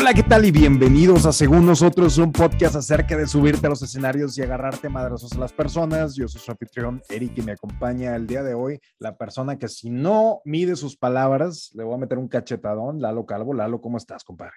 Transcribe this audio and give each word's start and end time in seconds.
Hola, 0.00 0.14
¿qué 0.14 0.22
tal? 0.22 0.44
Y 0.44 0.52
bienvenidos 0.52 1.26
a 1.26 1.32
Según 1.32 1.66
Nosotros, 1.66 2.18
un 2.18 2.30
podcast 2.30 2.76
acerca 2.76 3.16
de 3.16 3.26
subirte 3.26 3.66
a 3.66 3.70
los 3.70 3.82
escenarios 3.82 4.38
y 4.38 4.42
agarrarte 4.42 4.88
madrazos 4.88 5.32
a 5.32 5.38
las 5.38 5.52
personas. 5.52 6.14
Yo 6.14 6.28
soy 6.28 6.40
su 6.40 6.52
anfitrión 6.52 7.02
Eric 7.08 7.32
y 7.36 7.42
me 7.42 7.50
acompaña 7.50 8.14
el 8.14 8.28
día 8.28 8.44
de 8.44 8.54
hoy 8.54 8.78
la 9.00 9.18
persona 9.18 9.58
que 9.58 9.66
si 9.66 9.90
no 9.90 10.40
mide 10.44 10.76
sus 10.76 10.96
palabras, 10.96 11.70
le 11.74 11.82
voy 11.82 11.94
a 11.94 11.98
meter 11.98 12.16
un 12.16 12.28
cachetadón, 12.28 13.02
Lalo 13.02 13.26
Calvo. 13.26 13.52
Lalo, 13.52 13.80
¿cómo 13.80 13.98
estás, 13.98 14.22
compadre? 14.22 14.54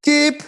Keep 0.00 0.38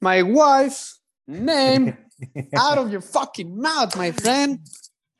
my 0.00 0.22
wife's 0.22 1.02
name 1.26 1.92
out 2.56 2.78
of 2.78 2.88
your 2.92 3.02
fucking 3.02 3.52
mouth, 3.52 3.96
my 3.96 4.12
friend. 4.12 4.60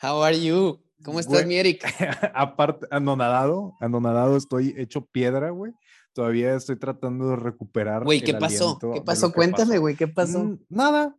How 0.00 0.22
are 0.22 0.40
you? 0.40 0.80
¿Cómo 1.04 1.18
estás, 1.18 1.38
Güey. 1.38 1.46
mi 1.46 1.56
Eric? 1.56 1.84
Aparte, 2.32 2.86
anonadado, 2.92 3.74
anonadado, 3.80 4.36
estoy 4.36 4.72
hecho 4.78 5.04
piedra, 5.04 5.50
güey. 5.50 5.72
Todavía 6.16 6.54
estoy 6.54 6.76
tratando 6.76 7.28
de 7.28 7.36
recuperar. 7.36 8.02
Güey, 8.02 8.22
¿qué 8.22 8.32
pasó? 8.32 8.78
¿Qué 8.78 9.02
pasó? 9.02 9.30
Cuéntame, 9.34 9.76
güey, 9.76 9.96
¿qué 9.96 10.08
pasó? 10.08 10.44
Mm, 10.44 10.60
Nada, 10.70 11.14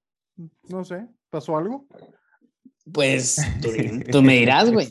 no 0.70 0.84
sé, 0.84 1.06
¿pasó 1.30 1.56
algo? 1.56 1.86
Pues 2.92 3.40
tú, 3.62 3.70
tú 4.12 4.24
me 4.24 4.38
dirás, 4.38 4.72
güey. 4.72 4.90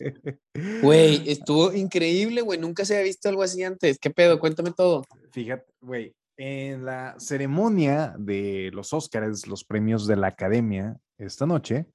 Güey, 0.80 1.22
estuvo 1.28 1.74
increíble, 1.74 2.42
güey. 2.42 2.56
Nunca 2.56 2.84
se 2.84 2.94
había 2.94 3.06
visto 3.06 3.28
algo 3.28 3.42
así 3.42 3.64
antes. 3.64 3.98
¿Qué 3.98 4.10
pedo? 4.10 4.38
Cuéntame 4.38 4.70
todo. 4.70 5.02
Fíjate, 5.32 5.66
güey, 5.80 6.14
en 6.36 6.84
la 6.84 7.16
ceremonia 7.18 8.14
de 8.16 8.70
los 8.72 8.92
Óscares, 8.92 9.48
los 9.48 9.64
premios 9.64 10.06
de 10.06 10.14
la 10.14 10.28
Academia, 10.28 10.96
esta 11.18 11.46
noche. 11.46 11.86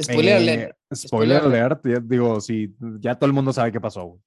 Spoiler 0.00 0.34
eh, 0.34 0.36
alert. 0.36 0.76
Spoiler 0.94 1.40
Spoiler 1.40 1.42
alert, 1.42 1.80
ya 1.84 1.98
digo, 1.98 2.40
sí, 2.40 2.72
ya 3.00 3.16
todo 3.16 3.26
el 3.26 3.32
mundo 3.32 3.52
sabe 3.52 3.72
qué 3.72 3.80
pasó, 3.80 4.04
güey. 4.04 4.20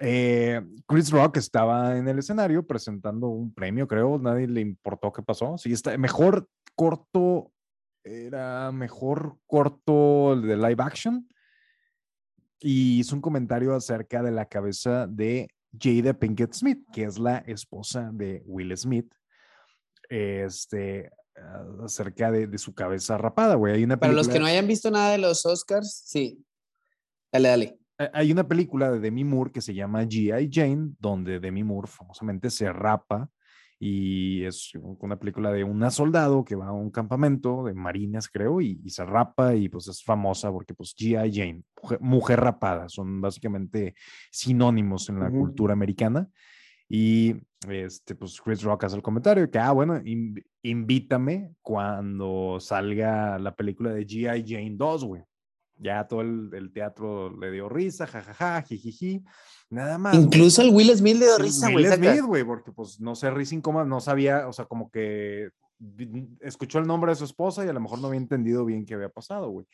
Eh, 0.00 0.60
Chris 0.86 1.10
Rock 1.10 1.36
estaba 1.36 1.96
en 1.96 2.08
el 2.08 2.18
escenario 2.18 2.66
presentando 2.66 3.28
un 3.28 3.54
premio, 3.54 3.86
creo, 3.86 4.18
nadie 4.18 4.48
le 4.48 4.60
importó 4.60 5.12
qué 5.12 5.22
pasó. 5.22 5.56
Sí, 5.56 5.72
está 5.72 5.96
mejor 5.98 6.48
corto, 6.74 7.52
era 8.02 8.72
mejor 8.72 9.38
corto 9.46 10.40
de 10.40 10.56
live 10.56 10.82
action. 10.82 11.28
Y 12.60 13.00
hizo 13.00 13.14
un 13.14 13.20
comentario 13.20 13.74
acerca 13.74 14.22
de 14.22 14.30
la 14.30 14.46
cabeza 14.46 15.06
de 15.06 15.48
Jada 15.78 16.14
Pinkett 16.14 16.54
Smith, 16.54 16.86
que 16.92 17.04
es 17.04 17.18
la 17.18 17.38
esposa 17.38 18.10
de 18.12 18.42
Will 18.46 18.76
Smith. 18.76 19.12
Este, 20.08 21.10
ah, 21.36 21.64
acerca 21.84 22.30
de, 22.30 22.46
de 22.46 22.58
su 22.58 22.74
cabeza 22.74 23.18
rapada, 23.18 23.54
güey. 23.54 23.74
Hay 23.74 23.84
una 23.84 23.98
Para 23.98 24.12
los 24.12 24.28
que 24.28 24.38
no 24.38 24.46
hayan 24.46 24.66
visto 24.66 24.90
nada 24.90 25.12
de 25.12 25.18
los 25.18 25.44
Oscars, 25.44 26.02
sí. 26.06 26.42
Dale, 27.30 27.48
dale. 27.48 27.83
Hay 28.12 28.32
una 28.32 28.46
película 28.48 28.90
de 28.90 28.98
Demi 29.00 29.24
Moore 29.24 29.52
que 29.52 29.60
se 29.60 29.74
llama 29.74 30.02
G.I. 30.02 30.50
Jane, 30.52 30.92
donde 30.98 31.38
Demi 31.38 31.62
Moore 31.62 31.88
famosamente 31.88 32.50
se 32.50 32.72
rapa 32.72 33.30
y 33.78 34.44
es 34.44 34.72
una 34.74 35.18
película 35.18 35.52
de 35.52 35.62
una 35.62 35.90
soldado 35.90 36.44
que 36.44 36.54
va 36.56 36.68
a 36.68 36.72
un 36.72 36.90
campamento 36.90 37.64
de 37.64 37.74
marines, 37.74 38.28
creo, 38.28 38.60
y, 38.60 38.80
y 38.82 38.90
se 38.90 39.04
rapa 39.04 39.54
y 39.54 39.68
pues 39.68 39.88
es 39.88 40.02
famosa 40.02 40.50
porque 40.50 40.74
pues 40.74 40.94
G.I. 40.96 41.32
Jane, 41.32 41.62
mujer, 41.82 42.00
mujer 42.00 42.40
rapada, 42.40 42.88
son 42.88 43.20
básicamente 43.20 43.94
sinónimos 44.30 45.08
en 45.08 45.20
la 45.20 45.28
cultura 45.40 45.72
americana. 45.74 46.28
Y 46.88 47.34
este, 47.68 48.14
pues 48.14 48.40
Chris 48.40 48.62
Rock 48.62 48.84
hace 48.84 48.96
el 48.96 49.02
comentario 49.02 49.50
que, 49.50 49.58
ah, 49.58 49.72
bueno, 49.72 49.98
inv- 50.00 50.44
invítame 50.62 51.52
cuando 51.62 52.58
salga 52.60 53.38
la 53.38 53.54
película 53.54 53.92
de 53.92 54.06
G.I. 54.06 54.44
Jane 54.46 54.74
2, 54.76 55.04
güey. 55.04 55.22
Ya 55.76 56.06
todo 56.06 56.20
el, 56.20 56.50
el 56.54 56.72
teatro 56.72 57.36
le 57.36 57.50
dio 57.50 57.68
risa, 57.68 58.06
jajaja, 58.06 58.62
jijiji, 58.62 59.24
nada 59.70 59.98
más. 59.98 60.14
Incluso 60.14 60.62
el 60.62 60.70
Will 60.70 60.94
Smith 60.96 61.16
le 61.16 61.26
dio 61.26 61.38
risa, 61.38 61.66
Will 61.66 61.74
güey. 61.74 61.84
saca. 61.86 62.12
Smith, 62.12 62.24
güey, 62.24 62.44
porque 62.44 62.72
pues 62.72 63.00
no 63.00 63.14
sé, 63.14 63.30
risa 63.30 63.54
incómoda, 63.54 63.84
no 63.84 64.00
sabía, 64.00 64.46
o 64.48 64.52
sea, 64.52 64.66
como 64.66 64.90
que 64.90 65.50
escuchó 66.40 66.78
el 66.78 66.86
nombre 66.86 67.10
de 67.10 67.16
su 67.16 67.24
esposa 67.24 67.64
y 67.64 67.68
a 67.68 67.72
lo 67.72 67.80
mejor 67.80 67.98
no 67.98 68.06
había 68.06 68.20
entendido 68.20 68.64
bien 68.64 68.86
qué 68.86 68.94
había 68.94 69.08
pasado, 69.08 69.50
güey. 69.50 69.66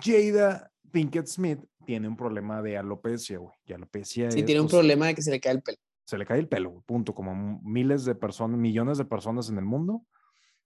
Jada 0.00 0.70
Pinkett 0.90 1.26
Smith 1.26 1.60
tiene 1.86 2.08
un 2.08 2.16
problema 2.16 2.60
de 2.62 2.76
alopecia, 2.76 3.38
güey. 3.38 3.54
Y 3.64 3.72
alopecia 3.72 4.30
Sí, 4.30 4.40
es, 4.40 4.46
tiene 4.46 4.60
un 4.60 4.66
pues, 4.66 4.74
problema 4.74 5.06
de 5.06 5.14
que 5.14 5.22
se 5.22 5.30
le 5.30 5.40
cae 5.40 5.52
el 5.52 5.62
pelo. 5.62 5.78
se 6.04 6.18
le 6.18 6.26
cae 6.26 6.38
el 6.38 6.48
pelo, 6.48 6.70
güey, 6.70 6.82
punto, 6.84 7.14
como 7.14 7.60
miles 7.62 8.04
de 8.04 8.14
personas, 8.14 8.58
millones 8.58 8.98
de 8.98 9.04
personas 9.04 9.48
en 9.48 9.58
el 9.58 9.64
mundo. 9.64 10.02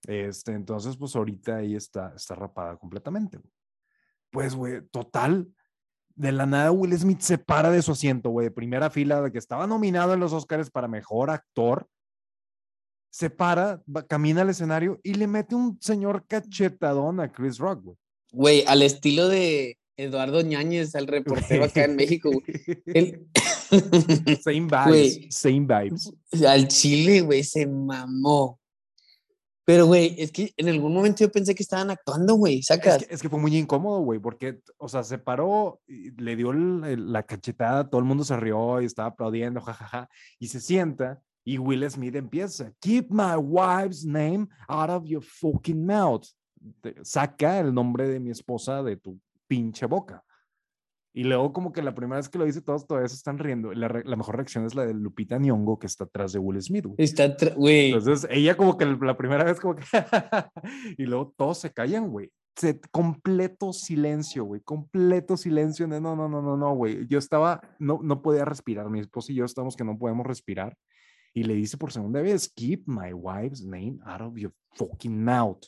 Este, 0.06 0.52
entonces, 0.52 0.96
pues 0.96 1.14
ahorita 1.16 1.56
ahí 1.56 1.74
está, 1.74 2.12
está 2.16 2.34
rapada 2.34 2.76
completamente. 2.76 3.38
güey. 3.38 3.50
Pues, 4.36 4.54
güey, 4.54 4.82
total, 4.90 5.48
de 6.14 6.30
la 6.30 6.44
nada 6.44 6.70
Will 6.70 6.92
Smith 6.98 7.20
se 7.20 7.38
para 7.38 7.70
de 7.70 7.80
su 7.80 7.92
asiento, 7.92 8.28
güey, 8.28 8.48
de 8.48 8.50
primera 8.50 8.90
fila, 8.90 9.22
de 9.22 9.32
que 9.32 9.38
estaba 9.38 9.66
nominado 9.66 10.12
en 10.12 10.20
los 10.20 10.34
Oscars 10.34 10.68
para 10.70 10.88
mejor 10.88 11.30
actor. 11.30 11.88
Se 13.08 13.30
para, 13.30 13.80
va- 13.88 14.06
camina 14.06 14.42
al 14.42 14.50
escenario 14.50 15.00
y 15.02 15.14
le 15.14 15.26
mete 15.26 15.54
un 15.54 15.78
señor 15.80 16.26
cachetadón 16.28 17.18
a 17.18 17.32
Chris 17.32 17.56
Rock, 17.56 17.82
güey. 17.84 17.96
Güey, 18.30 18.64
al 18.66 18.82
estilo 18.82 19.26
de 19.28 19.78
Eduardo 19.96 20.42
Ñañez, 20.42 20.94
al 20.96 21.06
reportero 21.06 21.64
acá 21.64 21.84
en 21.86 21.96
México, 21.96 22.28
güey. 22.30 22.44
El- 22.88 23.26
Same 24.42 24.68
vibes, 24.68 25.28
same 25.30 25.60
vibes. 25.66 26.12
Al 26.46 26.68
Chile, 26.68 27.22
güey, 27.22 27.42
se 27.42 27.66
mamó. 27.66 28.60
Pero, 29.66 29.86
güey, 29.86 30.14
es 30.16 30.30
que 30.30 30.54
en 30.56 30.68
algún 30.68 30.94
momento 30.94 31.24
yo 31.24 31.30
pensé 31.32 31.52
que 31.54 31.62
estaban 31.64 31.90
actuando, 31.90 32.34
güey, 32.36 32.60
Es 32.60 32.66
sacas. 32.66 33.04
que, 33.04 33.12
es 33.12 33.20
que 33.20 33.28
fue 33.28 33.40
muy 33.40 33.54
incómodo, 33.56 33.98
güey, 34.00 34.20
porque, 34.20 34.60
o 34.78 34.88
sea, 34.88 35.02
se 35.02 35.18
paró, 35.18 35.80
y 35.88 36.12
le 36.12 36.36
dio 36.36 36.52
el- 36.52 36.84
el- 36.84 37.12
la 37.12 37.24
cachetada, 37.24 37.90
todo 37.90 37.98
el 37.98 38.04
mundo 38.06 38.22
se 38.22 38.36
rió 38.36 38.80
y 38.80 38.84
estaba 38.84 39.08
aplaudiendo, 39.08 39.60
jajaja, 39.60 40.08
y 40.38 40.46
se 40.46 40.60
sienta 40.60 41.20
y 41.44 41.58
Will 41.58 41.88
Smith 41.90 42.14
empieza, 42.14 42.72
keep 42.80 43.08
my 43.10 43.34
wife's 43.36 44.04
name 44.04 44.46
out 44.68 44.88
of 44.90 45.04
your 45.04 45.22
fucking 45.22 45.84
mouth. 45.84 46.24
Saca 47.02 47.60
el 47.60 47.72
nombre 47.74 48.08
de 48.08 48.18
mi 48.20 48.30
esposa 48.30 48.82
de 48.82 48.96
tu 48.96 49.18
pinche 49.46 49.86
boca. 49.86 50.24
Y 51.16 51.24
luego 51.24 51.50
como 51.54 51.72
que 51.72 51.80
la 51.80 51.94
primera 51.94 52.18
vez 52.18 52.28
que 52.28 52.36
lo 52.36 52.44
dice 52.44 52.60
todos 52.60 52.86
todavía 52.86 53.08
se 53.08 53.14
están 53.14 53.38
riendo. 53.38 53.72
La, 53.72 53.88
re- 53.88 54.04
la 54.04 54.16
mejor 54.16 54.36
reacción 54.36 54.66
es 54.66 54.74
la 54.74 54.84
de 54.84 54.92
Lupita 54.92 55.38
Nyong'o 55.38 55.78
que 55.78 55.86
está 55.86 56.04
atrás 56.04 56.34
de 56.34 56.38
Will 56.38 56.60
Smith, 56.60 56.84
güey. 56.84 56.96
Está, 56.98 57.34
güey. 57.56 57.92
Entonces, 57.92 58.28
ella 58.30 58.54
como 58.54 58.76
que 58.76 58.84
la 58.84 59.16
primera 59.16 59.42
vez 59.42 59.58
como 59.58 59.76
que... 59.76 59.82
y 60.98 61.06
luego 61.06 61.32
todos 61.34 61.56
se 61.56 61.72
callan, 61.72 62.10
güey. 62.10 62.30
Se, 62.54 62.78
completo 62.90 63.72
silencio, 63.72 64.44
güey. 64.44 64.60
Completo 64.60 65.38
silencio. 65.38 65.86
No, 65.86 65.98
no, 66.00 66.14
no, 66.28 66.28
no, 66.28 66.54
no, 66.54 66.74
güey. 66.74 67.06
Yo 67.08 67.18
estaba, 67.18 67.62
no, 67.78 67.98
no 68.02 68.20
podía 68.20 68.44
respirar. 68.44 68.90
Mi 68.90 69.00
esposa 69.00 69.32
y 69.32 69.36
yo 69.36 69.46
estamos 69.46 69.74
que 69.74 69.84
no 69.84 69.96
podemos 69.98 70.26
respirar. 70.26 70.76
Y 71.32 71.44
le 71.44 71.54
dice 71.54 71.78
por 71.78 71.92
segunda 71.92 72.20
vez, 72.20 72.52
keep 72.54 72.82
my 72.86 73.14
wife's 73.14 73.64
name 73.64 74.00
out 74.04 74.20
of 74.20 74.36
your 74.36 74.52
fucking 74.74 75.24
mouth. 75.24 75.62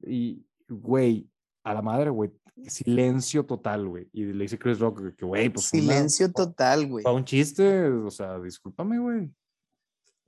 Y, 0.00 0.42
güey, 0.70 1.28
a 1.64 1.74
la 1.74 1.82
madre, 1.82 2.10
güey. 2.10 2.30
Silencio 2.66 3.44
total, 3.46 3.88
güey. 3.88 4.08
Y 4.12 4.24
le 4.24 4.42
dice 4.44 4.58
Chris 4.58 4.78
Rock 4.78 5.16
que, 5.16 5.24
güey, 5.24 5.48
pues... 5.48 5.72
una- 5.72 5.82
Silencio 5.82 6.30
total, 6.32 6.86
güey. 6.86 7.02
fue 7.02 7.14
un 7.14 7.24
chiste, 7.24 7.88
o 7.88 8.10
sea, 8.10 8.38
discúlpame, 8.38 8.98
güey. 8.98 9.30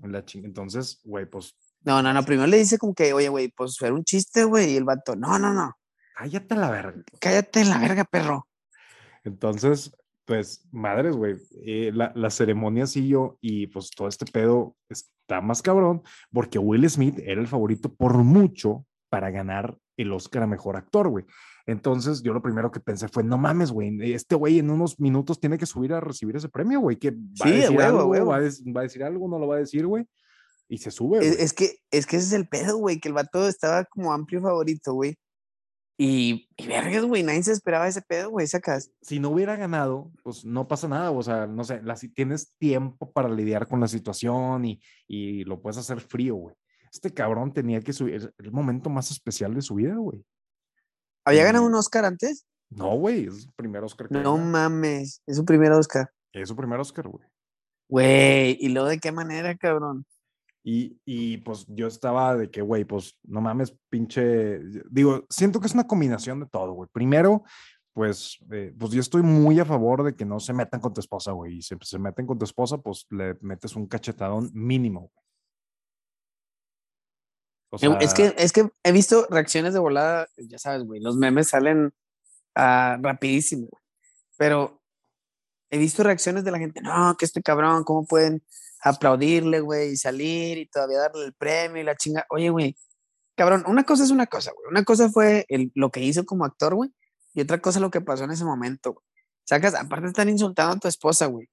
La 0.00 0.24
ching- 0.24 0.44
Entonces, 0.44 1.00
güey, 1.04 1.26
pues 1.26 1.54
No, 1.82 2.02
no, 2.02 2.12
no. 2.12 2.22
Primero 2.24 2.46
le 2.48 2.58
dice 2.58 2.78
como 2.78 2.94
que, 2.94 3.12
oye, 3.12 3.28
güey, 3.28 3.48
pues 3.48 3.80
era 3.82 3.94
un 3.94 4.04
chiste, 4.04 4.44
güey. 4.44 4.72
Y 4.72 4.76
el 4.76 4.84
vato, 4.84 5.14
no, 5.16 5.38
no, 5.38 5.52
no. 5.52 5.72
cállate 6.16 6.54
la 6.56 6.70
verga. 6.70 7.02
Cállate 7.20 7.64
la 7.64 7.78
verga, 7.78 8.04
perro. 8.04 8.46
Entonces, 9.22 9.92
pues, 10.24 10.66
madres, 10.72 11.16
güey, 11.16 11.36
eh, 11.64 11.90
la, 11.94 12.12
la 12.14 12.30
ceremonia 12.30 12.86
siguió 12.86 13.38
y 13.40 13.66
pues 13.68 13.90
todo 13.90 14.08
este 14.08 14.24
pedo 14.26 14.76
está 14.88 15.40
más 15.40 15.60
cabrón 15.62 16.02
porque 16.32 16.58
Will 16.58 16.88
Smith 16.88 17.18
era 17.18 17.40
el 17.40 17.46
favorito 17.48 17.92
por 17.92 18.16
mucho 18.18 18.86
para 19.10 19.30
ganar 19.30 19.76
el 19.96 20.12
Oscar 20.12 20.42
a 20.42 20.46
Mejor 20.46 20.76
Actor, 20.76 21.08
güey. 21.08 21.24
Entonces, 21.66 22.22
yo 22.22 22.32
lo 22.34 22.42
primero 22.42 22.70
que 22.70 22.80
pensé 22.80 23.08
fue, 23.08 23.24
no 23.24 23.38
mames, 23.38 23.70
güey, 23.70 24.12
este 24.12 24.34
güey 24.34 24.58
en 24.58 24.70
unos 24.70 25.00
minutos 25.00 25.40
tiene 25.40 25.56
que 25.56 25.66
subir 25.66 25.92
a 25.94 26.00
recibir 26.00 26.36
ese 26.36 26.48
premio, 26.48 26.80
güey, 26.80 26.96
que 26.98 27.10
va 27.12 27.16
Sí, 27.34 27.42
a 27.48 27.50
de 27.50 27.56
decir 27.60 27.76
huevo, 27.78 27.98
algo, 27.98 28.10
huevo. 28.10 28.26
Va, 28.30 28.36
a 28.36 28.40
des- 28.40 28.62
va 28.64 28.80
a 28.80 28.84
decir 28.84 29.02
algo, 29.02 29.28
no 29.28 29.38
lo 29.38 29.46
va 29.46 29.56
a 29.56 29.60
decir, 29.60 29.86
güey, 29.86 30.04
y 30.68 30.78
se 30.78 30.90
sube, 30.90 31.18
Es, 31.26 31.52
que, 31.52 31.78
es 31.90 32.06
que 32.06 32.16
ese 32.16 32.26
es 32.26 32.32
el 32.32 32.48
pedo, 32.48 32.76
güey, 32.76 33.00
que 33.00 33.08
el 33.08 33.14
vato 33.14 33.46
estaba 33.48 33.84
como 33.84 34.12
amplio 34.12 34.42
favorito, 34.42 34.92
güey. 34.94 35.16
Y, 35.96 36.48
y 36.56 36.66
vergas, 36.66 37.04
güey, 37.04 37.22
nadie 37.22 37.44
se 37.44 37.52
esperaba 37.52 37.86
ese 37.86 38.02
pedo, 38.02 38.30
güey, 38.30 38.46
sacas. 38.48 38.90
si 39.00 39.20
no 39.20 39.30
hubiera 39.30 39.54
ganado, 39.54 40.10
pues 40.24 40.44
no 40.44 40.66
pasa 40.66 40.88
nada, 40.88 41.12
o 41.12 41.22
sea, 41.22 41.46
no 41.46 41.62
sé, 41.62 41.80
la, 41.82 41.94
si 41.94 42.08
tienes 42.08 42.52
tiempo 42.58 43.12
para 43.12 43.28
lidiar 43.28 43.68
con 43.68 43.78
la 43.80 43.86
situación 43.86 44.64
y, 44.64 44.80
y 45.06 45.44
lo 45.44 45.62
puedes 45.62 45.78
hacer 45.78 46.00
frío, 46.00 46.34
güey. 46.34 46.56
Este 46.94 47.12
cabrón 47.12 47.52
tenía 47.52 47.80
que 47.80 47.92
subir, 47.92 48.32
el 48.38 48.52
momento 48.52 48.88
más 48.88 49.10
especial 49.10 49.52
de 49.52 49.62
su 49.62 49.74
vida, 49.74 49.96
güey. 49.96 50.24
¿Había 51.26 51.42
ganado 51.42 51.66
un 51.66 51.74
Oscar 51.74 52.04
antes? 52.04 52.46
No, 52.70 52.96
güey, 52.96 53.26
es 53.26 53.42
su 53.42 53.52
primer 53.52 53.82
Oscar 53.82 54.08
que 54.08 54.14
No 54.14 54.38
mames, 54.38 55.20
es 55.26 55.36
su 55.36 55.44
primer 55.44 55.72
Oscar. 55.72 56.08
Es 56.32 56.48
su 56.48 56.54
primer 56.54 56.78
Oscar, 56.78 57.08
güey. 57.08 57.26
Güey, 57.88 58.58
¿y 58.60 58.68
luego 58.68 58.88
de 58.88 59.00
qué 59.00 59.10
manera, 59.10 59.56
cabrón? 59.56 60.06
Y, 60.62 60.96
y 61.04 61.38
pues 61.38 61.66
yo 61.68 61.88
estaba 61.88 62.36
de 62.36 62.48
que, 62.48 62.62
güey, 62.62 62.84
pues 62.84 63.18
no 63.24 63.40
mames, 63.40 63.76
pinche. 63.90 64.60
Digo, 64.88 65.26
siento 65.28 65.60
que 65.60 65.66
es 65.66 65.74
una 65.74 65.88
combinación 65.88 66.40
de 66.40 66.46
todo, 66.46 66.72
güey. 66.74 66.88
Primero, 66.92 67.42
pues, 67.92 68.38
eh, 68.52 68.72
pues 68.78 68.92
yo 68.92 69.00
estoy 69.00 69.22
muy 69.22 69.58
a 69.58 69.64
favor 69.64 70.04
de 70.04 70.14
que 70.14 70.24
no 70.24 70.38
se 70.38 70.52
metan 70.52 70.80
con 70.80 70.94
tu 70.94 71.00
esposa, 71.00 71.32
güey. 71.32 71.58
Y 71.58 71.62
si 71.62 71.74
se 71.80 71.98
meten 71.98 72.26
con 72.26 72.38
tu 72.38 72.44
esposa, 72.44 72.78
pues 72.78 73.04
le 73.10 73.36
metes 73.40 73.74
un 73.74 73.86
cachetadón 73.88 74.50
mínimo. 74.54 75.10
güey. 75.12 75.23
O 77.74 77.98
es, 78.00 78.14
que, 78.14 78.34
es 78.38 78.52
que 78.52 78.68
he 78.82 78.92
visto 78.92 79.26
reacciones 79.30 79.72
de 79.74 79.80
volada, 79.80 80.28
ya 80.36 80.58
sabes, 80.58 80.84
güey, 80.84 81.00
los 81.00 81.16
memes 81.16 81.48
salen 81.48 81.92
ah, 82.54 82.98
rapidísimo, 83.00 83.68
güey. 83.70 83.82
pero 84.36 84.80
he 85.70 85.78
visto 85.78 86.02
reacciones 86.02 86.44
de 86.44 86.50
la 86.50 86.58
gente, 86.58 86.80
no, 86.80 87.16
que 87.18 87.24
este 87.24 87.42
cabrón, 87.42 87.84
¿cómo 87.84 88.06
pueden 88.06 88.42
aplaudirle, 88.82 89.60
güey, 89.60 89.92
y 89.92 89.96
salir 89.96 90.58
y 90.58 90.66
todavía 90.66 90.98
darle 90.98 91.24
el 91.26 91.34
premio 91.34 91.82
y 91.82 91.84
la 91.84 91.96
chinga? 91.96 92.26
Oye, 92.30 92.50
güey, 92.50 92.76
cabrón, 93.34 93.64
una 93.66 93.84
cosa 93.84 94.04
es 94.04 94.10
una 94.10 94.26
cosa, 94.26 94.52
güey, 94.52 94.68
una 94.70 94.84
cosa 94.84 95.10
fue 95.10 95.44
el, 95.48 95.72
lo 95.74 95.90
que 95.90 96.00
hizo 96.00 96.24
como 96.24 96.44
actor, 96.44 96.74
güey, 96.74 96.90
y 97.34 97.40
otra 97.40 97.60
cosa 97.60 97.80
lo 97.80 97.90
que 97.90 98.00
pasó 98.00 98.24
en 98.24 98.30
ese 98.30 98.44
momento, 98.44 98.92
güey. 98.92 99.04
Sacas, 99.46 99.74
aparte 99.74 100.06
están 100.06 100.28
insultando 100.28 100.74
a 100.74 100.78
tu 100.78 100.88
esposa, 100.88 101.26
güey. 101.26 101.48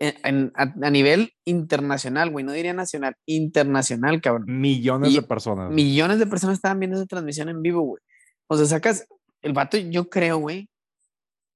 En- 0.00 0.52
a, 0.56 0.62
a 0.86 0.90
nivel 0.90 1.32
internacional, 1.46 2.30
güey, 2.30 2.44
no 2.44 2.52
diría 2.52 2.72
nacional, 2.74 3.14
internacional, 3.26 4.20
cabrón 4.20 4.44
millones 4.48 5.12
y- 5.12 5.16
de 5.16 5.22
personas. 5.22 5.70
millones 5.72 6.18
de 6.18 6.26
personas 6.26 6.56
estaban 6.56 6.80
viendo 6.80 6.96
esa 6.96 7.06
transmisión 7.06 7.48
en 7.48 7.62
vivo, 7.62 7.80
güey. 7.82 8.02
O 8.48 8.56
sea, 8.56 8.66
sacas, 8.66 9.06
el 9.42 9.52
vato, 9.52 9.76
yo 9.78 10.08
creo, 10.10 10.38
güey, 10.38 10.68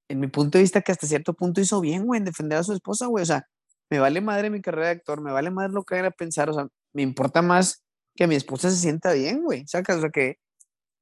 en 0.08 0.20
mi 0.20 0.28
punto 0.28 0.56
de 0.56 0.62
vista, 0.62 0.80
que 0.80 0.92
hasta 0.92 1.06
cierto 1.06 1.34
punto 1.34 1.60
hizo 1.60 1.80
bien, 1.80 2.06
güey, 2.06 2.18
en 2.18 2.24
defender 2.24 2.58
a 2.58 2.62
su 2.64 2.72
esposa, 2.72 3.06
güey. 3.06 3.22
O 3.22 3.26
sea, 3.26 3.44
me 3.90 3.98
vale 3.98 4.20
madre 4.20 4.50
mi 4.50 4.60
carrera 4.62 4.86
de 4.86 4.92
actor, 4.92 5.20
me 5.20 5.32
vale 5.32 5.50
madre 5.50 5.72
lo 5.72 5.82
que 5.84 5.96
haga 5.96 6.10
pensar, 6.10 6.48
o 6.48 6.54
sea, 6.54 6.66
me 6.94 7.02
importa 7.02 7.42
más 7.42 7.82
que 8.16 8.26
mi 8.26 8.34
esposa 8.36 8.70
se 8.70 8.76
sienta 8.76 9.12
bien, 9.12 9.42
güey. 9.42 9.66
Sacas, 9.66 9.96
o 9.98 10.00
sea, 10.00 10.10
que, 10.10 10.36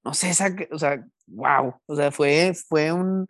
no 0.04 0.14
sé, 0.14 0.32
saca, 0.34 0.66
o 0.72 0.78
sea, 0.78 1.04
wow. 1.26 1.74
O 1.86 1.96
sea, 1.96 2.10
fue, 2.10 2.52
fue 2.68 2.92
un, 2.92 3.26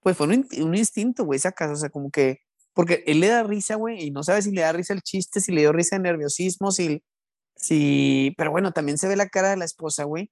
pues 0.00 0.16
fue 0.16 0.26
un, 0.28 0.46
un 0.62 0.74
instinto, 0.76 1.24
güey, 1.24 1.38
sacas, 1.38 1.70
o 1.72 1.76
sea, 1.76 1.88
como 1.88 2.10
que, 2.10 2.38
porque 2.74 3.02
él 3.06 3.20
le 3.20 3.28
da 3.28 3.42
risa, 3.44 3.76
güey, 3.76 4.02
y 4.04 4.10
no 4.10 4.22
sabe 4.22 4.42
si 4.42 4.50
le 4.52 4.60
da 4.60 4.72
risa 4.72 4.92
el 4.92 5.00
chiste, 5.02 5.40
si 5.40 5.52
le 5.52 5.62
dio 5.62 5.72
risa 5.72 5.96
de 5.96 6.02
nerviosismo, 6.02 6.70
si, 6.70 7.02
Sí, 7.56 8.34
pero 8.36 8.50
bueno, 8.50 8.72
también 8.72 8.98
se 8.98 9.08
ve 9.08 9.16
la 9.16 9.28
cara 9.28 9.50
de 9.50 9.56
la 9.56 9.64
esposa, 9.64 10.04
güey, 10.04 10.30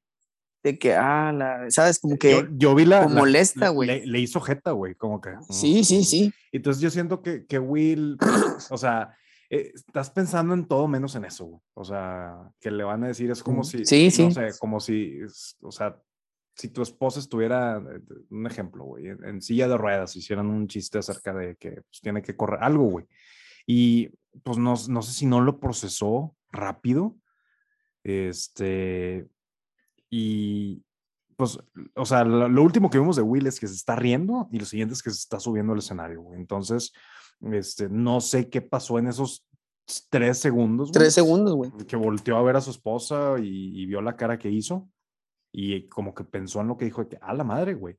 de 0.65 0.79
que, 0.79 0.95
ah, 0.95 1.33
la, 1.33 1.71
¿sabes? 1.71 1.99
Como 1.99 2.19
que 2.19 2.31
yo, 2.33 2.43
yo 2.57 2.75
vi 2.75 2.85
la. 2.85 3.03
como 3.05 3.15
la- 3.15 3.21
molesta, 3.21 3.67
le- 3.67 3.71
güey. 3.71 3.89
Le, 3.89 4.07
le 4.07 4.19
hizo 4.21 4.41
jeta, 4.41 4.73
güey, 4.73 4.95
como 4.97 5.21
que. 5.21 5.31
Sí, 5.49 5.85
sí, 5.85 6.05
sí. 6.05 6.33
Entonces 6.51 6.83
yo 6.83 6.91
siento 6.91 7.23
que, 7.23 7.47
que 7.47 7.59
Will, 7.59 8.19
o 8.71 8.77
sea, 8.77 9.17
eh, 9.51 9.71
estás 9.75 10.11
pensando 10.11 10.53
en 10.55 10.67
todo 10.67 10.89
menos 10.89 11.15
en 11.15 11.25
eso, 11.25 11.47
güey. 11.47 11.61
O 11.75 11.85
sea, 11.85 12.53
que 12.61 12.71
le 12.71 12.85
van 12.85 13.05
a 13.05 13.09
decir, 13.09 13.31
es 13.31 13.43
como 13.43 13.61
Mm, 13.61 13.65
si, 13.65 13.85
sí, 13.85 14.11
sí. 14.11 14.25
no 14.25 14.31
sé, 14.33 14.49
como 14.59 14.81
si, 14.81 15.19
o 15.63 15.71
sea, 15.73 15.97
si 16.55 16.69
tu 16.69 16.83
esposa 16.83 17.21
estuviera, 17.21 17.79
eh, 17.79 18.01
un 18.31 18.47
ejemplo, 18.47 18.85
güey, 18.85 19.09
en, 19.09 19.25
en 19.25 19.43
silla 19.43 19.69
de 19.69 19.77
ruedas, 19.77 20.17
hicieran 20.17 20.47
un 20.49 20.69
chiste 20.69 20.99
acerca 20.99 21.33
de 21.35 21.57
que 21.57 21.71
pues, 21.71 22.01
tiene 22.01 22.23
que 22.23 22.37
correr 22.37 22.63
algo, 22.63 22.85
güey. 22.85 23.07
Y 23.67 24.11
pues 24.43 24.59
no, 24.59 24.75
no 24.89 25.03
sé 25.03 25.13
si 25.13 25.27
no 25.27 25.41
lo 25.41 25.61
procesó 25.61 26.35
rápido, 26.51 27.17
este, 28.05 29.27
y 30.11 30.83
pues, 31.37 31.59
o 31.95 32.05
sea, 32.05 32.25
lo, 32.25 32.49
lo 32.49 32.63
último 32.63 32.91
que 32.91 32.99
vimos 32.99 33.17
de 33.17 33.23
Will 33.23 33.47
es 33.47 33.59
que 33.59 33.69
se 33.69 33.75
está 33.75 33.97
riendo 33.97 34.49
y 34.53 34.59
lo 34.59 34.65
siguiente 34.65 34.95
es 34.95 35.03
que 35.03 35.11
se 35.11 35.19
está 35.19 35.41
subiendo 35.41 35.73
al 35.73 35.79
escenario, 35.79 36.23
güey. 36.23 36.39
Entonces, 36.39 36.93
este, 37.41 37.89
no 37.89 38.21
sé 38.21 38.49
qué 38.51 38.61
pasó 38.61 38.99
en 38.99 39.09
esos 39.09 39.47
tres 40.11 40.39
segundos, 40.39 40.89
güey, 40.89 40.93
Tres 40.93 41.15
segundos, 41.15 41.55
güey. 41.55 41.71
que 41.87 41.97
volteó 41.97 42.37
a 42.37 42.43
ver 42.43 42.57
a 42.57 42.61
su 42.61 42.71
esposa 42.71 43.37
y, 43.41 43.81
y 43.81 43.87
vio 43.87 44.01
la 44.01 44.17
cara 44.17 44.39
que 44.39 44.51
hizo 44.51 44.89
y 45.53 45.89
como 45.89 46.15
que 46.15 46.25
pensó 46.25 46.61
en 46.61 46.69
lo 46.69 46.77
que 46.79 46.87
dijo 46.87 47.03
de 47.05 47.11
que, 47.11 47.19
a 47.21 47.35
la 47.35 47.45
madre, 47.45 47.75
güey. 47.75 47.97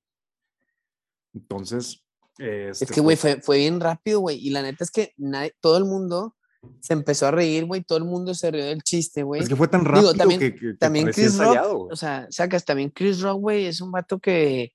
Entonces, 1.34 2.04
Es 2.38 2.82
este, 2.82 2.94
que, 2.94 3.02
güey, 3.02 3.16
fue, 3.18 3.42
fue 3.42 3.58
bien 3.60 3.80
rápido, 3.80 4.20
güey. 4.20 4.38
Y 4.40 4.50
la 4.50 4.62
neta 4.62 4.84
es 4.84 4.92
que 4.92 5.14
nadie- 5.18 5.54
todo 5.60 5.78
el 5.78 5.86
mundo 5.86 6.36
se 6.80 6.94
empezó 6.94 7.28
a 7.28 7.32
reír, 7.32 7.66
güey. 7.66 7.84
Todo 7.84 7.98
el 7.98 8.06
mundo 8.06 8.34
se 8.34 8.50
rió 8.52 8.66
del 8.66 8.82
chiste, 8.84 9.24
güey. 9.24 9.42
es 9.42 9.50
que 9.50 9.56
fue 9.56 9.68
tan 9.68 9.86
rápido 9.86 10.14
también- 10.14 10.40
que, 10.40 10.56
que- 10.56 10.74
También 10.76 11.06
Chris 11.12 11.38
Rock, 11.38 11.48
ensayado, 11.48 11.78
güey. 11.78 11.94
o 11.94 11.96
sea, 11.96 12.28
sacas, 12.30 12.66
también 12.66 12.90
Chris 12.90 13.22
Rock, 13.22 13.40
güey, 13.40 13.66
es 13.66 13.82
un 13.82 13.92
vato 13.92 14.20
que, 14.20 14.74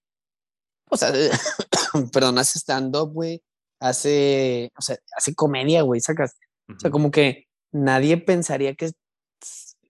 o 0.91 0.97
sea, 0.97 1.13
perdón, 2.13 2.39
hace 2.39 2.59
stand-up, 2.59 3.13
güey. 3.13 3.43
Hace, 3.81 4.73
o 4.77 4.83
sea, 4.83 4.97
hace 5.17 5.35
comedia, 5.35 5.83
güey, 5.83 6.01
sacas. 6.01 6.37
O 6.69 6.79
sea, 6.81 6.91
como 6.91 7.11
que 7.11 7.47
nadie 7.73 8.17
pensaría 8.19 8.75
que, 8.75 8.91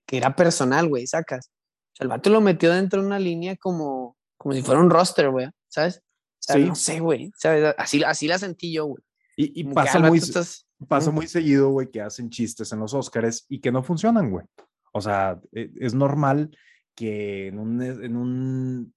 que 0.06 0.16
era 0.18 0.36
personal, 0.36 0.88
güey, 0.88 1.06
sacas. 1.06 1.50
O 1.98 2.00
sea, 2.00 2.04
el 2.04 2.08
vato 2.08 2.30
lo 2.30 2.40
metió 2.40 2.72
dentro 2.72 3.00
de 3.00 3.06
una 3.06 3.18
línea 3.18 3.56
como, 3.56 4.16
como 4.36 4.54
si 4.54 4.62
fuera 4.62 4.80
un 4.80 4.90
roster, 4.90 5.30
güey, 5.30 5.48
¿sabes? 5.68 5.98
O 5.98 6.38
sea, 6.40 6.56
Sí. 6.56 6.64
no 6.64 6.74
sé, 6.74 7.00
güey, 7.00 7.32
¿sabes? 7.36 7.74
Así, 7.76 8.02
así 8.04 8.28
la 8.28 8.38
sentí 8.38 8.72
yo, 8.72 8.86
güey. 8.86 9.02
Y, 9.36 9.62
y 9.62 9.68
ah, 9.68 9.72
pasa 9.74 9.98
vato 9.98 10.08
muy, 10.10 10.18
estás- 10.18 10.66
pasa 10.86 11.10
muy 11.10 11.26
seguido, 11.26 11.70
güey, 11.70 11.90
que 11.90 12.00
hacen 12.00 12.30
chistes 12.30 12.72
en 12.72 12.78
los 12.80 12.94
Oscars 12.94 13.44
y 13.48 13.60
que 13.60 13.72
no 13.72 13.82
funcionan, 13.82 14.30
güey. 14.30 14.46
O 14.92 15.00
sea, 15.00 15.40
e- 15.52 15.70
es 15.80 15.94
normal 15.94 16.56
que 16.94 17.48
en 17.48 17.58
un, 17.58 17.82
en 17.82 18.16
un 18.16 18.94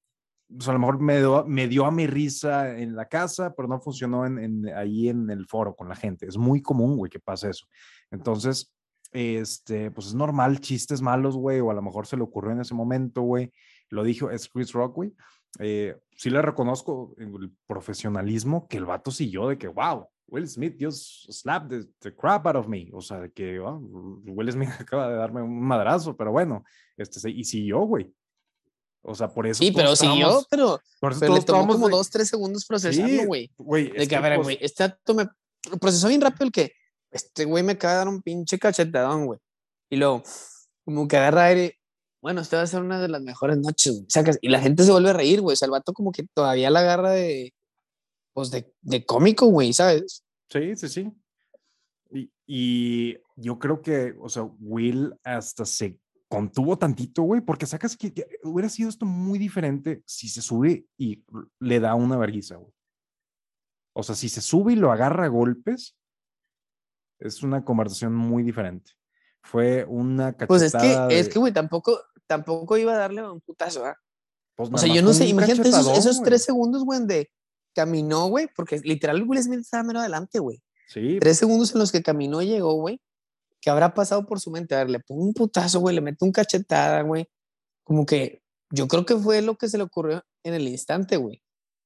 pues 0.54 0.68
a 0.68 0.74
lo 0.74 0.80
mejor 0.80 1.00
me 1.00 1.18
dio, 1.20 1.46
me 1.48 1.68
dio 1.70 1.86
a 1.86 1.92
mi 1.92 2.08
risa 2.08 2.78
en 2.78 2.94
la 2.96 3.08
casa, 3.08 3.54
pero 3.56 3.70
no 3.70 3.80
funcionó 3.80 4.26
en, 4.26 4.38
en- 4.38 4.68
ahí 4.76 5.08
en 5.08 5.30
el 5.30 5.46
foro 5.48 5.76
con 5.76 5.88
la 5.88 5.96
gente. 5.96 6.28
Es 6.28 6.36
muy 6.38 6.62
común, 6.62 6.98
güey, 6.98 7.10
que 7.10 7.20
pase 7.22 7.50
eso. 7.50 7.66
Entonces, 8.12 8.70
este, 9.12 9.92
pues 9.92 10.08
es 10.08 10.14
normal, 10.14 10.60
chistes 10.62 11.02
malos, 11.02 11.36
güey, 11.36 11.60
o 11.60 11.72
a 11.72 11.74
lo 11.74 11.82
mejor 11.82 12.08
se 12.08 12.18
le 12.18 12.24
ocurrió 12.24 12.52
en 12.52 12.62
ese 12.62 12.74
momento, 12.74 13.22
güey. 13.22 13.52
Lo 13.90 14.04
dijo, 14.04 14.30
es 14.32 14.48
Chris 14.50 14.72
Rock, 14.72 14.96
güey. 14.96 15.14
Eh, 15.60 15.98
sí 16.16 16.30
le 16.30 16.42
reconozco 16.42 17.14
el 17.18 17.52
profesionalismo 17.68 18.68
que 18.68 18.78
el 18.78 18.86
vato 18.86 19.12
siguió 19.12 19.48
de 19.50 19.58
que, 19.58 19.68
wow, 19.68 20.08
Will 20.28 20.48
Smith 20.48 20.78
just 20.80 21.30
slapped 21.30 21.68
the, 21.70 21.90
the 22.00 22.16
crap 22.16 22.48
out 22.48 22.56
of 22.56 22.68
me. 22.68 22.90
O 22.94 23.02
sea, 23.02 23.20
de 23.20 23.32
que 23.34 23.62
"Ah, 23.66 23.78
Will 23.82 24.50
Smith 24.52 24.70
acaba 24.80 25.10
de 25.10 25.16
darme 25.16 25.42
un 25.42 25.60
madrazo, 25.62 26.16
pero 26.16 26.32
bueno, 26.32 26.64
este, 26.96 27.20
sí, 27.20 27.34
y 27.36 27.44
siguió, 27.44 27.82
güey. 27.82 28.14
O 29.04 29.14
sea, 29.16 29.28
por 29.34 29.46
eso. 29.48 29.62
Sí, 29.64 29.72
pero 29.76 29.96
siguió, 29.96 30.46
pero, 30.50 30.80
Por 31.02 31.12
eso 31.12 31.20
pero 31.22 31.34
le 31.34 31.42
tomó 31.42 31.68
como 31.74 31.88
de- 31.88 31.96
dos, 31.96 32.10
tres 32.10 32.30
segundos 32.30 32.66
procesarlo, 32.66 33.08
Sí, 33.10 33.26
güey. 33.26 33.52
güey. 33.58 33.92
De 33.92 34.08
que, 34.08 34.16
a 34.16 34.22
ver, 34.22 34.36
pues, 34.36 34.46
güey, 34.46 34.58
este 34.62 34.84
acto 34.84 35.14
me 35.16 35.28
procesó 35.80 36.08
bien 36.08 36.22
rápido 36.22 36.46
el 36.46 36.52
que 36.52 36.72
este 37.12 37.46
güey 37.46 37.64
me 37.64 37.74
acaba 37.74 37.94
de 37.94 37.98
dar 38.00 38.08
un 38.08 38.22
pinche 38.22 38.58
cachetadón, 38.58 39.26
güey. 39.26 39.40
Y 39.90 39.98
luego, 39.98 40.24
como 40.86 41.08
que 41.08 41.18
agarra 41.18 41.46
aire. 41.46 41.78
Bueno, 42.22 42.42
esta 42.42 42.58
va 42.58 42.64
a 42.64 42.68
ser 42.68 42.82
una 42.82 43.02
de 43.02 43.08
las 43.08 43.22
mejores 43.22 43.58
noches, 43.58 43.94
güey. 43.94 44.38
Y 44.42 44.50
la 44.50 44.60
gente 44.60 44.84
se 44.84 44.92
vuelve 44.92 45.10
a 45.10 45.14
reír, 45.14 45.42
güey. 45.42 45.54
O 45.54 45.58
sea, 45.58 45.66
el 45.66 45.72
vato 45.72 45.94
como 45.94 46.12
que 46.12 46.26
todavía 46.34 46.70
la 46.70 46.82
agarra 46.82 47.12
de, 47.12 47.54
pues, 48.34 48.52
de, 48.52 48.74
de 48.82 49.06
cómico, 49.06 49.48
güey, 49.48 49.74
¿sabes? 49.74 50.24
Sí, 50.50 50.76
sí, 50.76 50.88
sí. 50.88 51.12
Y, 52.12 52.32
y 52.46 53.18
yo 53.36 53.58
creo 53.60 53.82
que, 53.82 54.16
o 54.20 54.30
sea, 54.30 54.44
Will 54.60 55.14
hasta 55.24 55.66
se 55.66 55.98
contuvo 56.30 56.78
tantito, 56.78 57.24
güey, 57.24 57.42
porque 57.42 57.66
sacas 57.66 57.98
que, 57.98 58.14
que 58.14 58.26
hubiera 58.44 58.70
sido 58.70 58.90
esto 58.90 59.06
muy 59.06 59.38
diferente 59.38 60.02
si 60.06 60.30
se 60.30 60.42
sube 60.42 60.86
y 60.98 61.24
le 61.60 61.80
da 61.82 61.96
una 61.96 62.18
vergüenza, 62.18 62.56
güey. 62.56 62.72
O 63.94 64.04
sea, 64.04 64.16
si 64.16 64.30
se 64.30 64.40
sube 64.40 64.74
y 64.74 64.78
lo 64.78 64.92
agarra 64.92 65.26
a 65.26 65.30
golpes, 65.30 65.98
es 67.22 67.44
una 67.44 67.64
conversación 67.64 68.14
muy 68.14 68.44
diferente. 68.44 68.92
Fue 69.44 69.86
una 69.88 70.34
Pues 70.34 70.62
es 70.62 70.72
que, 70.72 70.78
cachetada 70.80 71.08
es 71.12 71.26
de- 71.28 71.32
que, 71.32 71.40
güey, 71.40 71.54
tampoco, 71.54 72.00
tampoco 72.28 72.78
iba 72.78 72.94
a 72.94 72.98
darle 72.98 73.24
un 73.28 73.42
putazo, 73.42 73.86
¿ah? 73.86 73.96
pues, 74.56 74.70
O 74.72 74.78
sea, 74.78 74.94
yo 74.94 75.02
no 75.02 75.14
sé, 75.14 75.28
imagínate 75.28 75.70
esos, 75.70 76.22
tres 76.22 76.44
segundos, 76.44 76.84
güey, 76.84 77.00
donde 77.00 77.32
caminó, 77.74 78.28
güey, 78.28 78.48
porque 78.56 78.80
literal 78.84 79.24
Will 79.28 79.42
Smith 79.42 79.62
estaba 79.62 79.84
mero 79.84 80.00
adelante, 80.00 80.40
güey. 80.40 80.62
Sí, 80.88 81.18
Tres 81.22 81.38
segundos 81.38 81.74
en 81.74 81.80
los 81.80 81.92
que 81.92 82.04
caminó 82.04 82.42
y 82.42 82.48
llegó, 82.48 82.74
güey. 82.74 83.00
¿Qué 83.62 83.70
habrá 83.70 83.94
pasado 83.94 84.26
por 84.26 84.40
su 84.40 84.52
mente? 84.52 84.76
A 84.76 84.80
ver, 84.80 84.90
le 84.90 85.00
pongo 85.00 85.24
un 85.24 85.34
putazo, 85.34 85.80
güey, 85.80 85.96
le 85.96 86.02
meto 86.02 86.26
un 86.26 86.32
cachetada, 86.32 87.02
güey. 87.04 87.28
Como 87.84 88.06
que 88.06 88.42
yo 88.72 88.88
creo 88.88 89.06
que 89.06 89.16
fue 89.16 89.42
lo 89.42 89.56
que 89.56 89.70
se 89.70 89.78
le 89.78 89.84
ocurrió 89.84 90.24
en 90.44 90.54
el 90.54 90.68
instante, 90.68 91.18
güey. 91.18 91.42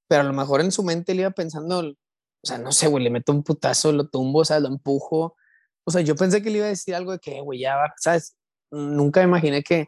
Pero 0.07 0.21
a 0.21 0.25
lo 0.25 0.33
mejor 0.33 0.61
en 0.61 0.71
su 0.71 0.83
mente 0.83 1.11
él 1.11 1.19
iba 1.19 1.31
pensando, 1.31 1.93
o 2.45 2.47
sea, 2.47 2.59
no 2.59 2.71
sé, 2.71 2.85
güey, 2.85 3.03
le 3.03 3.09
meto 3.09 3.31
un 3.31 3.41
putazo, 3.41 3.91
lo 3.91 4.07
tumbo, 4.07 4.41
o 4.41 4.45
sea, 4.45 4.59
lo 4.59 4.67
empujo. 4.67 5.35
O 5.83 5.91
sea, 5.91 6.01
yo 6.01 6.15
pensé 6.15 6.43
que 6.43 6.51
le 6.51 6.57
iba 6.59 6.67
a 6.67 6.69
decir 6.69 6.93
algo 6.93 7.11
de 7.11 7.17
que, 7.17 7.41
güey, 7.41 7.59
ya 7.61 7.75
va, 7.75 7.91
¿sabes? 7.97 8.37
Nunca 8.69 9.23
imaginé 9.23 9.63
que, 9.63 9.87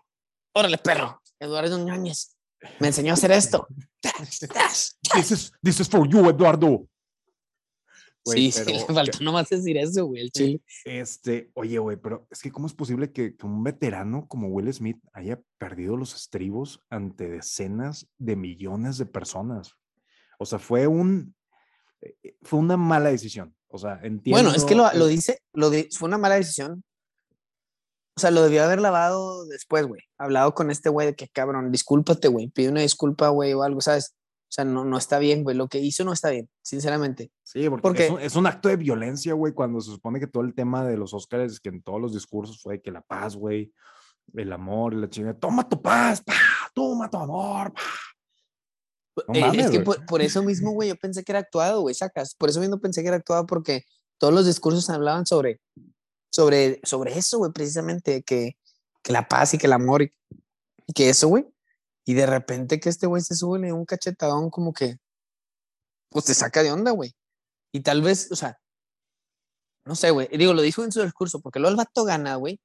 órale, 0.56 0.80
perro, 0.80 1.22
Eduardo 1.40 1.78
Ñañez, 1.78 2.36
me 2.80 2.88
enseñó 2.88 3.12
a 3.12 3.14
hacer 3.14 3.32
esto. 3.32 3.68
this 5.14 5.32
is, 5.32 5.52
this 5.62 5.80
is 5.80 5.88
for 5.88 6.10
you, 6.10 6.28
Eduardo. 6.28 6.88
Güey, 8.26 8.52
sí, 8.52 8.52
sí, 8.52 8.64
pero 8.66 8.88
le 8.88 8.94
faltó 8.94 9.24
nomás 9.24 9.50
decir 9.50 9.78
eso, 9.78 10.08
güey, 10.08 10.24
el 10.24 10.32
chile. 10.32 10.60
Este, 10.84 11.52
oye, 11.54 11.78
güey, 11.78 11.98
pero 11.98 12.28
es 12.32 12.42
que 12.42 12.52
¿cómo 12.52 12.66
es 12.66 12.74
posible 12.74 13.12
que, 13.12 13.38
que 13.38 13.46
un 13.46 13.64
veterano 13.64 14.28
como 14.28 14.48
Will 14.48 14.74
Smith 14.74 14.98
haya 15.14 15.40
perdido 15.60 15.96
los 15.96 16.16
estribos 16.16 16.84
ante 16.90 17.30
decenas 17.30 18.10
de 18.18 18.36
millones 18.36 18.98
de 18.98 19.06
personas? 19.06 19.76
O 20.40 20.46
sea, 20.46 20.58
fue 20.58 20.88
un, 20.88 21.37
fue 22.42 22.60
una 22.60 22.78
mala 22.78 23.10
decisión. 23.10 23.56
O 23.70 23.78
sea, 23.78 24.00
entiendo. 24.04 24.42
Bueno, 24.42 24.56
es 24.56 24.64
que 24.64 24.76
lo, 24.76 24.92
lo 24.94 25.08
eh, 25.08 25.10
dice, 25.10 25.42
lo 25.54 25.72
fue 25.92 26.08
una 26.08 26.18
mala 26.18 26.36
decisión. 26.36 26.84
O 28.16 28.20
sea, 28.20 28.32
lo 28.32 28.42
debió 28.42 28.64
haber 28.64 28.82
lavado 28.82 29.46
después, 29.46 29.86
güey. 29.86 30.02
Hablado 30.18 30.56
con 30.56 30.72
este 30.72 30.90
güey 30.90 31.08
de 31.08 31.16
que, 31.16 31.28
cabrón, 31.28 31.72
discúlpate, 31.72 32.28
güey. 32.30 32.48
Pide 32.48 32.70
una 32.70 32.82
disculpa, 32.82 33.30
güey, 33.30 33.54
o 33.54 33.62
algo, 33.62 33.80
¿sabes? 33.80 34.16
O 34.50 34.50
sea, 34.50 34.66
no, 34.66 34.86
no 34.86 34.98
está 34.98 35.20
bien, 35.20 35.44
güey. 35.44 35.56
Lo 35.56 35.68
que 35.68 35.80
hizo 35.80 36.04
no 36.04 36.14
está 36.14 36.30
bien, 36.32 36.50
sinceramente. 36.64 37.32
Sí, 37.44 37.70
porque, 37.70 37.82
porque- 37.82 38.06
es, 38.06 38.12
un, 38.12 38.22
es 38.22 38.36
un 38.36 38.48
acto 38.48 38.70
de 38.70 38.78
violencia, 38.78 39.34
güey, 39.34 39.54
cuando 39.54 39.82
se 39.82 39.92
supone 39.92 40.20
que 40.20 40.28
todo 40.28 40.44
el 40.44 40.56
tema 40.56 40.84
de 40.84 40.98
los 40.98 41.14
Oscars, 41.14 41.60
que 41.60 41.70
en 41.70 41.84
todos 41.84 42.02
los 42.02 42.14
discursos 42.14 42.60
fue 42.60 42.82
que 42.82 42.92
la 42.92 43.02
paz, 43.02 43.36
güey, 43.36 43.72
el 44.34 44.52
amor 44.52 44.94
la 44.94 45.10
chingada. 45.10 45.38
Toma 45.38 45.68
tu 45.68 45.80
paz, 45.82 46.22
pa, 46.22 46.34
toma 46.74 47.10
tu 47.10 47.18
amor. 47.18 47.74
pa. 47.74 47.82
No 49.28 49.34
Eh, 49.34 49.42
mames, 49.42 49.66
es 49.66 49.72
que 49.72 49.80
por, 49.80 50.06
por 50.06 50.22
eso 50.22 50.44
mismo, 50.44 50.72
güey, 50.72 50.90
yo 50.90 50.96
pensé 50.96 51.24
que 51.24 51.32
era 51.32 51.40
actuado, 51.40 51.82
güey, 51.82 51.96
sacas. 51.96 52.36
Por 52.36 52.50
eso 52.50 52.60
mismo 52.60 52.80
pensé 52.80 53.02
que 53.02 53.08
era 53.08 53.18
actuado 53.18 53.46
porque 53.46 53.86
todos 54.18 54.34
los 54.34 54.46
discursos 54.46 54.90
hablaban 54.90 55.26
sobre, 55.26 55.60
sobre, 56.32 56.80
sobre 56.84 57.18
eso, 57.18 57.40
güey, 57.40 57.52
precisamente, 57.52 58.24
que, 58.24 58.58
que 59.04 59.14
la 59.14 59.28
paz 59.28 59.54
y 59.54 59.58
que 59.58 59.68
el 59.68 59.74
amor 59.74 60.02
y, 60.02 60.14
y 60.86 60.94
que 60.94 61.10
eso, 61.10 61.28
güey. 61.28 61.46
Y 62.06 62.14
de 62.14 62.26
repente 62.26 62.80
que 62.80 62.90
este 62.90 63.08
güey 63.08 63.22
se 63.22 63.36
sube 63.36 63.74
un 63.74 63.86
cachetadón 63.86 64.50
como 64.50 64.72
que, 64.72 64.98
pues 66.10 66.26
te 66.26 66.34
saca 66.34 66.64
de 66.64 66.72
onda, 66.72 66.92
güey. 66.92 67.14
Y 67.74 67.82
tal 67.82 68.02
vez, 68.02 68.32
o 68.32 68.36
sea, 68.36 68.60
no 69.86 69.96
sé, 69.96 70.12
güey. 70.12 70.28
Digo, 70.38 70.54
lo 70.54 70.62
dijo 70.62 70.84
en 70.84 70.92
su 70.92 71.02
discurso, 71.02 71.42
porque 71.42 71.60
luego 71.60 71.72
el 71.72 71.78
vato 71.78 72.04
gana, 72.04 72.36
güey. 72.36 72.60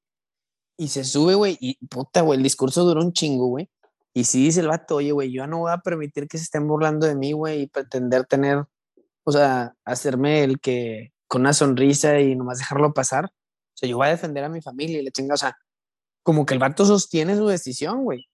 Y 0.77 0.89
se 0.89 1.05
sube, 1.05 1.35
güey. 1.35 1.57
Y 1.61 1.85
puta, 1.87 2.23
güey, 2.23 2.37
el 2.37 2.43
discurso 2.43 2.85
duró 2.85 3.01
un 3.01 3.13
chingo, 3.13 3.47
güey. 3.47 3.69
Y 4.14 4.25
si 4.25 4.45
dice 4.45 4.61
el 4.61 4.69
vato, 4.69 4.97
oye, 4.97 5.12
güey, 5.12 5.33
yo 5.33 5.47
no 5.47 5.61
voy 5.61 5.73
a 5.73 5.78
permitir 5.78 6.28
que 6.28 6.37
se 6.38 6.45
estén 6.45 6.66
burlando 6.69 7.07
de 7.07 7.14
mí, 7.14 7.33
güey, 7.33 7.62
y 7.62 7.66
pretender 7.66 8.25
tener, 8.26 8.64
o 9.25 9.33
sea, 9.33 9.75
hacerme 9.85 10.45
el 10.45 10.61
que 10.61 11.12
con 11.26 11.42
una 11.42 11.54
sonrisa 11.54 12.21
y 12.21 12.37
nomás 12.37 12.59
dejarlo 12.59 12.92
pasar. 12.92 13.26
O 13.26 13.31
sea, 13.75 13.88
yo 13.88 13.97
voy 13.97 14.09
a 14.09 14.11
defender 14.11 14.45
a 14.45 14.49
mi 14.50 14.61
familia 14.61 15.00
y 15.00 15.02
le 15.04 15.11
chinga, 15.12 15.35
o 15.35 15.38
sea, 15.38 15.57
como 16.23 16.45
que 16.45 16.52
el 16.54 16.61
vato 16.61 16.85
sostiene 16.85 17.37
su 17.37 17.47
decisión, 17.47 18.04
güey. 18.04 18.26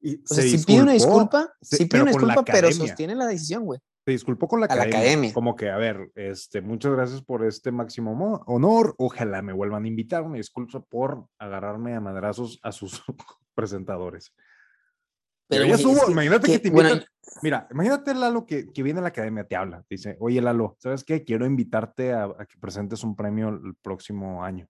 Y 0.00 0.16
O 0.16 0.34
sea, 0.34 0.42
se 0.42 0.58
si 0.58 0.64
pide 0.64 0.82
una 0.82 0.92
disculpa, 0.92 1.52
se- 1.60 1.76
sí 1.76 1.84
pide 1.86 2.02
una 2.02 2.10
disculpa, 2.12 2.42
pero 2.44 2.68
sostiene 2.72 3.14
la 3.14 3.26
decisión, 3.26 3.64
güey. 3.64 3.80
Se 4.06 4.12
disculpó 4.12 4.46
con 4.48 4.60
la 4.60 4.66
academia. 4.66 5.32
Como 5.34 5.56
que, 5.56 5.68
a 5.68 5.76
ver, 5.76 6.12
este, 6.14 6.60
muchas 6.62 6.92
gracias 6.92 7.22
por 7.22 7.44
este 7.44 7.72
máximo 7.72 8.14
mo- 8.14 8.42
honor. 8.46 8.94
Ojalá 8.98 9.42
me 9.42 9.52
vuelvan 9.52 9.84
a 9.84 9.88
invitar. 9.88 10.22
Una 10.22 10.36
disculpa 10.36 10.80
por 10.80 11.26
agarrarme 11.38 11.94
a 11.94 12.00
madrazos 12.00 12.60
a 12.62 12.70
sus 12.72 13.02
presentadores. 13.54 14.32
Pero, 15.48 15.64
que- 15.64 16.12
imagínate 16.12 16.46
que, 16.46 16.52
que- 16.54 16.58
te 16.58 16.70
bueno, 16.70 16.90
invitan. 16.90 17.08
Mira, 17.42 17.68
imagínate 17.70 18.14
Lalo 18.14 18.46
que, 18.46 18.72
que 18.72 18.82
viene 18.82 19.00
a 19.00 19.02
la 19.02 19.08
academia, 19.08 19.44
te 19.44 19.56
habla, 19.56 19.80
te 19.82 19.96
dice, 19.96 20.16
oye 20.20 20.40
Lalo, 20.40 20.76
¿sabes 20.78 21.04
qué? 21.04 21.22
Quiero 21.22 21.44
invitarte 21.44 22.12
a, 22.12 22.24
a 22.24 22.46
que 22.46 22.58
presentes 22.58 23.04
un 23.04 23.14
premio 23.14 23.48
el 23.50 23.74
próximo 23.82 24.42
año. 24.42 24.66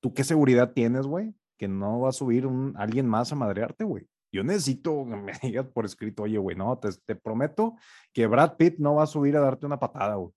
¿Tú 0.00 0.12
qué 0.12 0.22
seguridad 0.22 0.72
tienes, 0.72 1.06
güey? 1.06 1.34
Que 1.56 1.66
no 1.66 2.00
va 2.00 2.10
a 2.10 2.12
subir 2.12 2.46
un, 2.46 2.74
alguien 2.76 3.06
más 3.08 3.32
a 3.32 3.36
madrearte, 3.36 3.84
güey. 3.84 4.06
Yo 4.32 4.44
necesito 4.44 5.06
que 5.08 5.16
me 5.16 5.32
digas 5.42 5.66
por 5.72 5.84
escrito, 5.86 6.24
oye, 6.24 6.36
güey, 6.38 6.56
no, 6.56 6.78
te, 6.78 6.90
te 7.06 7.16
prometo 7.16 7.74
que 8.12 8.26
Brad 8.26 8.56
Pitt 8.56 8.78
no 8.78 8.96
va 8.96 9.04
a 9.04 9.06
subir 9.06 9.36
a 9.36 9.40
darte 9.40 9.64
una 9.66 9.78
patada, 9.78 10.16
güey. 10.16 10.32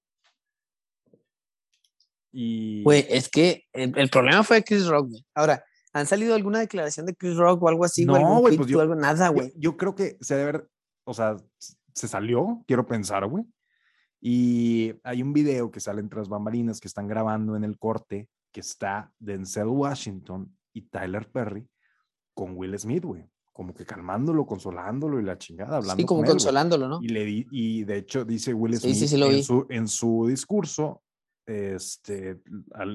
Y 2.32 2.84
Güey, 2.84 3.06
es 3.10 3.30
que 3.30 3.64
el, 3.74 3.98
el 3.98 4.10
problema 4.10 4.44
fue 4.44 4.64
Chris 4.64 4.86
Rock, 4.88 5.10
güey. 5.10 5.26
Ahora, 5.34 5.64
¿han 6.00 6.08
salido 6.08 6.36
alguna 6.36 6.60
declaración 6.60 7.06
de 7.06 7.16
Chris 7.16 7.36
Rock 7.38 7.62
o 7.64 7.70
algo 7.70 7.84
así? 7.86 8.06
No, 8.06 8.16
¿Algún 8.16 8.40
güey, 8.40 8.58
pues 8.58 8.70
yo- 8.70 8.80
algo? 8.82 8.96
Nada, 8.96 9.28
yo, 9.28 9.34
güey. 9.34 9.54
yo 9.58 9.78
creo 9.78 9.96
que 9.96 10.18
se 10.22 10.36
debe 10.36 10.50
haber, 10.50 10.70
o 11.06 11.14
sea, 11.14 11.38
se 11.94 12.08
salió, 12.08 12.64
quiero 12.68 12.86
pensar, 12.86 13.26
güey. 13.28 13.44
Y 14.20 14.94
hay 15.04 15.22
un 15.22 15.32
video 15.34 15.70
que 15.72 15.80
sale 15.80 16.02
tras 16.04 16.28
bambalinas 16.28 16.80
que 16.80 16.88
están 16.88 17.08
grabando 17.08 17.56
en 17.56 17.64
el 17.64 17.78
corte 17.78 18.28
que 18.52 18.62
está 18.62 19.12
Denzel 19.20 19.68
Washington 19.68 20.58
y 20.74 20.82
Tyler 20.84 21.30
Perry 21.32 21.68
con 22.34 22.56
Will 22.58 22.78
Smith, 22.80 23.04
güey. 23.04 23.30
Como 23.54 23.74
que 23.74 23.86
calmándolo, 23.86 24.46
consolándolo 24.46 25.20
y 25.20 25.24
la 25.24 25.38
chingada, 25.38 25.78
hablando 25.78 26.02
Sí, 26.02 26.06
como 26.06 26.20
con 26.22 26.26
él, 26.26 26.32
consolándolo, 26.32 26.88
¿no? 26.88 27.00
Y, 27.02 27.10
le 27.10 27.26
di- 27.26 27.48
y 27.52 27.84
de 27.84 27.98
hecho 27.98 28.24
dice 28.26 28.54
Will 28.54 28.76
Sí, 28.80 28.94
sí, 28.94 28.96
Smith 29.08 29.10
sí 29.10 29.18
lo 29.18 29.32
en, 29.32 29.44
su, 29.44 29.66
en 29.70 29.88
su 29.88 30.28
discurso, 30.28 31.02
este, 31.46 32.40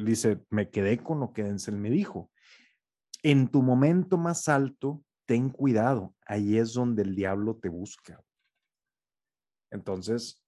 dice, 0.05 0.41
me 0.51 0.71
quedé 0.71 0.99
con 0.99 1.21
lo 1.21 1.33
que 1.33 1.43
Denzel 1.45 1.77
me 1.77 1.91
dijo. 1.91 2.31
En 3.23 3.49
tu 3.49 3.63
momento 3.63 4.17
más 4.19 4.49
alto, 4.49 5.03
ten 5.27 5.49
cuidado, 5.51 6.15
ahí 6.27 6.59
es 6.59 6.73
donde 6.73 7.03
el 7.03 7.15
diablo 7.15 7.57
te 7.57 7.69
busca. 7.69 8.21
Entonces, 9.71 10.43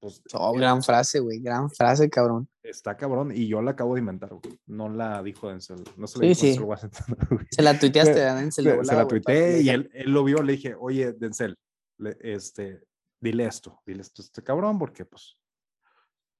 pues 0.00 0.22
Oh, 0.34 0.52
gran 0.52 0.82
frase, 0.82 1.18
güey. 1.20 1.40
Gran 1.40 1.70
frase, 1.70 2.08
cabrón. 2.10 2.48
está 2.62 2.96
cabrón 2.96 3.32
y 3.34 3.48
yo 3.48 3.62
la 3.62 3.72
acabo 3.72 3.94
de 3.94 4.00
inventar, 4.00 4.30
güey. 4.34 4.58
No 4.66 4.88
la 4.88 5.22
dijo 5.22 5.48
Denzel, 5.48 5.82
no 5.96 6.06
se 6.06 6.18
la 6.18 6.22
Sí, 6.22 6.28
dijo 6.28 6.40
sí. 6.40 6.46
Denzel 6.48 6.64
Washington, 6.64 7.16
güey. 7.30 7.46
Se 7.50 7.62
la 7.62 7.78
tuiteaste, 7.78 8.14
Se- 8.14 8.20
¿verdad? 8.20 8.50
Se, 8.50 8.94
la 8.94 9.08
tuiteé 9.08 9.62
y 9.62 9.68
él, 9.70 9.90
él 9.94 10.10
lo 10.12 10.24
vio, 10.24 10.42
le 10.42 10.52
dije, 10.52 10.74
oye, 10.78 11.12
Denzel, 11.14 11.56
le- 11.98 12.16
este, 12.20 12.82
dile 13.20 13.46
esto, 13.46 13.80
dile 13.86 14.02
esto 14.02 14.20
a 14.22 14.24
este 14.24 14.42
cabrón, 14.42 14.78
porque 14.78 15.04
pues, 15.04 15.36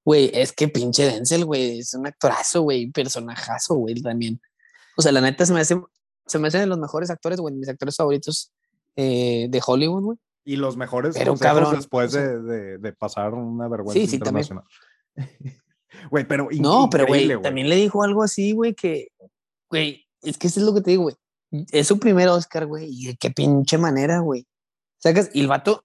Güey, 0.06 0.30
es 0.34 0.52
que 0.52 0.68
pinche 0.68 1.04
Denzel, 1.06 1.46
güey, 1.46 1.78
es 1.78 1.94
un 1.94 2.06
actorazo, 2.06 2.60
güey, 2.60 2.90
personajazo, 2.90 3.76
güey, 3.76 3.94
también. 4.02 4.38
O 4.96 5.02
sea, 5.02 5.12
la 5.12 5.20
neta 5.20 5.44
se 5.46 5.52
me 5.52 5.60
hace, 5.60 5.80
se 6.26 6.38
me 6.38 6.48
hace 6.48 6.58
de 6.58 6.66
los 6.66 6.78
mejores 6.78 7.10
actores, 7.10 7.40
güey, 7.40 7.54
mis 7.54 7.68
actores 7.68 7.96
favoritos 7.96 8.52
eh, 8.96 9.46
de 9.50 9.62
Hollywood, 9.64 10.02
güey. 10.02 10.18
y 10.44 10.56
los 10.56 10.76
mejores 10.76 11.16
Pero, 11.16 11.36
cabrón, 11.36 11.74
después 11.76 12.08
o 12.08 12.18
sea- 12.18 12.22
de, 12.28 12.42
de- 12.42 12.78
de 12.78 12.92
pasar 12.92 13.34
una 13.34 13.66
vergüenza 13.68 14.00
Sí, 14.00 14.06
sí, 14.06 14.18
también. 14.18 14.44
internacional. 14.44 14.64
Güey, 16.10 16.26
pero 16.26 16.48
No, 16.58 16.88
pero 16.90 17.06
güey, 17.06 17.40
también 17.40 17.68
le 17.68 17.76
dijo 17.76 18.02
algo 18.02 18.22
así, 18.24 18.52
güey, 18.52 18.74
que, 18.74 19.08
güey, 19.70 20.04
es 20.22 20.36
que 20.38 20.48
eso 20.48 20.58
es 20.60 20.66
lo 20.66 20.74
que 20.74 20.80
te 20.80 20.90
digo, 20.90 21.04
güey. 21.04 21.14
Es 21.70 21.86
su 21.86 22.00
primer 22.00 22.28
Oscar, 22.28 22.66
güey, 22.66 22.88
y 22.90 23.06
de 23.06 23.16
qué 23.16 23.30
pinche 23.30 23.78
manera, 23.78 24.18
güey. 24.18 24.44
Sacas, 24.98 25.30
y 25.32 25.40
el 25.40 25.46
vato 25.46 25.84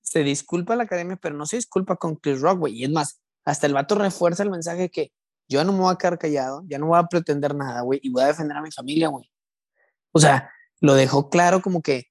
se 0.00 0.24
disculpa 0.24 0.72
a 0.72 0.76
la 0.76 0.84
academia, 0.84 1.16
pero 1.16 1.36
no 1.36 1.44
se 1.44 1.56
disculpa 1.56 1.96
con 1.96 2.16
Chris 2.16 2.40
Rock, 2.40 2.60
güey. 2.60 2.74
Y 2.80 2.84
es 2.84 2.90
más, 2.90 3.20
hasta 3.44 3.66
el 3.66 3.74
vato 3.74 3.94
refuerza 3.94 4.42
el 4.42 4.50
mensaje 4.50 4.88
que 4.90 5.12
yo 5.52 5.64
no 5.64 5.72
me 5.72 5.80
voy 5.80 5.92
a 5.92 5.96
quedar 5.96 6.18
callado, 6.18 6.64
ya 6.66 6.78
no 6.78 6.86
voy 6.86 6.98
a 6.98 7.04
pretender 7.06 7.54
nada, 7.54 7.82
güey, 7.82 8.00
y 8.02 8.10
voy 8.10 8.22
a 8.22 8.26
defender 8.28 8.56
a 8.56 8.62
mi 8.62 8.70
familia, 8.72 9.08
güey. 9.08 9.30
O 10.12 10.18
sea, 10.20 10.50
lo 10.80 10.94
dejó 10.94 11.30
claro 11.30 11.62
como 11.62 11.82
que, 11.82 12.04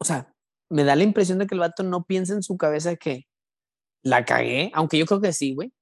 o 0.00 0.04
sea, 0.04 0.34
me 0.70 0.84
da 0.84 0.96
la 0.96 1.04
impresión 1.04 1.38
de 1.38 1.46
que 1.46 1.54
el 1.54 1.60
vato 1.60 1.82
no 1.82 2.04
piensa 2.04 2.32
en 2.32 2.42
su 2.42 2.56
cabeza 2.56 2.96
que 2.96 3.26
la 4.02 4.24
cagué, 4.24 4.70
aunque 4.74 4.98
yo 4.98 5.06
creo 5.06 5.20
que 5.20 5.32
sí, 5.32 5.54
güey. 5.54 5.72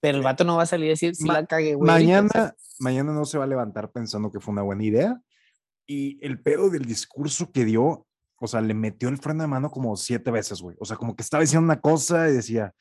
Pero 0.00 0.18
el 0.18 0.24
vato 0.24 0.44
no 0.44 0.56
va 0.56 0.62
a 0.62 0.66
salir 0.66 0.88
a 0.88 0.90
decir, 0.90 1.12
Ma- 1.20 1.34
la 1.34 1.46
cagué, 1.46 1.74
güey. 1.74 1.90
ahorita", 1.90 2.22
mañana, 2.22 2.54
mañana 2.78 3.12
no 3.12 3.24
se 3.24 3.38
va 3.38 3.44
a 3.44 3.48
levantar 3.48 3.90
pensando 3.90 4.30
que 4.30 4.38
fue 4.40 4.52
una 4.52 4.62
buena 4.62 4.84
idea. 4.84 5.20
Y 5.86 6.24
el 6.24 6.40
pedo 6.42 6.70
del 6.70 6.84
discurso 6.84 7.50
que 7.50 7.64
dio, 7.64 8.06
o 8.40 8.46
sea, 8.46 8.60
le 8.60 8.74
metió 8.74 9.08
el 9.08 9.18
freno 9.18 9.42
de 9.42 9.48
mano 9.48 9.70
como 9.70 9.96
siete 9.96 10.30
veces, 10.30 10.60
güey. 10.60 10.76
O 10.78 10.84
sea, 10.84 10.96
como 10.96 11.16
que 11.16 11.22
estaba 11.22 11.40
diciendo 11.40 11.64
una 11.64 11.80
cosa 11.80 12.28
y 12.28 12.34
decía, 12.34 12.74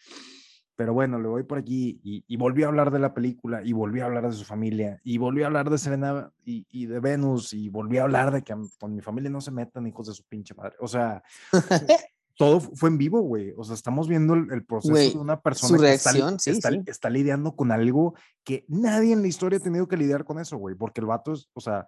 pero 0.78 0.94
bueno, 0.94 1.20
le 1.20 1.28
voy 1.28 1.44
por 1.44 1.58
aquí. 1.58 2.00
Y, 2.04 2.24
y 2.28 2.38
volvió 2.38 2.68
a 2.68 2.70
hablar 2.70 2.92
de 2.92 3.00
la 3.00 3.14
película, 3.14 3.62
y 3.64 3.74
volvió 3.74 4.04
a 4.04 4.06
hablar 4.06 4.26
de 4.30 4.34
su 4.34 4.46
familia, 4.46 5.02
y 5.04 5.18
volvió 5.18 5.44
a 5.44 5.48
hablar 5.48 5.70
de 5.70 5.78
Selena 5.78 6.32
y, 6.46 6.66
y 6.70 6.86
de 6.86 7.02
Venus, 7.02 7.52
y 7.52 7.68
volvió 7.68 8.00
a 8.02 8.04
hablar 8.06 8.32
de 8.32 8.44
que 8.44 8.56
con 8.80 8.96
mi 8.96 9.02
familia 9.02 9.30
no 9.30 9.42
se 9.42 9.52
metan 9.52 9.86
hijos 9.88 10.08
de 10.08 10.14
su 10.14 10.24
pinche 10.24 10.54
madre. 10.56 10.76
O 10.80 10.88
sea, 10.88 11.22
todo 12.38 12.60
fu- 12.60 12.76
fue 12.76 12.90
en 12.90 12.98
vivo, 12.98 13.20
güey. 13.22 13.54
O 13.58 13.64
sea, 13.64 13.74
estamos 13.76 14.08
viendo 14.08 14.36
el, 14.36 14.52
el 14.52 14.64
proceso 14.64 14.92
Güey, 14.94 15.12
de 15.14 15.18
una 15.20 15.42
persona 15.42 15.76
su 15.78 15.84
que 15.84 15.92
está 15.94 16.12
reacción, 16.12 16.40
sí, 16.40 16.52
está, 16.52 16.70
sí. 16.70 16.82
está 16.86 17.10
lidiando 17.10 17.56
con 17.56 17.72
algo 17.72 18.14
que 18.44 18.64
nadie 18.68 19.14
en 19.14 19.22
la 19.24 19.28
historia 19.28 19.58
ha 19.58 19.62
tenido 19.64 19.88
que 19.88 19.98
lidiar 19.98 20.24
con 20.24 20.40
eso, 20.40 20.58
güey. 20.58 20.76
Porque 20.76 21.02
el 21.02 21.08
vato 21.08 21.34
es, 21.34 21.50
o 21.54 21.60
sea, 21.60 21.88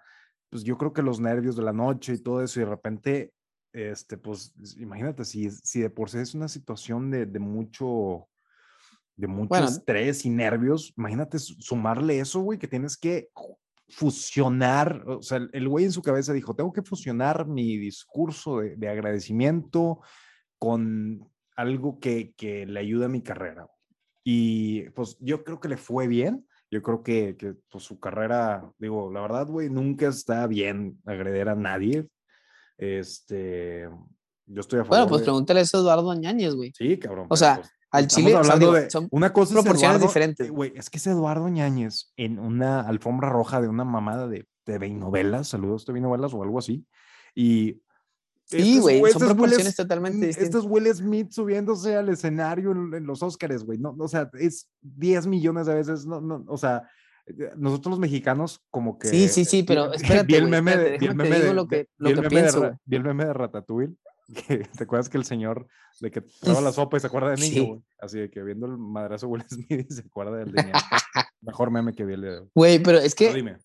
pues 0.50 0.63
yo 0.63 0.77
creo 0.79 0.91
que 0.93 1.03
los 1.03 1.19
nervios 1.19 1.55
de 1.55 1.62
la 1.62 1.74
noche 1.74 2.13
y 2.13 2.17
todo 2.24 2.41
eso, 2.41 2.60
y 2.60 2.63
de 2.63 2.69
repente, 2.72 3.34
este, 3.72 4.17
pues 4.17 4.51
es- 4.60 4.75
imagínate, 4.77 5.24
si, 5.25 5.51
si 5.51 5.81
de 5.81 5.91
por 5.91 6.10
sí 6.10 6.17
es 6.17 6.34
una 6.34 6.48
situación 6.48 7.12
de, 7.12 7.27
de 7.27 7.38
mucho, 7.39 8.27
de 9.19 9.27
mucho 9.27 9.49
Bueno. 9.49 9.67
estrés 9.67 10.25
y 10.25 10.29
nervios, 10.29 10.93
imagínate 10.97 11.39
su- 11.39 11.55
sumarle 11.59 12.19
eso, 12.19 12.39
güey, 12.41 12.57
que 12.57 12.67
tienes 12.67 12.95
que 12.97 13.29
fusionar, 13.89 15.03
o 15.07 15.21
sea, 15.21 15.39
el- 15.51 15.67
güey 15.67 15.85
en 15.85 15.91
su 15.91 16.01
cabeza 16.01 16.31
dijo, 16.33 16.55
tengo 16.55 16.71
que 16.71 16.81
fusionar 16.83 17.47
mi 17.47 17.77
discurso 17.77 18.59
de, 18.59 18.75
de 18.75 18.88
agradecimiento 18.88 19.99
con 20.57 21.27
algo 21.55 21.99
que, 21.99 22.33
que 22.38 22.65
le 22.65 22.79
ayude 22.79 23.05
a 23.05 23.09
mi 23.09 23.21
carrera. 23.21 23.67
Y 24.23 24.89
pues 24.91 25.17
yo 25.19 25.43
creo 25.43 25.59
que 25.59 25.69
le 25.69 25.77
fue 25.77 26.07
bien. 26.07 26.45
Yo 26.71 26.83
creo 26.83 27.01
que, 27.01 27.35
que 27.35 27.55
pues, 27.69 27.83
su 27.83 27.99
carrera, 27.99 28.71
digo, 28.77 29.11
la 29.11 29.21
verdad, 29.21 29.47
güey, 29.47 29.69
nunca 29.69 30.07
está 30.07 30.45
bien 30.45 30.99
agreder 31.05 31.49
a 31.49 31.55
nadie. 31.55 32.07
Este, 32.77 33.89
yo 34.45 34.59
estoy 34.61 34.79
a 34.79 34.83
favor. 34.83 34.97
Bueno, 34.99 35.07
pues 35.07 35.21
de- 35.21 35.25
pregúntale 35.25 35.61
eso 35.61 35.77
a 35.77 35.81
Eduardo 35.81 36.13
Ñañez, 36.13 36.53
güey. 36.55 36.71
Sí, 36.77 36.97
cabrón. 36.99 37.25
O 37.29 37.35
sea, 37.35 37.55
pues, 37.55 37.71
Al 37.91 38.05
estamos 38.05 38.25
Chile, 38.27 38.36
o 38.39 38.43
sea, 38.43 38.53
hablando 38.53 38.74
digo, 38.74 38.86
de 38.86 38.89
son 38.91 39.08
una 39.12 39.34
cosa 39.34 39.53
es 39.55 39.62
proporciones 39.63 39.98
Eduardo- 39.98 40.08
diferentes. 40.08 40.48
eh, 40.48 40.50
Güey, 40.51 40.74
es 40.75 40.89
que 40.89 40.98
es 41.00 41.08
Eduardo 41.08 41.48
Ñañez 41.50 42.12
en 42.17 42.38
una 42.39 42.81
alfombra 42.81 43.29
roja 43.29 43.62
de 43.62 43.67
una 43.67 43.84
mamada 43.84 44.27
de 44.27 44.46
TV 44.63 44.89
novelas, 44.91 45.48
saludos 45.48 45.86
TV 45.86 46.00
novelas 46.01 46.34
o 46.34 46.43
algo 46.43 46.60
así. 46.60 46.86
Y 47.36 47.81
Sí, 48.46 48.79
güey, 48.79 48.98
son 48.98 49.05
es 49.08 49.12
Will 49.13 49.25
proporciones 49.27 49.65
Smith- 49.67 49.75
totalmente 49.75 50.17
Mm, 50.17 50.22
distintas. 50.22 50.43
Este 50.43 50.58
es 50.58 50.65
Will 50.65 50.93
Smith 50.96 51.31
subiéndose 51.31 51.96
al 51.96 52.10
escenario 52.10 52.72
en, 52.72 52.93
en 52.96 53.05
los 53.05 53.22
Oscars, 53.22 53.63
güey. 53.63 53.77
No, 53.77 53.96
o 54.00 54.08
sea, 54.08 54.27
es 54.39 54.67
10 54.81 55.27
millones 55.27 55.67
de 55.67 55.75
veces. 55.75 56.08
No, 56.08 56.19
no, 56.19 56.43
o 56.48 56.58
sea, 56.58 56.81
eh, 57.27 57.51
nosotros 57.55 57.91
los 57.91 58.00
mexicanos, 58.00 58.60
como 58.72 58.98
que. 58.98 59.08
Sí, 59.08 59.27
sí, 59.27 59.46
sí, 59.46 59.62
pero 59.62 59.93
espérate, 59.93 60.25
vi 60.25 60.34
el 60.36 60.48
meme 63.03 63.25
de 63.25 63.34
Ratatouille. 63.34 63.93
Que, 64.48 64.59
¿Te 64.59 64.83
acuerdas 64.83 65.09
que 65.09 65.17
el 65.17 65.25
señor 65.25 65.67
de 66.01 66.12
que 66.12 66.21
prueba 66.21 66.62
la 66.62 66.71
sopa 66.71 66.98
y 66.98 67.00
se 67.00 67.07
acuerda 67.07 67.31
de 67.31 67.38
niño, 67.38 67.53
Sí. 67.53 67.67
güey? 67.67 67.81
Así 68.00 68.19
de 68.19 68.29
que 68.29 68.43
viendo 68.43 68.67
el 68.67 68.77
madrazo 68.77 69.27
Will 69.27 69.43
Smith 69.50 69.88
y 69.89 69.93
se 69.93 70.01
acuerda 70.01 70.38
del 70.38 70.51
de 70.51 70.63
niño. 70.63 70.74
Mejor 71.41 71.71
meme 71.71 71.93
que 71.93 72.05
vi 72.05 72.13
el 72.13 72.21
de. 72.21 72.48
Güey, 72.53 72.79
pero 72.83 73.00
es 73.00 73.15
Pero 73.15 73.31
que 73.31 73.36
dime. 73.38 73.57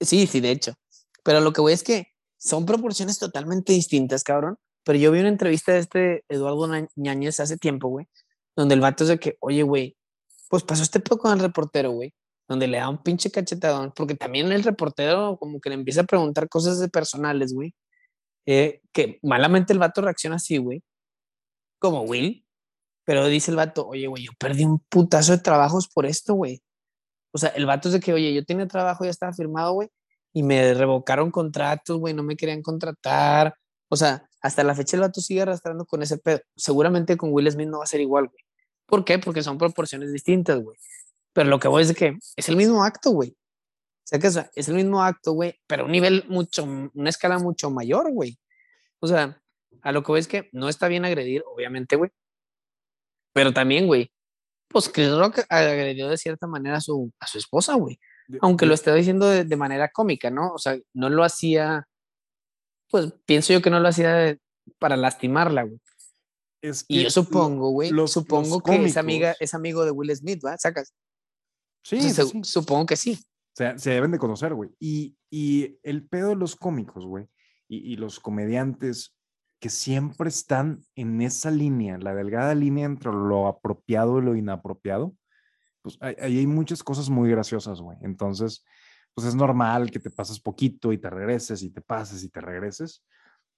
sí, 0.00 0.26
sí, 0.26 0.40
de 0.40 0.50
hecho. 0.50 0.74
Pero 1.22 1.40
lo 1.40 1.52
que 1.52 1.60
voy 1.60 1.72
es 1.72 1.82
que 1.82 2.08
son 2.38 2.66
proporciones 2.66 3.18
totalmente 3.18 3.72
distintas, 3.72 4.22
cabrón. 4.24 4.58
Pero 4.84 4.98
yo 4.98 5.10
vi 5.12 5.20
una 5.20 5.28
entrevista 5.28 5.72
de 5.72 5.78
este 5.80 6.24
Eduardo 6.28 6.68
Ñañez 6.96 7.40
hace 7.40 7.56
tiempo, 7.56 7.88
güey, 7.88 8.06
donde 8.56 8.74
el 8.76 8.80
vato 8.80 9.04
es 9.04 9.08
de 9.08 9.18
que, 9.18 9.36
oye, 9.40 9.62
güey, 9.64 9.96
pues 10.48 10.62
pasó 10.62 10.82
este 10.84 11.00
poco 11.00 11.22
con 11.22 11.32
el 11.32 11.40
reportero, 11.40 11.90
güey, 11.90 12.14
donde 12.48 12.68
le 12.68 12.78
da 12.78 12.88
un 12.88 13.02
pinche 13.02 13.30
cachetadón, 13.32 13.92
porque 13.96 14.14
también 14.14 14.52
el 14.52 14.62
reportero 14.62 15.38
como 15.38 15.60
que 15.60 15.70
le 15.70 15.74
empieza 15.74 16.02
a 16.02 16.04
preguntar 16.04 16.48
cosas 16.48 16.78
de 16.78 16.88
personales, 16.88 17.52
güey, 17.52 17.74
eh, 18.46 18.80
que 18.92 19.18
malamente 19.22 19.72
el 19.72 19.78
vato 19.78 20.00
reacciona 20.00 20.36
así, 20.36 20.58
güey, 20.58 20.82
como 21.78 22.02
Will, 22.02 22.46
pero 23.04 23.26
dice 23.26 23.50
el 23.50 23.56
vato, 23.56 23.86
oye, 23.86 24.06
güey, 24.06 24.24
yo 24.24 24.32
perdí 24.38 24.64
un 24.64 24.80
putazo 24.88 25.32
de 25.32 25.38
trabajos 25.38 25.88
por 25.88 26.06
esto, 26.06 26.34
güey. 26.34 26.62
O 27.32 27.38
sea, 27.38 27.50
el 27.50 27.66
vato 27.66 27.88
es 27.88 27.94
de 27.94 28.00
que, 28.00 28.12
oye, 28.12 28.32
yo 28.34 28.44
tenía 28.44 28.66
trabajo, 28.66 29.04
ya 29.04 29.10
estaba 29.10 29.32
firmado, 29.32 29.74
güey, 29.74 29.88
y 30.32 30.42
me 30.42 30.74
revocaron 30.74 31.30
contratos, 31.30 31.98
güey, 31.98 32.14
no 32.14 32.22
me 32.22 32.36
querían 32.36 32.62
contratar. 32.62 33.54
O 33.88 33.96
sea, 33.96 34.28
hasta 34.40 34.64
la 34.64 34.74
fecha 34.74 34.96
el 34.96 35.02
vato 35.02 35.20
sigue 35.20 35.42
arrastrando 35.42 35.86
con 35.86 36.02
ese 36.02 36.18
pedo. 36.18 36.40
Seguramente 36.56 37.16
con 37.16 37.32
Will 37.32 37.50
Smith 37.50 37.68
no 37.68 37.78
va 37.78 37.84
a 37.84 37.88
ser 37.88 38.00
igual, 38.00 38.28
güey. 38.28 38.44
¿Por 38.86 39.04
qué? 39.04 39.18
Porque 39.18 39.42
son 39.42 39.58
proporciones 39.58 40.12
distintas, 40.12 40.62
güey. 40.62 40.76
Pero 41.32 41.50
lo 41.50 41.58
que 41.58 41.68
voy 41.68 41.82
es 41.82 41.88
de 41.88 41.94
que 41.94 42.18
es 42.36 42.48
el 42.48 42.56
mismo 42.56 42.84
acto, 42.84 43.10
güey. 43.10 43.36
O 44.06 44.08
sea, 44.08 44.20
que 44.20 44.28
es 44.28 44.68
el 44.68 44.74
mismo 44.76 45.02
acto, 45.02 45.32
güey, 45.32 45.58
pero 45.66 45.82
a 45.82 45.86
un 45.86 45.90
nivel 45.90 46.24
mucho, 46.28 46.62
una 46.62 47.10
escala 47.10 47.40
mucho 47.40 47.72
mayor, 47.72 48.12
güey. 48.12 48.38
O 49.00 49.08
sea, 49.08 49.42
a 49.82 49.90
lo 49.90 50.04
que 50.04 50.12
voy 50.12 50.20
es 50.20 50.28
que 50.28 50.48
no 50.52 50.68
está 50.68 50.86
bien 50.86 51.04
agredir, 51.04 51.42
obviamente, 51.52 51.96
güey. 51.96 52.12
Pero 53.32 53.52
también, 53.52 53.88
güey, 53.88 54.12
pues 54.68 54.88
Chris 54.88 55.10
Rock 55.10 55.40
agredió 55.48 56.08
de 56.08 56.18
cierta 56.18 56.46
manera 56.46 56.76
a 56.76 56.80
su, 56.80 57.12
a 57.18 57.26
su 57.26 57.38
esposa, 57.38 57.74
güey. 57.74 57.98
Aunque 58.42 58.64
lo 58.64 58.74
esté 58.74 58.94
diciendo 58.94 59.28
de, 59.28 59.56
manera 59.56 59.90
cómica, 59.90 60.30
¿no? 60.30 60.52
O 60.52 60.58
sea, 60.58 60.78
no 60.94 61.10
lo 61.10 61.24
hacía, 61.24 61.88
pues 62.88 63.12
pienso 63.24 63.52
yo 63.52 63.60
que 63.60 63.70
no 63.70 63.80
lo 63.80 63.88
hacía 63.88 64.38
para 64.78 64.96
lastimarla, 64.96 65.64
güey. 65.64 65.80
y 66.86 67.02
yo 67.02 67.10
supongo, 67.10 67.70
güey, 67.70 67.90
supongo 68.06 68.60
que 68.60 68.84
es, 68.84 68.96
amiga, 68.96 69.34
es 69.40 69.52
amigo 69.52 69.84
de 69.84 69.90
Will 69.90 70.14
Smith, 70.14 70.44
¿va? 70.44 70.56
¿Sacas? 70.58 70.94
Sí, 71.82 72.00
supongo 72.44 72.86
que 72.86 72.96
sí. 72.96 73.18
Se 73.56 73.90
deben 73.90 74.12
de 74.12 74.18
conocer, 74.18 74.52
güey. 74.52 74.70
Y, 74.78 75.16
el 75.82 76.06
pedo 76.06 76.30
de 76.30 76.36
los 76.36 76.56
cómicos, 76.56 77.06
güey, 77.06 77.26
y, 77.68 77.92
y, 77.92 77.96
los 77.96 78.20
comediantes 78.20 79.16
que 79.60 79.70
siempre 79.70 80.28
están 80.28 80.82
en 80.94 81.22
esa 81.22 81.50
línea, 81.50 81.98
la 81.98 82.14
delgada 82.14 82.54
línea 82.54 82.84
entre 82.84 83.10
lo 83.12 83.46
apropiado 83.46 84.18
y 84.18 84.22
lo 84.22 84.36
inapropiado, 84.36 85.14
pues 85.80 85.96
ahí 86.00 86.38
hay 86.38 86.46
muchas 86.46 86.82
cosas 86.82 87.08
muy 87.08 87.30
graciosas, 87.30 87.80
güey. 87.80 87.96
Entonces, 88.02 88.64
pues 89.14 89.26
es 89.26 89.34
normal 89.34 89.90
que 89.90 90.00
te 90.00 90.10
pases 90.10 90.38
poquito 90.38 90.92
y 90.92 90.98
te 90.98 91.08
regreses 91.08 91.62
y 91.62 91.70
te 91.70 91.80
pases 91.80 92.22
y 92.24 92.28
te 92.28 92.42
regreses, 92.42 93.04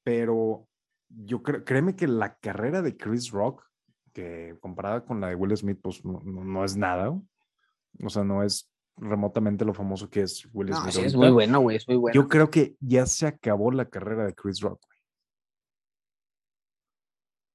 pero 0.04 0.68
yo 1.08 1.42
creo, 1.42 1.64
créeme 1.64 1.96
que 1.96 2.06
la 2.06 2.36
carrera 2.36 2.82
de 2.82 2.96
Chris 2.96 3.30
Rock, 3.32 3.64
que 4.12 4.56
comparada 4.60 5.04
con 5.04 5.20
la 5.20 5.28
de 5.28 5.34
Will 5.34 5.56
Smith, 5.56 5.80
pues 5.82 6.04
no, 6.04 6.20
no, 6.20 6.64
es 6.64 6.76
nada, 6.76 7.10
o 7.10 8.08
sea, 8.08 8.22
no 8.22 8.44
es 8.44 8.70
remotamente 9.00 9.64
lo 9.64 9.74
famoso 9.74 10.08
que 10.08 10.22
es 10.22 10.48
Will 10.52 10.72
Smith. 10.72 10.94
No, 10.94 11.02
es 11.02 11.16
muy 11.16 11.30
bueno, 11.30 11.60
güey, 11.60 11.76
es 11.76 11.88
muy 11.88 11.96
bueno. 11.96 12.14
Yo 12.14 12.28
creo 12.28 12.50
que 12.50 12.76
ya 12.80 13.06
se 13.06 13.26
acabó 13.26 13.70
la 13.70 13.88
carrera 13.88 14.24
de 14.24 14.34
Chris 14.34 14.60
Rock, 14.60 14.80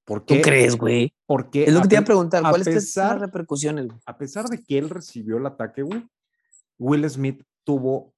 ¿Por 0.04 0.24
qué? 0.24 0.36
¿Tú 0.36 0.42
crees, 0.42 0.76
güey? 0.76 1.14
Porque 1.26 1.64
es 1.64 1.72
lo 1.72 1.80
que 1.80 1.88
te 1.88 1.94
iba 1.94 2.02
a 2.02 2.04
preguntar. 2.04 2.42
¿Cuáles 2.42 2.92
son 2.92 3.08
las 3.08 3.20
repercusiones? 3.20 3.88
A 4.04 4.16
pesar 4.16 4.46
de 4.46 4.62
que 4.62 4.78
él 4.78 4.90
recibió 4.90 5.38
el 5.38 5.46
ataque, 5.46 5.82
güey, 5.82 6.06
Will 6.78 7.08
Smith 7.08 7.42
tuvo 7.64 8.14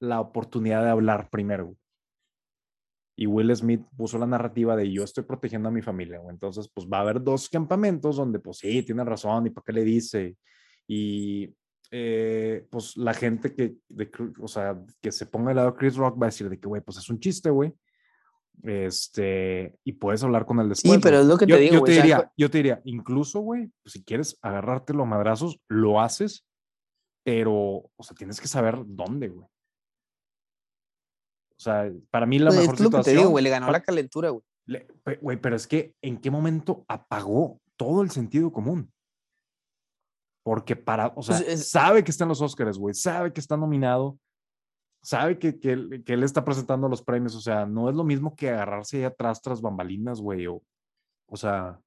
la 0.00 0.20
oportunidad 0.20 0.82
de 0.82 0.90
hablar 0.90 1.30
primero. 1.30 1.76
Y 3.16 3.26
Will 3.26 3.54
Smith 3.54 3.86
puso 3.96 4.18
la 4.18 4.26
narrativa 4.26 4.74
de 4.74 4.90
yo 4.90 5.04
estoy 5.04 5.22
protegiendo 5.22 5.68
a 5.68 5.72
mi 5.72 5.82
familia. 5.82 6.18
Güey. 6.18 6.34
Entonces, 6.34 6.68
pues 6.74 6.88
va 6.92 6.98
a 6.98 7.02
haber 7.02 7.22
dos 7.22 7.48
campamentos 7.48 8.16
donde, 8.16 8.40
pues 8.40 8.58
sí, 8.58 8.82
tiene 8.82 9.04
razón. 9.04 9.46
¿Y 9.46 9.50
para 9.50 9.64
qué 9.64 9.72
le 9.72 9.84
dice? 9.84 10.36
Y 10.88 11.54
eh, 11.96 12.66
pues 12.70 12.96
la 12.96 13.14
gente 13.14 13.54
que, 13.54 13.76
o 14.40 14.48
sea, 14.48 14.76
que 15.00 15.12
se 15.12 15.26
ponga 15.26 15.50
al 15.50 15.56
lado 15.56 15.70
de 15.70 15.76
Chris 15.76 15.94
Rock 15.94 16.20
va 16.20 16.26
a 16.26 16.30
decir 16.30 16.48
de 16.48 16.58
que, 16.58 16.66
güey, 16.66 16.82
pues 16.82 16.98
es 16.98 17.08
un 17.08 17.20
chiste, 17.20 17.50
güey. 17.50 17.72
Este, 18.64 19.78
y 19.84 19.92
puedes 19.92 20.24
hablar 20.24 20.44
con 20.44 20.58
él 20.58 20.68
después. 20.68 20.92
Sí, 20.92 21.00
pero 21.00 21.20
es 21.20 21.26
lo 21.26 21.38
que 21.38 21.46
te 21.46 21.56
digo. 21.56 21.74
Yo 21.74 21.84
te, 21.84 21.92
diría, 21.92 22.32
yo 22.36 22.50
te 22.50 22.58
diría, 22.58 22.82
incluso, 22.84 23.38
güey, 23.38 23.70
si 23.84 24.02
quieres 24.02 24.36
agarrártelo 24.42 25.04
a 25.04 25.06
madrazos, 25.06 25.60
lo 25.68 26.00
haces, 26.00 26.44
pero, 27.22 27.54
o 27.54 28.02
sea, 28.02 28.16
tienes 28.16 28.40
que 28.40 28.48
saber 28.48 28.78
dónde, 28.84 29.28
güey. 29.28 29.46
O 31.56 31.60
sea, 31.60 31.92
para 32.10 32.26
mí 32.26 32.40
la 32.40 32.50
pues 32.50 32.58
mejor 32.58 32.74
es 32.74 32.80
lo 32.80 32.86
situación. 32.86 33.04
Que 33.04 33.10
te 33.12 33.16
digo, 33.18 33.30
güey, 33.30 33.44
le 33.44 33.50
ganó 33.50 33.70
la 33.70 33.84
calentura, 33.84 34.30
güey. 34.30 34.42
Güey, 35.20 35.40
pero 35.40 35.54
es 35.54 35.68
que, 35.68 35.94
¿en 36.02 36.20
qué 36.20 36.32
momento 36.32 36.84
apagó 36.88 37.60
todo 37.76 38.02
el 38.02 38.10
sentido 38.10 38.52
común? 38.52 38.92
Porque 40.44 40.76
para, 40.76 41.12
o 41.16 41.22
sea, 41.22 41.38
pues 41.38 41.68
sabe 41.68 42.04
que 42.04 42.12
está 42.12 42.24
en 42.24 42.28
los 42.28 42.42
Oscars, 42.42 42.78
güey, 42.78 42.94
sabe 42.94 43.32
que 43.32 43.40
está 43.40 43.56
nominado, 43.56 44.18
sabe 45.02 45.38
que, 45.38 45.58
que, 45.58 45.72
él, 45.72 46.22
está 46.22 46.44
presentando 46.44 46.88
los 46.88 47.02
premios, 47.02 47.34
o 47.34 47.40
sea, 47.40 47.66
no 47.66 47.88
es 47.88 47.96
lo 47.96 48.04
mismo 48.04 48.36
que 48.36 48.50
agarrarse 48.50 48.98
ahí 48.98 49.04
atrás 49.04 49.40
tras 49.40 49.60
bambalinas, 49.60 50.20
güey, 50.20 50.46
o, 50.46 50.62
o 51.26 51.36
sea, 51.36 51.80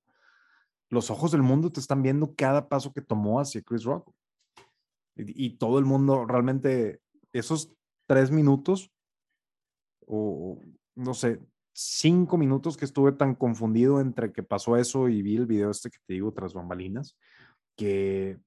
los 0.89 1.11
ojos 1.11 1.31
del 1.31 1.43
mundo 1.43 1.71
te 1.71 1.79
están 1.79 2.01
viendo 2.01 2.33
cada 2.35 2.67
paso 2.67 2.91
que 2.93 3.01
tomó 3.01 3.39
hacia 3.39 3.61
Chris 3.61 3.83
Rock. 3.83 4.11
Y, 5.15 5.57
todo 5.57 5.79
el 5.79 5.85
mundo, 5.85 6.25
realmente, 6.25 7.01
esos 7.33 7.73
tres 8.05 8.29
minutos, 8.29 8.91
o 10.05 10.61
no 10.95 11.13
sé, 11.15 11.41
cinco 11.73 12.37
minutos 12.37 12.77
que 12.77 12.85
estuve 12.85 13.11
tan 13.11 13.33
confundido 13.33 13.99
entre 13.99 14.31
que 14.31 14.43
pasó 14.43 14.77
eso 14.77 15.09
y 15.09 15.23
vi 15.23 15.35
el 15.37 15.47
video 15.47 15.71
este 15.71 15.89
que 15.89 15.97
te 16.05 16.13
digo 16.13 16.31
tras 16.33 16.53
bambalinas, 16.53 17.17
que 17.75 18.39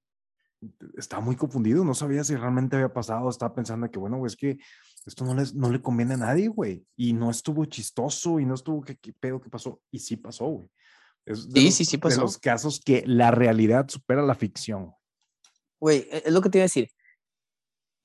estaba 0.97 1.21
muy 1.21 1.35
confundido, 1.35 1.83
no 1.83 1.93
sabía 1.93 2.23
si 2.23 2.35
realmente 2.35 2.75
había 2.75 2.93
pasado, 2.93 3.29
estaba 3.29 3.53
pensando 3.53 3.89
que, 3.89 3.99
bueno, 3.99 4.25
es 4.25 4.35
que 4.35 4.59
esto 5.05 5.25
no, 5.25 5.33
les, 5.33 5.53
no 5.55 5.69
le 5.69 5.81
conviene 5.81 6.13
a 6.13 6.17
nadie, 6.17 6.47
güey, 6.47 6.85
y 6.95 7.13
no 7.13 7.31
estuvo 7.31 7.65
chistoso 7.65 8.39
y 8.39 8.45
no 8.45 8.53
estuvo, 8.53 8.83
¿qué, 8.83 8.95
pedo 9.19 9.41
que 9.41 9.49
pasó? 9.49 9.81
Y 9.91 9.99
sí 9.99 10.17
pasó, 10.17 10.45
güey. 10.45 10.69
sí, 11.35 11.71
sí, 11.71 11.85
sí 11.85 11.97
pasó. 11.97 12.17
De 12.17 12.21
los 12.21 12.37
casos 12.37 12.79
que 12.79 13.03
la 13.05 13.31
realidad 13.31 13.87
supera 13.89 14.21
la 14.21 14.35
ficción. 14.35 14.93
Güey, 15.79 16.07
e, 16.11 16.23
es 16.25 16.33
lo 16.33 16.41
que 16.41 16.49
te 16.49 16.59
iba 16.59 16.63
a 16.63 16.65
decir. 16.65 16.89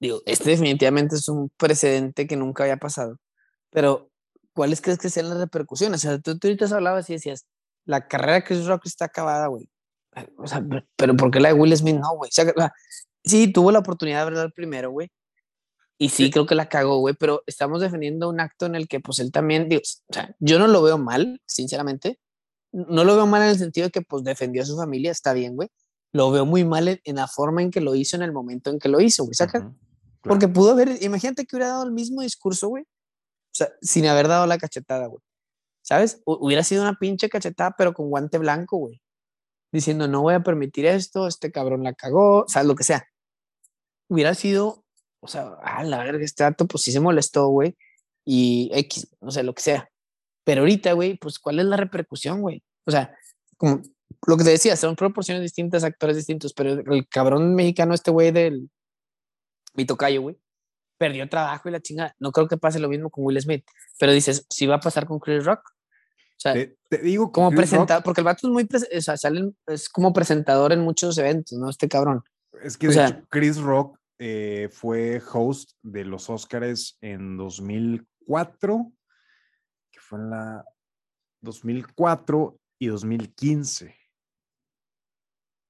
Digo, 0.01 0.23
este 0.27 0.51
definitivamente 0.51 1.17
es 1.17 1.29
un 1.29 1.51
precedente 1.57 2.27
que 2.27 2.37
nunca 2.37 2.65
había 2.65 2.77
pasado, 2.77 3.19
pero 3.71 4.11
¿cuáles 4.55 4.81
crees 4.81 4.99
que 4.99 5.11
sean 5.11 5.29
las 5.29 5.39
repercusiones? 5.39 6.05
O 6.05 6.09
sea, 6.09 6.19
tú, 6.19 6.39
tú 6.39 6.49
ahorita 6.49 6.75
hablabas 6.75 7.09
y 7.11 7.15
decías, 7.15 7.47
la 7.85 8.07
carrera 8.07 8.35
de 8.35 8.45
Chris 8.45 8.67
Rock 8.67 8.87
está 8.87 9.07
acabada, 9.07 9.47
güey 9.47 9.69
o 10.39 10.47
sea, 10.47 10.65
pero 10.97 11.17
¿por 11.17 11.31
qué 11.31 11.41
la 11.41 11.49
de 11.49 11.55
Will 11.55 11.77
Smith 11.77 11.97
no, 11.97 12.17
güey? 12.17 12.29
O 12.29 12.33
sea, 12.33 12.73
sí, 13.25 13.53
tuvo 13.53 13.71
la 13.71 13.81
oportunidad 13.81 14.25
de 14.25 14.31
verla 14.31 14.53
primero, 14.55 14.91
güey. 14.91 15.11
Y 15.99 16.11
sí, 16.11 16.31
creo 16.31 16.47
que 16.47 16.55
la 16.55 16.69
cagó, 16.69 16.99
güey, 16.99 17.15
pero 17.15 17.43
estamos 17.47 17.81
defendiendo 17.81 18.29
un 18.29 18.41
acto 18.41 18.67
en 18.67 18.75
el 18.75 18.87
que, 18.87 19.01
pues, 19.01 19.19
él 19.19 19.33
también, 19.33 19.69
digo, 19.69 19.81
o 19.81 20.13
sea, 20.13 20.35
yo 20.41 20.59
no 20.59 20.67
lo 20.67 20.83
veo 20.83 20.99
mal, 20.99 21.41
sinceramente. 21.47 22.21
No 22.73 23.05
lo 23.05 23.17
veo 23.17 23.27
mal 23.27 23.43
en 23.43 23.49
el 23.49 23.59
sentido 23.59 23.87
de 23.87 23.91
que, 23.91 24.03
pues, 24.03 24.23
defendió 24.23 24.63
a 24.63 24.67
su 24.67 24.77
familia, 24.77 25.11
está 25.11 25.33
bien, 25.33 25.57
güey. 25.57 25.71
Lo 26.13 26.31
veo 26.31 26.45
muy 26.45 26.65
mal 26.65 27.01
en, 27.03 27.17
la 27.17 27.27
forma 27.27 27.63
en 27.63 27.71
que 27.71 27.81
lo 27.81 27.95
hizo, 27.95 28.17
en 28.17 28.23
el 28.23 28.33
momento 28.33 28.71
en 28.71 28.79
que 28.79 28.91
lo 28.91 29.01
hizo, 29.01 29.25
güey, 29.25 29.35
¿saca? 29.35 29.73
Porque 30.21 30.49
pudo 30.49 30.73
haber, 30.73 31.03
imagínate 31.03 31.47
que 31.47 31.57
hubiera 31.57 31.71
dado 31.73 31.85
el 31.85 31.93
mismo 31.93 32.21
discurso, 32.21 32.69
güey. 32.69 32.83
O 32.85 33.55
sea, 33.55 33.71
sin 33.81 34.07
haber 34.07 34.29
dado 34.29 34.47
la 34.47 34.59
cachetada, 34.59 35.07
güey. 35.07 35.23
¿Sabes? 35.83 36.21
hubiera 36.27 36.65
sido 36.65 36.83
una 36.83 36.99
pinche 36.99 37.29
cachetada, 37.29 37.75
pero 37.79 37.95
con 37.95 38.11
guante 38.11 38.39
blanco, 38.39 38.77
güey 38.77 39.01
diciendo 39.77 40.09
no 40.09 40.23
voy 40.23 40.35
a 40.35 40.43
permitir 40.43 40.87
esto, 40.87 41.27
este 41.27 41.53
cabrón 41.53 41.85
la 41.85 41.95
cagó, 41.95 42.43
o 42.43 42.49
sea, 42.49 42.63
lo 42.65 42.75
que 42.75 42.85
sea. 42.85 43.09
Hubiera 44.09 44.35
sido, 44.35 44.85
o 45.21 45.29
sea, 45.29 45.55
a 45.63 45.85
la 45.85 45.99
verga, 45.99 46.25
este 46.25 46.45
dato, 46.45 46.67
pues 46.67 46.85
sí 46.85 46.93
se 46.93 47.01
molestó, 47.01 47.49
güey, 47.49 47.77
y 48.25 48.71
X, 48.73 49.09
no 49.21 49.31
sé, 49.31 49.43
lo 49.43 49.55
que 49.55 49.63
sea. 49.63 49.89
Pero 50.45 50.63
ahorita, 50.63 50.93
güey, 50.93 51.17
pues 51.17 51.39
¿cuál 51.39 51.61
es 51.61 51.67
la 51.67 51.77
repercusión, 51.77 52.41
güey? 52.41 52.63
O 52.87 52.91
sea, 52.91 53.17
como 53.57 53.83
lo 54.27 54.37
que 54.37 54.45
te 54.45 54.51
decía, 54.51 54.77
son 54.77 54.97
proporciones 54.97 55.43
distintas, 55.43 55.85
actores 55.85 56.17
distintos, 56.17 56.53
pero 56.55 56.73
el 56.73 57.09
cabrón 57.09 57.55
mexicano, 57.55 57.95
este 57.95 58.11
güey 58.11 58.31
del 58.31 58.71
mi 59.75 59.85
tocayo, 59.85 60.23
güey, 60.23 60.39
perdió 60.99 61.29
trabajo 61.29 61.69
y 61.69 61.73
la 61.73 61.81
chingada. 61.81 62.15
No 62.19 62.33
creo 62.33 62.49
que 62.49 62.57
pase 62.57 62.79
lo 62.79 62.89
mismo 62.89 63.11
con 63.11 63.25
Will 63.25 63.41
Smith, 63.41 63.65
pero 63.99 64.13
dices, 64.13 64.47
si 64.49 64.67
va 64.67 64.77
a 64.77 64.81
pasar 64.81 65.07
con 65.07 65.19
Chris 65.19 65.45
Rock, 65.45 65.61
o 65.71 65.75
sea, 66.39 66.53
te, 66.55 66.99
digo 66.99 67.33
como 67.33 67.51
presentador, 67.51 68.03
porque 68.05 68.21
el 68.21 68.25
vato 68.27 68.47
es 68.47 68.53
muy, 68.53 68.69
o 68.97 69.01
sea, 69.01 69.17
sale, 69.17 69.53
es 69.67 69.89
como 69.89 70.13
presentador 70.13 70.73
en 70.73 70.81
muchos 70.81 71.17
eventos, 71.19 71.59
¿no? 71.59 71.69
Este 71.71 71.89
cabrón. 71.89 72.23
Es 72.63 72.77
que 72.77 72.89
de 72.89 72.95
hecho, 72.95 73.27
Chris 73.29 73.59
Rock 73.59 73.99
eh, 74.19 74.69
fue 74.73 75.21
host 75.33 75.73
de 75.83 76.05
los 76.05 76.29
Oscars 76.31 76.97
en 77.01 77.37
2004, 77.37 78.93
que 79.91 80.01
fue 80.01 80.19
en 80.19 80.31
la 80.31 80.65
2004 81.43 82.59
y 82.79 82.87
2015. 82.89 83.95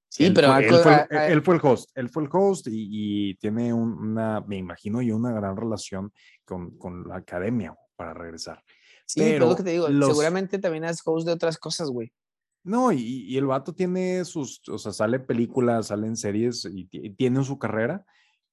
Sí, 0.08 0.24
él 0.26 0.32
pero 0.34 0.48
fue, 0.52 0.66
él, 0.66 0.74
fue, 0.82 0.92
a- 0.94 1.08
a- 1.10 1.28
él 1.28 1.42
fue 1.42 1.54
el 1.56 1.60
host, 1.62 1.90
él 1.94 2.08
fue 2.08 2.22
el 2.22 2.28
host 2.32 2.68
y, 2.68 3.30
y 3.30 3.34
tiene 3.34 3.72
un- 3.72 3.98
una, 3.98 4.40
me 4.40 4.56
imagino 4.56 5.02
yo, 5.02 5.16
una 5.16 5.32
gran 5.32 5.56
relación 5.56 6.12
con, 6.44 6.78
con 6.78 7.06
la 7.08 7.16
academia 7.16 7.74
para 7.96 8.14
regresar. 8.14 8.62
Sí, 9.06 9.20
pero, 9.20 9.32
pero 9.34 9.46
lo 9.50 9.56
que 9.56 9.62
te 9.62 9.70
digo, 9.70 9.88
los- 9.88 10.08
seguramente 10.08 10.58
también 10.58 10.84
es 10.84 11.00
host 11.04 11.26
de 11.26 11.32
otras 11.32 11.58
cosas, 11.58 11.88
güey. 11.90 12.12
No, 12.64 12.90
y, 12.92 12.98
y 13.00 13.36
el 13.38 13.46
vato 13.46 13.72
tiene 13.74 14.24
sus, 14.24 14.60
o 14.68 14.76
sea, 14.78 14.92
sale 14.92 15.20
películas, 15.20 15.86
salen 15.86 16.16
series 16.16 16.64
y, 16.64 16.88
y 16.90 17.10
tiene 17.10 17.44
su 17.44 17.58
carrera, 17.58 18.04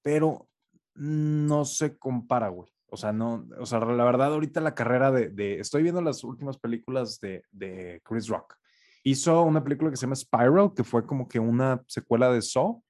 pero 0.03 0.47
no 0.93 1.65
se 1.65 1.97
compara, 1.97 2.49
güey. 2.49 2.69
O 2.91 2.95
sea, 2.97 3.11
no, 3.11 3.47
o 3.59 3.65
sea, 3.65 3.79
la 3.79 4.03
verdad, 4.03 4.31
ahorita 4.33 4.61
la 4.61 4.75
carrera 4.75 5.11
de, 5.11 5.29
de- 5.29 5.59
estoy 5.59 5.81
viendo 5.81 5.99
las 6.01 6.23
últimas 6.23 6.59
películas 6.59 7.19
de, 7.19 7.43
de 7.51 8.01
Chris 8.05 8.27
Rock. 8.27 8.55
Hizo 9.03 9.41
una 9.41 9.63
película 9.63 9.89
que 9.89 9.97
se 9.97 10.05
llama 10.05 10.15
Spiral, 10.15 10.73
que 10.75 10.83
fue 10.83 11.05
como 11.07 11.27
que 11.27 11.39
una 11.39 11.83
secuela 11.87 12.31
de 12.31 12.41
Saw. 12.43 12.83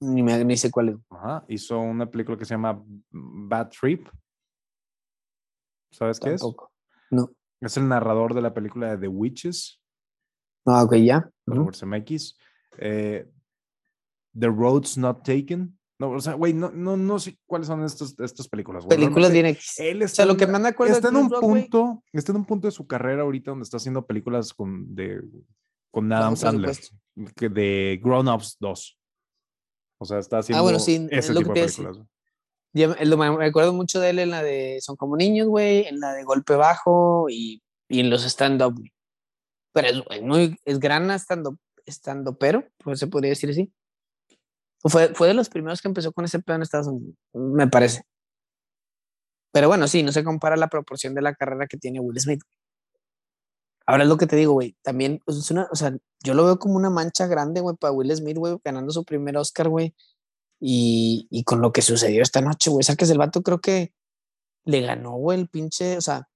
Ni, 0.00 0.22
me, 0.22 0.44
ni 0.44 0.56
sé 0.58 0.70
cuál 0.70 0.90
es. 0.90 0.96
Ajá. 1.08 1.44
Hizo 1.48 1.78
una 1.80 2.10
película 2.10 2.36
que 2.36 2.44
se 2.44 2.52
llama 2.54 2.82
Bad 3.10 3.70
Trip. 3.70 4.06
¿Sabes 5.90 6.20
qué 6.20 6.34
es? 6.34 6.42
No. 7.10 7.30
Es 7.60 7.76
el 7.76 7.88
narrador 7.88 8.34
de 8.34 8.42
la 8.42 8.52
película 8.52 8.90
de 8.90 8.98
The 8.98 9.08
Witches. 9.08 9.80
Ah, 10.66 10.82
ok, 10.82 10.94
ya. 10.96 11.30
de 11.46 11.52
Ujú. 11.58 11.70
Robert. 11.70 12.20
Eh, 12.78 13.28
The 14.38 14.46
Road's 14.48 14.98
Not 14.98 15.24
Taken. 15.24 15.78
No, 15.98 16.10
o 16.10 16.20
sea, 16.20 16.34
güey, 16.34 16.52
no, 16.52 16.70
no, 16.70 16.96
no 16.98 17.18
sé 17.18 17.38
cuáles 17.46 17.68
son 17.68 17.82
estas, 17.82 18.14
estas 18.20 18.48
películas. 18.48 18.84
güey. 18.84 18.98
Películas 18.98 19.32
bien 19.32 19.46
X. 19.46 19.78
Él 19.78 20.02
O 20.02 20.04
está, 20.04 20.16
sea, 20.16 20.26
lo 20.26 20.36
que 20.36 20.46
me 20.46 20.58
acuerdo 20.68 20.92
de 20.92 20.98
está 20.98 21.08
en 21.08 21.16
un 21.16 21.30
punto, 21.30 22.02
está 22.12 22.32
en 22.32 22.36
un 22.38 22.44
punto 22.44 22.68
de 22.68 22.72
su 22.72 22.86
carrera 22.86 23.22
ahorita 23.22 23.52
donde 23.52 23.62
está 23.62 23.78
haciendo 23.78 24.06
películas 24.06 24.52
con, 24.52 24.94
de, 24.94 25.22
con 25.90 26.12
Adam 26.12 26.36
Sandler, 26.36 26.76
que 27.34 27.48
de 27.48 27.98
Grown 28.02 28.28
Ups 28.28 28.58
2. 28.60 28.98
O 29.98 30.04
sea, 30.04 30.18
está 30.18 30.38
haciendo 30.38 30.58
Ah, 30.58 30.62
bueno, 30.62 30.78
sí, 30.78 31.06
es 31.10 31.24
ese 31.24 31.32
lo 31.32 31.40
tipo 31.40 31.54
que 31.54 31.60
de 31.60 31.66
películas. 31.66 31.98
Ya 32.76 32.88
me- 32.88 33.46
acuerdo 33.46 33.72
mucho 33.72 34.00
de 34.00 34.10
él 34.10 34.18
en 34.18 34.30
la 34.30 34.42
de 34.42 34.78
Son 34.82 34.96
como 34.96 35.16
niños, 35.16 35.48
güey, 35.48 35.86
en 35.86 35.98
la 35.98 36.12
de 36.12 36.24
Golpe 36.24 36.56
Bajo 36.56 37.26
y, 37.30 37.62
y 37.88 38.00
en 38.00 38.10
los 38.10 38.24
stand-up. 38.24 38.74
Pero 39.72 40.04
es, 40.10 40.22
muy, 40.22 40.58
es 40.64 40.78
gran 40.78 41.10
stand-up, 41.12 41.58
stand 41.86 42.36
pero, 42.38 42.64
pues 42.78 42.98
se 42.98 43.06
podría 43.06 43.30
decir 43.30 43.48
así. 43.48 43.72
Fue, 44.80 45.14
fue 45.14 45.28
de 45.28 45.34
los 45.34 45.48
primeros 45.48 45.80
que 45.80 45.88
empezó 45.88 46.12
con 46.12 46.26
ese 46.26 46.38
pedo 46.38 46.56
en 46.56 46.62
Estados 46.62 46.88
Unidos, 46.88 47.14
me 47.32 47.66
parece. 47.66 48.02
Pero 49.52 49.68
bueno, 49.68 49.88
sí, 49.88 50.02
no 50.02 50.12
se 50.12 50.22
compara 50.22 50.56
la 50.56 50.68
proporción 50.68 51.14
de 51.14 51.22
la 51.22 51.34
carrera 51.34 51.66
que 51.66 51.78
tiene 51.78 51.98
Will 52.00 52.20
Smith. 52.20 52.42
Ahora 53.86 54.02
es 54.02 54.08
lo 54.08 54.18
que 54.18 54.26
te 54.26 54.36
digo, 54.36 54.52
güey. 54.52 54.76
También 54.82 55.20
es 55.26 55.50
una, 55.50 55.66
o 55.72 55.76
sea, 55.76 55.96
yo 56.22 56.34
lo 56.34 56.44
veo 56.44 56.58
como 56.58 56.74
una 56.76 56.90
mancha 56.90 57.26
grande, 57.26 57.62
güey, 57.62 57.74
para 57.76 57.92
Will 57.92 58.14
Smith, 58.14 58.36
güey, 58.36 58.58
ganando 58.62 58.92
su 58.92 59.02
primer 59.04 59.38
Oscar, 59.38 59.70
güey. 59.70 59.94
Y, 60.60 61.26
y 61.30 61.44
con 61.44 61.60
lo 61.60 61.72
que 61.72 61.82
sucedió 61.82 62.22
esta 62.22 62.40
noche, 62.40 62.70
güey. 62.70 62.82
Saques 62.82 63.10
el 63.10 63.18
vato, 63.18 63.42
creo 63.42 63.60
que 63.60 63.92
le 64.64 64.80
ganó, 64.80 65.12
güey, 65.16 65.38
el 65.40 65.48
pinche, 65.48 65.96
o 65.96 66.00
sea, 66.00 66.28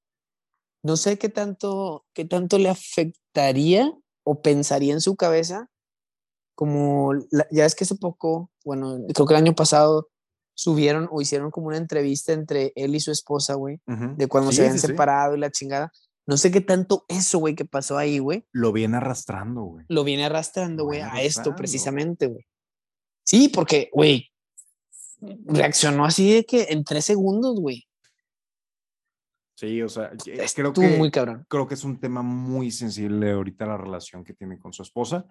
no 0.83 0.97
sé 0.97 1.19
qué 1.19 1.29
tanto, 1.29 2.05
qué 2.15 2.25
tanto 2.25 2.59
le 2.59 2.69
afectaría 2.69 3.93
o 4.25 4.41
pensaría 4.43 4.93
en 4.93 5.01
su 5.01 5.17
cabeza, 5.17 5.69
como 6.55 7.15
la- 7.31 7.47
ya 7.51 7.65
es 7.65 7.75
que 7.75 7.85
hace 7.85 7.97
poco, 7.97 8.51
bueno, 8.65 8.99
creo 9.15 9.27
que 9.27 9.35
el 9.35 9.41
año 9.43 9.55
pasado 9.55 10.09
subieron 10.55 11.09
o 11.11 11.23
hicieron 11.23 11.51
como 11.51 11.69
una 11.69 11.79
entrevista 11.79 12.33
entre 12.33 12.73
él 12.77 12.95
y 12.95 13.01
su 13.01 13.11
esposa, 13.11 13.55
güey, 13.55 13.81
de 13.87 14.27
cuando 14.29 14.51
Sí, 14.51 14.57
se 14.57 14.63
habían 14.63 14.79
sí, 14.79 14.81
sí. 14.83 14.87
separado 14.89 15.35
y 15.35 15.41
la 15.41 15.51
chingada. 15.51 15.91
No 16.27 16.37
sé 16.37 16.51
qué 16.51 16.61
tanto 16.61 17.07
eso, 17.09 17.39
güey, 17.39 17.55
que 17.55 17.65
pasó 17.65 17.97
ahí, 17.97 18.19
güey, 18.19 18.47
Lo 18.53 18.73
viene 18.73 18.99
arrastrando, 18.99 19.63
güey. 19.63 19.87
lo 19.89 20.05
viene 20.05 20.27
arrastrando, 20.27 20.85
güey, 20.85 21.01
a 21.01 21.23
esto 21.23 21.57
precisamente, 21.57 22.27
güey. 22.27 22.45
Sí, 23.31 23.49
porque, 23.49 23.89
güey, 23.93 24.29
reaccionó 25.47 26.05
así 26.05 26.35
de 26.35 26.45
que 26.45 26.67
en 26.71 26.83
tres 26.83 27.05
segundos, 27.05 27.61
güey. 27.61 27.87
Sí, 29.55 29.81
o 29.83 29.89
sea, 29.89 30.11
eh, 30.27 30.47
creo 30.53 30.73
que 30.73 30.99
muy 30.99 31.13
cabrón. 31.13 31.47
creo 31.49 31.69
que 31.69 31.75
es 31.75 31.85
un 31.85 32.01
tema 32.01 32.23
muy 32.23 32.73
sensible 32.73 33.31
ahorita 33.31 33.67
la 33.67 33.77
relación 33.77 34.25
que 34.25 34.35
tiene 34.35 34.59
con 34.59 34.73
su 34.73 34.83
esposa. 34.83 35.27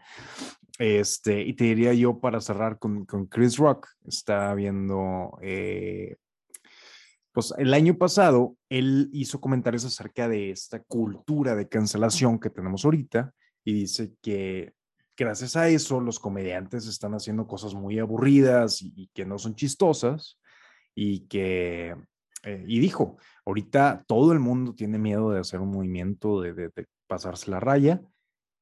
Este, 0.77 1.41
y 1.41 1.51
te 1.55 1.65
diría 1.65 1.93
yo 1.93 2.21
para 2.21 2.39
cerrar 2.39 2.79
con, 2.79 3.05
con 3.05 3.25
Chris 3.25 3.57
Rock, 3.57 3.89
está 4.07 4.53
viendo, 4.53 5.37
eh, 5.41 6.15
pues 7.33 7.53
el 7.57 7.73
año 7.73 7.97
pasado 7.97 8.55
él 8.69 9.09
hizo 9.11 9.41
comentarios 9.41 9.83
acerca 9.83 10.29
de 10.29 10.51
esta 10.51 10.81
cultura 10.83 11.53
de 11.53 11.67
cancelación 11.67 12.39
que 12.39 12.49
tenemos 12.49 12.85
ahorita 12.85 13.33
y 13.65 13.73
dice 13.73 14.13
que 14.21 14.71
gracias 15.19 15.57
a 15.57 15.67
eso 15.67 15.99
los 15.99 16.17
comediantes 16.17 16.87
están 16.87 17.13
haciendo 17.13 17.45
cosas 17.45 17.73
muy 17.73 17.99
aburridas 17.99 18.81
y, 18.81 19.09
que 19.13 19.25
no 19.25 19.37
son 19.37 19.53
chistosas 19.53 20.39
y 20.95 21.27
que, 21.27 21.93
eh, 22.43 22.63
y 22.65 22.79
dijo, 22.79 23.17
ahorita 23.45 24.05
todo 24.07 24.31
el 24.31 24.39
mundo 24.39 24.73
tiene 24.73 24.97
miedo 24.97 25.31
de 25.31 25.41
hacer 25.41 25.59
un 25.59 25.71
movimiento, 25.71 26.41
de, 26.41 26.71
pasarse 27.05 27.51
la 27.51 27.59
raya, 27.59 28.01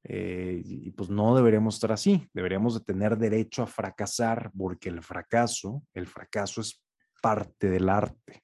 eh, 0.02 0.60
y, 0.64 0.88
y 0.88 0.90
pues 0.90 1.10
no 1.10 1.36
deberíamos 1.36 1.74
estar 1.74 1.92
así, 1.92 2.28
deberíamos 2.32 2.74
de 2.74 2.80
tener 2.80 3.18
derecho 3.18 3.62
a 3.62 3.66
fracasar, 3.66 4.50
porque 4.56 4.88
el 4.88 5.02
fracaso, 5.02 5.84
el 5.94 6.06
fracaso 6.06 6.60
es 6.60 6.82
parte 7.22 7.68
del 7.68 7.88
arte, 7.88 8.42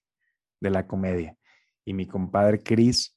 de 0.61 0.71
la 0.71 0.87
comedia. 0.87 1.37
Y 1.85 1.95
mi 1.95 2.07
compadre 2.07 2.63
Chris, 2.63 3.14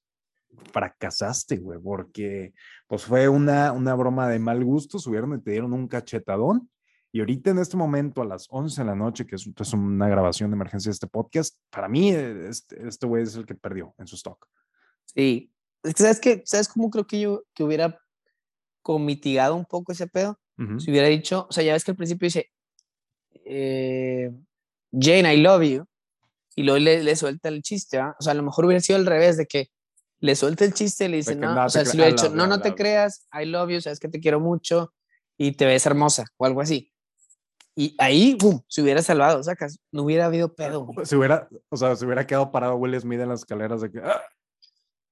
fracasaste, 0.72 1.58
güey, 1.58 1.80
porque 1.80 2.54
pues 2.88 3.04
fue 3.04 3.30
una, 3.30 3.72
una 3.72 3.96
broma 3.96 4.28
de 4.30 4.39
mal 4.39 4.63
gusto, 4.63 5.00
subieron 5.00 5.38
y 5.38 5.41
te 5.41 5.52
dieron 5.52 5.74
un 5.74 5.88
cachetadón. 5.88 6.70
Y 7.12 7.20
ahorita 7.20 7.52
en 7.52 7.60
este 7.60 7.78
momento, 7.78 8.22
a 8.22 8.26
las 8.26 8.48
11 8.50 8.82
de 8.82 8.88
la 8.88 8.96
noche, 8.96 9.26
que 9.26 9.36
es, 9.36 9.50
es 9.56 9.74
una 9.74 10.10
grabación 10.10 10.52
de 10.52 10.56
emergencia 10.56 10.89
de 10.89 10.93
este 10.93 11.08
podcast, 11.08 11.58
para 11.70 11.88
mí 11.88 12.12
eh, 12.12 12.48
este 12.50 12.88
este 12.88 13.08
güey 13.08 13.24
es 13.24 13.36
el 13.36 13.46
que 13.46 13.56
perdió 13.56 13.96
en 13.98 14.08
su 14.08 14.15
stock. 14.15 14.48
Sí. 15.06 15.52
¿sabes 15.96 16.20
qué? 16.20 16.43
¿Sabes 16.46 16.67
cómo 16.67 16.89
creo 16.89 17.08
que 17.08 17.20
yo 17.22 17.43
que 17.54 17.63
hubiera 17.63 18.00
comitigado 18.82 19.56
un 19.56 19.65
poco 19.65 19.91
ese 19.91 20.08
pedo? 20.08 20.39
Ujú. 20.58 20.80
Si 20.80 20.91
hubiera 20.91 21.08
dicho, 21.08 21.48
o 21.50 21.52
sea, 21.52 21.63
ya 21.63 21.74
ves 21.74 21.84
que 21.84 21.91
al 21.91 21.98
principio 21.98 22.26
dice, 22.26 22.52
eh, 23.46 24.32
Jane, 24.91 25.34
I 25.34 25.41
love 25.41 25.63
you, 25.63 25.86
y 26.56 26.63
luego 26.63 26.80
le, 26.80 27.04
le 27.04 27.15
suelta 27.15 27.50
el 27.50 27.62
chiste, 27.62 28.00
¿ah? 28.00 28.15
O 28.20 28.24
sea, 28.24 28.32
a 28.32 28.36
lo 28.36 28.43
mejor 28.43 28.65
hubiera 28.65 28.82
sido 28.82 28.98
al 28.98 29.06
revés, 29.06 29.38
de 29.38 29.46
que 29.46 29.70
le 30.20 30.36
suelta 30.36 30.66
el 30.66 30.74
chiste 30.74 31.06
y 31.06 31.08
le 31.10 31.18
dice, 31.18 31.34
que 31.36 31.42
no, 31.42 31.54
no 31.54 31.66
o 31.66 31.70
sea, 31.70 31.86
si 31.86 31.98
I 31.98 32.06
dicho, 32.12 32.26
love 32.26 32.36
no, 32.36 32.44
you, 32.44 32.50
no 32.50 32.62
te 32.62 32.70
love 32.70 32.78
you". 32.78 32.84
creas, 32.84 33.28
I 33.34 33.46
love 33.46 33.70
you, 33.70 33.82
sabes 33.82 34.00
que 34.00 34.08
te 34.10 34.20
quiero 34.20 34.40
mucho 34.40 34.94
y 35.38 35.52
te 35.54 35.66
ves 35.66 35.86
hermosa, 35.86 36.26
o 36.38 36.46
algo 36.46 36.62
así. 36.62 36.92
Y 37.76 37.96
ahí, 38.00 38.36
boom, 38.40 38.64
se 38.68 38.82
hubiera 38.82 39.02
salvado, 39.04 39.44
sacas, 39.44 39.80
no 39.92 40.04
hubiera 40.04 40.26
habido 40.26 40.56
pedo. 40.56 40.88
Se 41.04 41.16
hubiera, 41.16 41.48
o 41.70 41.78
sea, 41.78 41.96
se 41.96 42.06
hubiera 42.06 42.26
quedado 42.26 42.52
parado 42.52 42.76
Will 42.76 43.00
Smith 43.00 43.20
en 43.20 43.30
las 43.30 43.42
escaleras 43.42 43.82
de 43.82 43.92
que, 43.92 44.00
"Ah", 44.00 44.22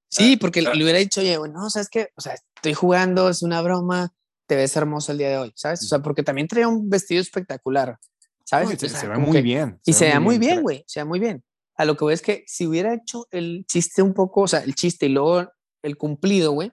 Sí, 0.09 0.37
porque 0.37 0.61
le 0.61 0.81
hubiera 0.83 0.97
dicho, 0.99 1.19
oye, 1.21 1.37
bueno, 1.37 1.59
no, 1.59 1.69
sabes 1.69 1.89
qué, 1.89 2.09
o 2.15 2.21
sea, 2.21 2.33
estoy 2.55 2.73
jugando, 2.73 3.29
es 3.29 3.43
una 3.43 3.61
broma, 3.61 4.13
te 4.47 4.55
ves 4.55 4.75
hermosa 4.77 5.11
el 5.11 5.17
día 5.17 5.29
de 5.29 5.37
hoy, 5.37 5.53
¿sabes? 5.55 5.83
O 5.83 5.87
sea, 5.87 5.99
porque 5.99 6.23
también 6.23 6.47
traía 6.47 6.67
un 6.69 6.89
vestido 6.89 7.21
espectacular, 7.21 7.97
¿sabes? 8.45 8.69
no, 8.69 8.75
se, 8.77 8.85
O 8.85 8.89
sea, 8.89 8.99
se 9.01 9.07
ve 9.09 9.17
muy 9.17 9.31
que- 9.33 9.41
bien. 9.41 9.79
Y 9.85 9.93
se 9.93 10.05
ve 10.07 10.19
muy 10.19 10.37
bien, 10.37 10.61
güey, 10.61 10.83
se 10.87 10.99
vea 11.01 11.05
muy 11.05 11.19
bien. 11.19 11.43
A 11.77 11.85
lo 11.85 11.95
que 11.95 12.05
voy 12.05 12.13
es 12.13 12.21
que 12.21 12.43
si 12.47 12.65
hubiera 12.65 12.93
hecho 12.93 13.27
el 13.31 13.65
chiste 13.67 14.01
un 14.01 14.13
poco, 14.13 14.41
o 14.41 14.47
sea, 14.47 14.59
el 14.59 14.75
chiste 14.75 15.07
y 15.07 15.09
luego 15.09 15.51
el 15.81 15.97
cumplido, 15.97 16.51
güey, 16.51 16.71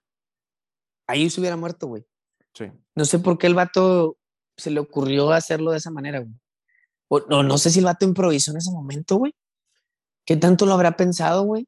ahí 1.06 1.28
se 1.28 1.40
hubiera 1.40 1.56
muerto, 1.56 1.88
güey. 1.88 2.04
Sí. 2.54 2.66
No 2.94 3.04
sé 3.04 3.18
por 3.18 3.38
qué 3.38 3.46
el 3.46 3.54
vato 3.54 4.16
se 4.56 4.70
le 4.70 4.80
ocurrió 4.80 5.32
hacerlo 5.32 5.72
de 5.72 5.78
esa 5.78 5.90
manera, 5.90 6.20
güey. 6.20 6.34
O, 7.08 7.20
no, 7.28 7.42
no 7.42 7.58
sé 7.58 7.70
si 7.70 7.80
el 7.80 7.84
vato 7.84 8.04
improvisó 8.04 8.52
en 8.52 8.58
ese 8.58 8.70
momento, 8.70 9.16
güey. 9.16 9.34
¿Qué 10.24 10.36
tanto 10.36 10.66
lo 10.66 10.72
habrá 10.72 10.96
pensado, 10.96 11.42
güey? 11.42 11.66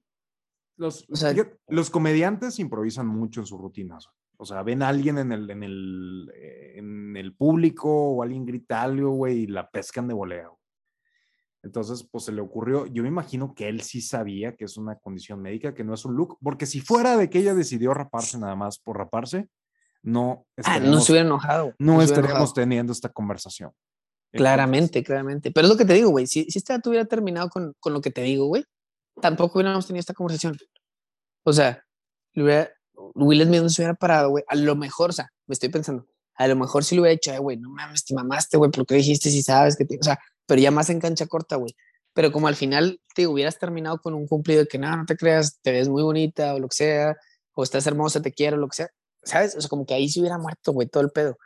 Los, 0.76 1.06
O 1.10 1.16
sea, 1.16 1.32
fíjate, 1.32 1.58
los 1.68 1.90
comediantes 1.90 2.58
improvisan 2.58 3.06
mucho 3.06 3.40
en 3.40 3.46
sus 3.46 3.60
rutinas. 3.60 4.08
O 4.36 4.44
sea, 4.44 4.62
ven 4.62 4.82
a 4.82 4.88
alguien 4.88 5.18
en 5.18 5.32
el, 5.32 5.50
en 5.50 5.62
el, 5.62 6.32
eh, 6.34 6.74
en 6.76 7.16
el 7.16 7.34
público 7.34 7.90
o 7.90 8.22
alguien 8.22 8.44
grita 8.44 8.82
algo, 8.82 9.10
güey, 9.10 9.40
y 9.40 9.46
la 9.46 9.70
pescan 9.70 10.08
de 10.08 10.14
volea. 10.14 10.50
Entonces, 11.64 12.06
pues 12.10 12.24
se 12.24 12.32
le 12.32 12.40
ocurrió, 12.42 12.86
yo 12.86 13.02
me 13.02 13.08
imagino 13.08 13.54
que 13.54 13.68
él 13.68 13.80
sí 13.80 14.00
sabía 14.02 14.54
que 14.54 14.66
es 14.66 14.76
una 14.76 14.96
condición 14.98 15.40
médica, 15.40 15.74
que 15.74 15.82
no 15.82 15.94
es 15.94 16.04
un 16.04 16.14
look, 16.14 16.36
porque 16.42 16.66
si 16.66 16.80
fuera 16.80 17.16
de 17.16 17.30
que 17.30 17.38
ella 17.38 17.54
decidió 17.54 17.94
raparse 17.94 18.38
nada 18.38 18.54
más 18.54 18.78
por 18.78 18.98
raparse, 18.98 19.48
no 20.02 20.46
Ah, 20.64 20.78
no 20.78 21.00
se 21.00 21.12
hubiera 21.12 21.26
enojado. 21.26 21.74
no 21.78 21.92
hubiera 21.96 22.04
estaríamos 22.04 22.36
enojado. 22.36 22.52
teniendo 22.54 22.92
esta 22.92 23.08
conversación. 23.08 23.72
Claramente, 24.32 25.02
claramente. 25.02 25.52
Pero 25.52 25.66
es 25.66 25.72
lo 25.72 25.78
que 25.78 25.84
te 25.84 25.94
digo, 25.94 26.10
güey. 26.10 26.26
Si, 26.26 26.44
si 26.50 26.60
vato 26.68 26.90
hubiera 26.90 27.06
terminado 27.06 27.48
con, 27.48 27.72
con 27.78 27.92
lo 27.92 28.00
que 28.00 28.10
te 28.10 28.22
digo, 28.22 28.46
güey, 28.46 28.64
tampoco 29.22 29.58
hubiéramos 29.58 29.86
tenido 29.86 30.00
esta 30.00 30.12
conversación. 30.12 30.56
O 31.44 31.52
sea, 31.52 31.84
le 32.32 32.42
hubiera- 32.44 32.70
Will 33.14 33.42
Smith 33.44 33.62
no 33.62 33.68
se 33.68 33.82
hubiera 33.82 33.94
parado, 33.94 34.30
güey. 34.30 34.44
A 34.48 34.56
lo 34.56 34.74
mejor, 34.76 35.10
o 35.10 35.12
sea, 35.12 35.30
me 35.46 35.52
estoy 35.52 35.68
pensando, 35.68 36.06
a 36.34 36.46
lo 36.48 36.56
mejor 36.56 36.84
sí 36.84 36.94
le 36.96 37.00
hubiera 37.02 37.18
"Ay, 37.32 37.38
güey, 37.38 37.56
no 37.56 37.70
mames, 37.70 38.04
te 38.04 38.14
mamaste, 38.14 38.56
güey, 38.56 38.70
¿por 38.70 38.84
qué 38.86 38.96
dijiste 38.96 39.30
si 39.30 39.40
sabes 39.42 39.76
que 39.76 39.84
te. 39.84 39.98
O 39.98 40.02
sea, 40.02 40.18
pero 40.46 40.60
ya 40.60 40.70
más 40.70 40.90
en 40.90 41.00
cancha 41.00 41.26
corta, 41.26 41.56
güey. 41.56 41.74
Pero 42.12 42.30
como 42.30 42.48
al 42.48 42.54
final 42.54 43.00
te 43.14 43.26
hubieras 43.26 43.58
terminado 43.58 44.00
con 44.00 44.14
un 44.14 44.26
cumplido 44.26 44.60
de 44.60 44.68
que 44.68 44.78
no, 44.78 44.96
no 44.96 45.04
te 45.04 45.16
creas, 45.16 45.58
te 45.62 45.72
ves 45.72 45.88
muy 45.88 46.02
bonita 46.02 46.54
o 46.54 46.60
lo 46.60 46.68
que 46.68 46.76
sea, 46.76 47.16
o 47.54 47.62
estás 47.62 47.86
hermosa, 47.86 48.22
te 48.22 48.32
quiero, 48.32 48.56
lo 48.56 48.68
que 48.68 48.76
sea, 48.76 48.88
¿sabes? 49.22 49.56
O 49.56 49.60
sea, 49.60 49.68
como 49.68 49.84
que 49.84 49.94
ahí 49.94 50.08
se 50.08 50.20
hubiera 50.20 50.38
muerto, 50.38 50.72
güey, 50.72 50.88
todo 50.88 51.02
el 51.02 51.10
pedo. 51.10 51.36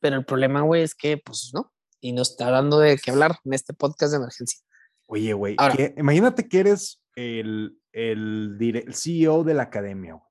Pero 0.00 0.16
el 0.16 0.24
problema, 0.24 0.62
güey, 0.62 0.82
es 0.82 0.94
que, 0.94 1.18
pues, 1.18 1.50
no. 1.54 1.72
Y 2.00 2.12
nos 2.12 2.30
está 2.30 2.50
dando 2.50 2.78
de 2.78 2.98
qué 2.98 3.10
hablar 3.10 3.38
en 3.44 3.52
este 3.52 3.74
podcast 3.74 4.12
de 4.12 4.18
emergencia. 4.18 4.60
Oye, 5.06 5.32
güey, 5.32 5.56
imagínate 5.96 6.48
que 6.48 6.60
eres 6.60 7.02
el, 7.14 7.78
el, 7.92 8.56
el 8.60 8.94
CEO 8.94 9.44
de 9.44 9.54
la 9.54 9.64
academia, 9.64 10.14
güey. 10.14 10.24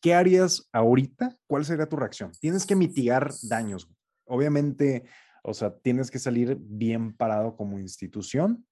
¿Qué 0.00 0.14
harías 0.14 0.68
ahorita? 0.72 1.36
¿Cuál 1.46 1.64
sería 1.64 1.88
tu 1.88 1.96
reacción? 1.96 2.32
Tienes 2.40 2.64
que 2.66 2.76
mitigar 2.76 3.32
daños. 3.42 3.86
güey. 3.86 3.96
Obviamente, 4.26 5.04
o 5.42 5.54
sea, 5.54 5.74
tienes 5.78 6.10
que 6.10 6.18
salir 6.18 6.56
bien 6.60 7.12
parado 7.16 7.56
como 7.56 7.78
institución. 7.78 8.66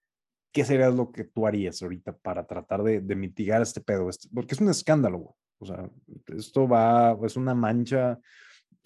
¿Qué 0.52 0.64
sería 0.64 0.88
lo 0.90 1.12
que 1.12 1.24
tú 1.24 1.46
harías 1.46 1.82
ahorita 1.82 2.16
para 2.16 2.46
tratar 2.46 2.82
de, 2.82 3.00
de 3.00 3.14
mitigar 3.16 3.60
este 3.62 3.80
pedo? 3.80 4.08
Este- 4.08 4.28
Porque 4.34 4.54
es 4.54 4.60
un 4.60 4.68
escándalo, 4.70 5.18
güey. 5.18 5.34
O 5.60 5.66
sea, 5.66 5.90
esto 6.36 6.68
va, 6.68 7.16
es 7.24 7.36
una 7.36 7.54
mancha 7.54 8.18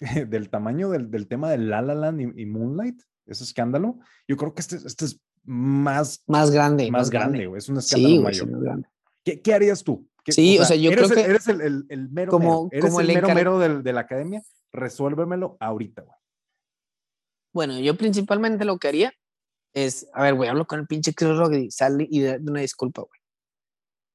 del 0.27 0.49
tamaño 0.49 0.89
del, 0.89 1.09
del 1.09 1.27
tema 1.27 1.49
de 1.49 1.57
La 1.59 1.81
La 1.81 1.93
Land 1.95 2.21
y, 2.21 2.41
y 2.41 2.45
Moonlight, 2.45 3.01
ese 3.25 3.43
escándalo. 3.43 3.99
Yo 4.27 4.35
creo 4.37 4.53
que 4.53 4.61
este, 4.61 4.75
este 4.77 5.05
es 5.05 5.21
más, 5.45 6.23
Más 6.27 6.51
grande. 6.51 6.89
más 6.91 7.09
grande, 7.09 7.47
güey. 7.47 7.59
Es 7.59 7.69
un 7.69 7.77
escándalo 7.77 8.15
Sí, 8.15 8.19
mayor. 8.21 8.51
más 8.51 8.61
grande. 8.61 8.87
¿Qué, 9.23 9.41
qué 9.41 9.53
harías 9.53 9.83
tú? 9.83 10.07
¿Qué- 10.25 10.31
Sí, 10.31 10.57
o 10.59 10.65
sea, 10.65 10.75
yo 10.75 10.91
eres 10.91 11.07
creo 11.07 11.17
el- 11.19 11.25
que- 11.25 11.29
Eres 11.31 11.47
el, 11.47 11.61
el- 11.61 11.85
el 11.89 12.09
mero 12.09 12.31
Como- 12.31 12.63
mero. 12.65 12.69
Eres 12.71 12.85
como 12.85 12.99
el 13.01 13.07
mero 13.07 13.27
mero 13.33 13.59
del- 13.59 13.83
de 13.83 13.93
la 13.93 14.01
academia. 14.01 14.41
Resuélvemelo 14.71 15.55
ahorita, 15.59 16.01
güey. 16.01 16.17
Bueno, 17.53 17.79
yo 17.79 17.95
principalmente 17.95 18.65
lo 18.65 18.77
que 18.79 18.87
haría 18.89 19.13
es, 19.73 20.07
a 20.13 20.23
ver, 20.23 20.35
güey, 20.35 20.49
hablo 20.49 20.65
con 20.67 20.79
el 20.79 20.87
pinche 20.87 21.13
Chris 21.13 21.37
Rock 21.37 21.53
y 21.53 21.71
sale 21.71 22.07
y 22.09 22.21
da 22.21 22.37
una 22.41 22.61
disculpa, 22.61 23.01
güey. 23.03 23.19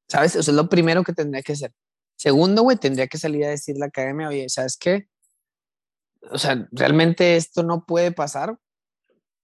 ¿Sabes? 0.09 0.37
Eso 0.37 0.51
es 0.51 0.57
lo 0.57 0.69
primero 0.69 1.05
que 1.05 1.13
tendría 1.13 1.43
que 1.43 1.53
hacer. 1.53 1.73
Segundo, 2.17 2.63
güey, 2.63 2.77
tendría 2.77 3.07
que 3.07 3.19
salir 3.19 3.45
a 3.45 3.51
decir 3.51 3.77
la 3.79 3.87
academia, 3.87 4.29
oye, 4.29 4.49
¿sabes 4.49 4.77
qué? 4.77 5.09
O 6.31 6.39
sea, 6.39 6.69
realmente 6.73 7.37
esto 7.37 7.63
no 7.63 7.85
puede 7.87 8.13
pasar. 8.13 8.59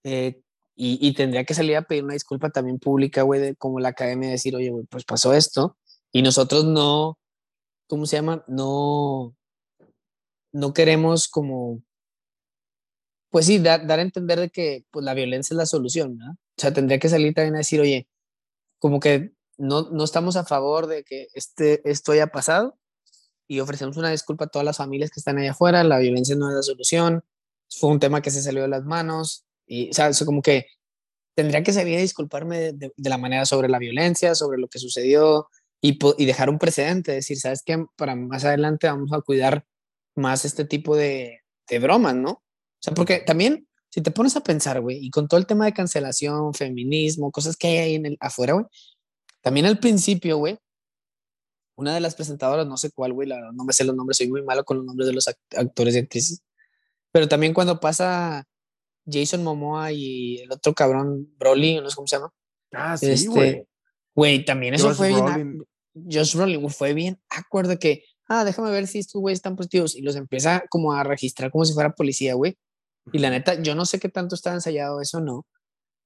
eh, 0.04 0.40
y, 0.76 0.98
y 1.06 1.14
tendría 1.14 1.44
que 1.44 1.54
salir 1.54 1.76
a 1.76 1.82
pedir 1.82 2.02
una 2.04 2.14
disculpa 2.14 2.50
también 2.50 2.80
pública, 2.80 3.22
güey, 3.22 3.54
como 3.56 3.78
la 3.78 3.90
academia, 3.90 4.30
decir, 4.30 4.56
oye, 4.56 4.70
güey, 4.70 4.84
pues 4.86 5.04
pasó 5.04 5.32
esto. 5.32 5.78
Y 6.10 6.22
nosotros 6.22 6.64
no, 6.64 7.16
¿cómo 7.86 8.06
se 8.06 8.16
llama? 8.16 8.44
No, 8.48 9.36
no 10.52 10.72
queremos 10.74 11.28
como 11.28 11.83
pues 13.34 13.46
sí, 13.46 13.58
dar, 13.58 13.90
a 13.90 14.00
entender 14.00 14.38
de 14.38 14.48
que 14.48 14.84
pues, 14.92 15.04
la 15.04 15.12
violencia 15.12 15.54
es 15.54 15.58
la 15.58 15.66
solución, 15.66 16.16
¿no? 16.18 16.30
O 16.34 16.56
sea, 16.56 16.72
tendría 16.72 17.00
que 17.00 17.08
salir 17.08 17.34
también 17.34 17.56
a 17.56 17.58
decir, 17.58 17.80
oye, 17.80 18.06
como 18.78 19.00
que 19.00 19.32
no, 19.58 19.90
no 19.90 20.04
estamos 20.04 20.36
a 20.36 20.44
favor 20.44 20.86
de 20.86 21.02
que 21.02 21.26
este, 21.34 21.82
esto 21.90 22.12
haya 22.12 22.28
pasado 22.28 22.78
y 23.48 23.58
ofrecemos 23.58 23.96
una 23.96 24.10
disculpa 24.10 24.44
a 24.44 24.48
todas 24.48 24.64
las 24.64 24.76
familias 24.76 25.10
que 25.10 25.18
están 25.18 25.36
allá 25.38 25.50
afuera, 25.50 25.82
la 25.82 25.98
violencia 25.98 26.36
no 26.36 26.48
es 26.48 26.54
la 26.54 26.62
solución, 26.62 27.24
fue 27.68 27.90
un 27.90 27.98
tema 27.98 28.22
que 28.22 28.30
se 28.30 28.40
salió 28.40 28.62
de 28.62 28.68
las 28.68 28.84
manos 28.84 29.44
y, 29.66 29.90
o 29.90 29.94
sea, 29.94 30.06
eso 30.10 30.26
como 30.26 30.40
que 30.40 30.66
tendría 31.34 31.64
que 31.64 31.72
salir 31.72 31.98
a 31.98 32.02
disculparme 32.02 32.72
de, 32.72 32.92
la 32.98 33.18
manera 33.18 33.46
sobre 33.46 33.68
la 33.68 33.80
violencia, 33.80 34.36
sobre 34.36 34.58
lo 34.58 34.68
que 34.68 34.78
sucedió 34.78 35.48
y, 35.80 35.98
y 36.18 36.24
dejar 36.24 36.50
un 36.50 36.60
precedente, 36.60 37.10
decir, 37.10 37.36
¿sabes 37.40 37.64
qué? 37.66 37.84
Para 37.96 38.14
más 38.14 38.44
adelante 38.44 38.86
vamos 38.86 39.12
a 39.12 39.22
cuidar 39.22 39.66
más 40.14 40.44
este 40.44 40.64
tipo 40.64 40.94
de, 40.94 41.40
de 41.68 41.78
bromas, 41.80 42.14
¿no? 42.14 42.43
O 42.84 42.86
sea, 42.86 42.94
porque 42.94 43.20
también, 43.20 43.66
si 43.88 44.02
te 44.02 44.10
pones 44.10 44.36
a 44.36 44.42
pensar, 44.42 44.78
güey, 44.82 44.98
y 45.06 45.08
con 45.10 45.26
todo 45.26 45.38
el 45.40 45.46
tema 45.46 45.64
de 45.64 45.72
cancelación, 45.72 46.52
feminismo, 46.52 47.30
cosas 47.30 47.56
que 47.56 47.66
hay 47.68 47.78
ahí 47.78 47.94
en 47.94 48.04
el, 48.04 48.16
afuera, 48.20 48.52
güey, 48.52 48.66
también 49.40 49.64
al 49.64 49.78
principio, 49.78 50.36
güey, 50.36 50.58
una 51.76 51.94
de 51.94 52.00
las 52.00 52.14
presentadoras, 52.14 52.66
no 52.66 52.76
sé 52.76 52.90
cuál, 52.90 53.14
güey, 53.14 53.26
la 53.26 53.52
no 53.52 53.64
me 53.64 53.72
sé 53.72 53.84
los 53.84 53.96
nombres, 53.96 54.18
soy 54.18 54.28
muy 54.28 54.42
malo 54.42 54.64
con 54.64 54.76
los 54.76 54.86
nombres 54.86 55.06
de 55.08 55.14
los 55.14 55.26
act- 55.26 55.56
actores 55.56 55.94
y 55.94 55.98
actrices, 55.98 56.42
pero 57.10 57.26
también 57.26 57.54
cuando 57.54 57.80
pasa 57.80 58.44
Jason 59.10 59.42
Momoa 59.42 59.90
y 59.92 60.40
el 60.40 60.52
otro 60.52 60.74
cabrón, 60.74 61.32
Broly, 61.38 61.80
no 61.80 61.88
sé 61.88 61.96
cómo 61.96 62.06
se 62.06 62.16
llama, 62.16 62.32
Ah, 62.72 62.98
sí, 62.98 63.26
güey. 63.26 63.48
este, 63.48 63.68
güey, 64.14 64.44
también 64.44 64.74
eso 64.74 64.88
Josh 64.88 64.96
fue 64.96 65.08
bien. 65.08 65.64
Josh 66.10 66.34
Brolin 66.36 66.60
güey, 66.60 66.72
fue 66.72 66.92
bien 66.92 67.18
acuerdo 67.30 67.78
que, 67.78 68.04
ah, 68.28 68.44
déjame 68.44 68.70
ver 68.70 68.86
si 68.88 68.98
estos 68.98 69.20
güeyes 69.22 69.38
están 69.38 69.56
positivos 69.56 69.94
y 69.96 70.02
los 70.02 70.16
empieza 70.16 70.64
como 70.68 70.92
a 70.92 71.02
registrar 71.04 71.50
como 71.50 71.64
si 71.64 71.72
fuera 71.72 71.94
policía, 71.94 72.34
güey. 72.34 72.56
Y 73.12 73.18
la 73.18 73.30
neta, 73.30 73.54
yo 73.62 73.74
no 73.74 73.84
sé 73.84 73.98
qué 74.00 74.08
tanto 74.08 74.34
estaba 74.34 74.56
ensayado 74.56 75.00
eso, 75.00 75.20
no. 75.20 75.46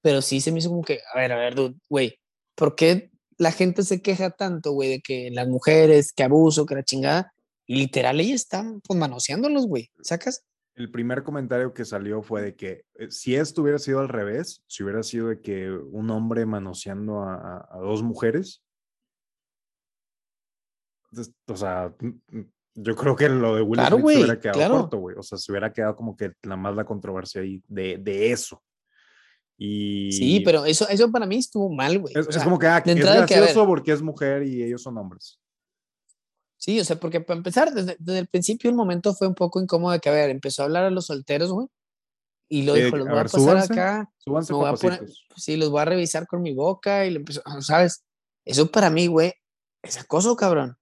Pero 0.03 0.23
sí 0.23 0.41
se 0.41 0.53
me 0.53 0.59
hizo 0.59 0.69
como 0.71 0.83
que, 0.83 1.01
a 1.15 1.19
ver, 1.19 1.33
a 1.33 1.37
ver, 1.37 1.55
dude, 1.55 1.77
güey, 1.89 2.19
¿por 2.55 2.75
qué 2.75 3.11
la 3.37 3.53
gente 3.53 3.83
se 3.83 4.03
queja 4.03 4.31
tanto, 4.31 4.73
güey, 4.73 4.89
de 4.91 5.01
que 5.01 5.31
las 5.33 5.47
mujeres, 5.49 6.13
que 6.13 6.23
abuso, 6.25 6.67
que 6.67 6.75
la 6.77 6.83
chingada? 6.85 7.33
Y 7.67 7.77
literal, 7.77 8.19
ellas 8.21 8.43
están, 8.43 8.81
pues, 8.81 8.99
manoseándolos, 8.99 9.67
güey, 9.67 9.91
¿sacas? 10.03 10.45
El 10.75 10.91
primer 10.93 11.25
comentario 11.25 11.75
que 11.75 11.85
salió 11.85 12.23
fue 12.23 12.41
de 12.43 12.55
que 12.55 12.85
eh, 12.95 13.11
si 13.11 13.35
esto 13.35 13.63
hubiera 13.63 13.79
sido 13.81 13.99
al 13.99 14.09
revés, 14.09 14.63
si 14.69 14.85
hubiera 14.85 15.03
sido 15.03 15.29
de 15.29 15.41
que 15.41 15.71
un 15.71 16.09
hombre 16.11 16.47
manoseando 16.47 17.21
a, 17.23 17.35
a- 17.35 17.69
a 17.73 17.79
dos 17.79 18.03
mujeres, 18.05 18.63
o 21.47 21.57
sea, 21.57 21.95
yo 22.81 22.95
creo 22.97 23.17
que 23.17 23.29
lo 23.29 23.57
de 23.57 23.62
Will 23.62 23.79
Claro, 23.81 23.97
Smith 23.97 24.03
güey, 24.03 24.17
se 24.17 24.23
hubiera 24.23 24.41
quedado 24.41 24.59
claro. 24.59 24.75
corto, 24.81 24.99
güey. 24.99 25.17
O 25.19 25.23
sea, 25.23 25.38
se 25.38 25.51
hubiera 25.53 25.73
quedado 25.73 25.97
como 25.97 26.17
que 26.17 26.33
la 26.43 26.57
más 26.57 26.75
la 26.75 26.85
controversia 26.85 27.41
ahí 27.43 27.62
de, 27.67 27.99
de 27.99 28.33
eso. 28.33 28.62
Y 29.57 30.12
Sí, 30.12 30.41
pero 30.41 30.64
eso, 30.64 30.88
eso 30.88 31.11
para 31.11 31.27
mí 31.27 31.37
estuvo 31.37 31.69
mal, 31.71 31.99
güey. 31.99 32.14
es, 32.17 32.27
O 32.27 32.31
es 32.31 32.38
como 32.45 32.59
que, 32.59 32.67
ah, 32.69 32.79
es 32.79 32.87
entrada 32.93 33.27
que, 33.27 33.35
a 33.35 33.38
gracioso 33.38 33.67
porque 33.67 33.93
es 33.93 34.03
mujer 34.03 34.45
y 34.45 34.62
ellos 34.62 34.83
son 34.83 34.97
hombres. 34.99 35.41
Sí, 36.57 36.79
o 36.81 36.85
sea, 36.85 36.99
porque 36.99 37.21
para 37.21 37.38
empezar, 37.38 37.73
desde, 37.73 37.97
desde 37.99 38.19
el 38.21 38.27
principio 38.29 38.69
el 38.71 38.77
momento 38.77 39.14
fue 39.14 39.27
un 39.29 39.35
poco 39.35 39.61
incómodo 39.61 39.93
de 39.93 40.01
que, 40.01 40.09
a 40.09 40.12
ver, 40.12 40.31
empezó 40.31 40.62
a 40.62 40.64
hablar 40.67 40.85
a 40.85 40.91
los 40.91 41.07
solteros, 41.07 41.53
güey. 41.53 41.69
Y 42.49 42.62
lo 42.62 42.75
Sí, 42.75 42.83
dijo, 42.83 42.97
a 42.97 42.99
los 42.99 43.07
voy 43.09 43.14
a 43.19 43.23
ver, 43.23 43.31
pasar 43.31 43.41
súbanse, 43.41 43.73
acá, 43.73 44.11
Súbanse 44.19 44.53
voy 44.53 44.67
a 44.69 44.73
poner, 44.75 44.99
papacitos. 45.01 45.27
sí, 45.37 45.57
los 45.57 45.71
voy 45.71 45.81
a 45.83 45.85
revisar 45.85 46.27
con 46.27 46.41
mi 46.43 46.55
boca 46.55 47.05
y 47.07 47.11
le 47.11 47.17
empezó, 47.19 47.43
¿sabes? 47.61 48.05
Eso 48.45 48.71
para 48.71 48.91
mí, 48.91 49.07
güey, 49.07 49.33
es 49.83 49.99
acoso, 49.99 50.35
cabrón. 50.35 50.77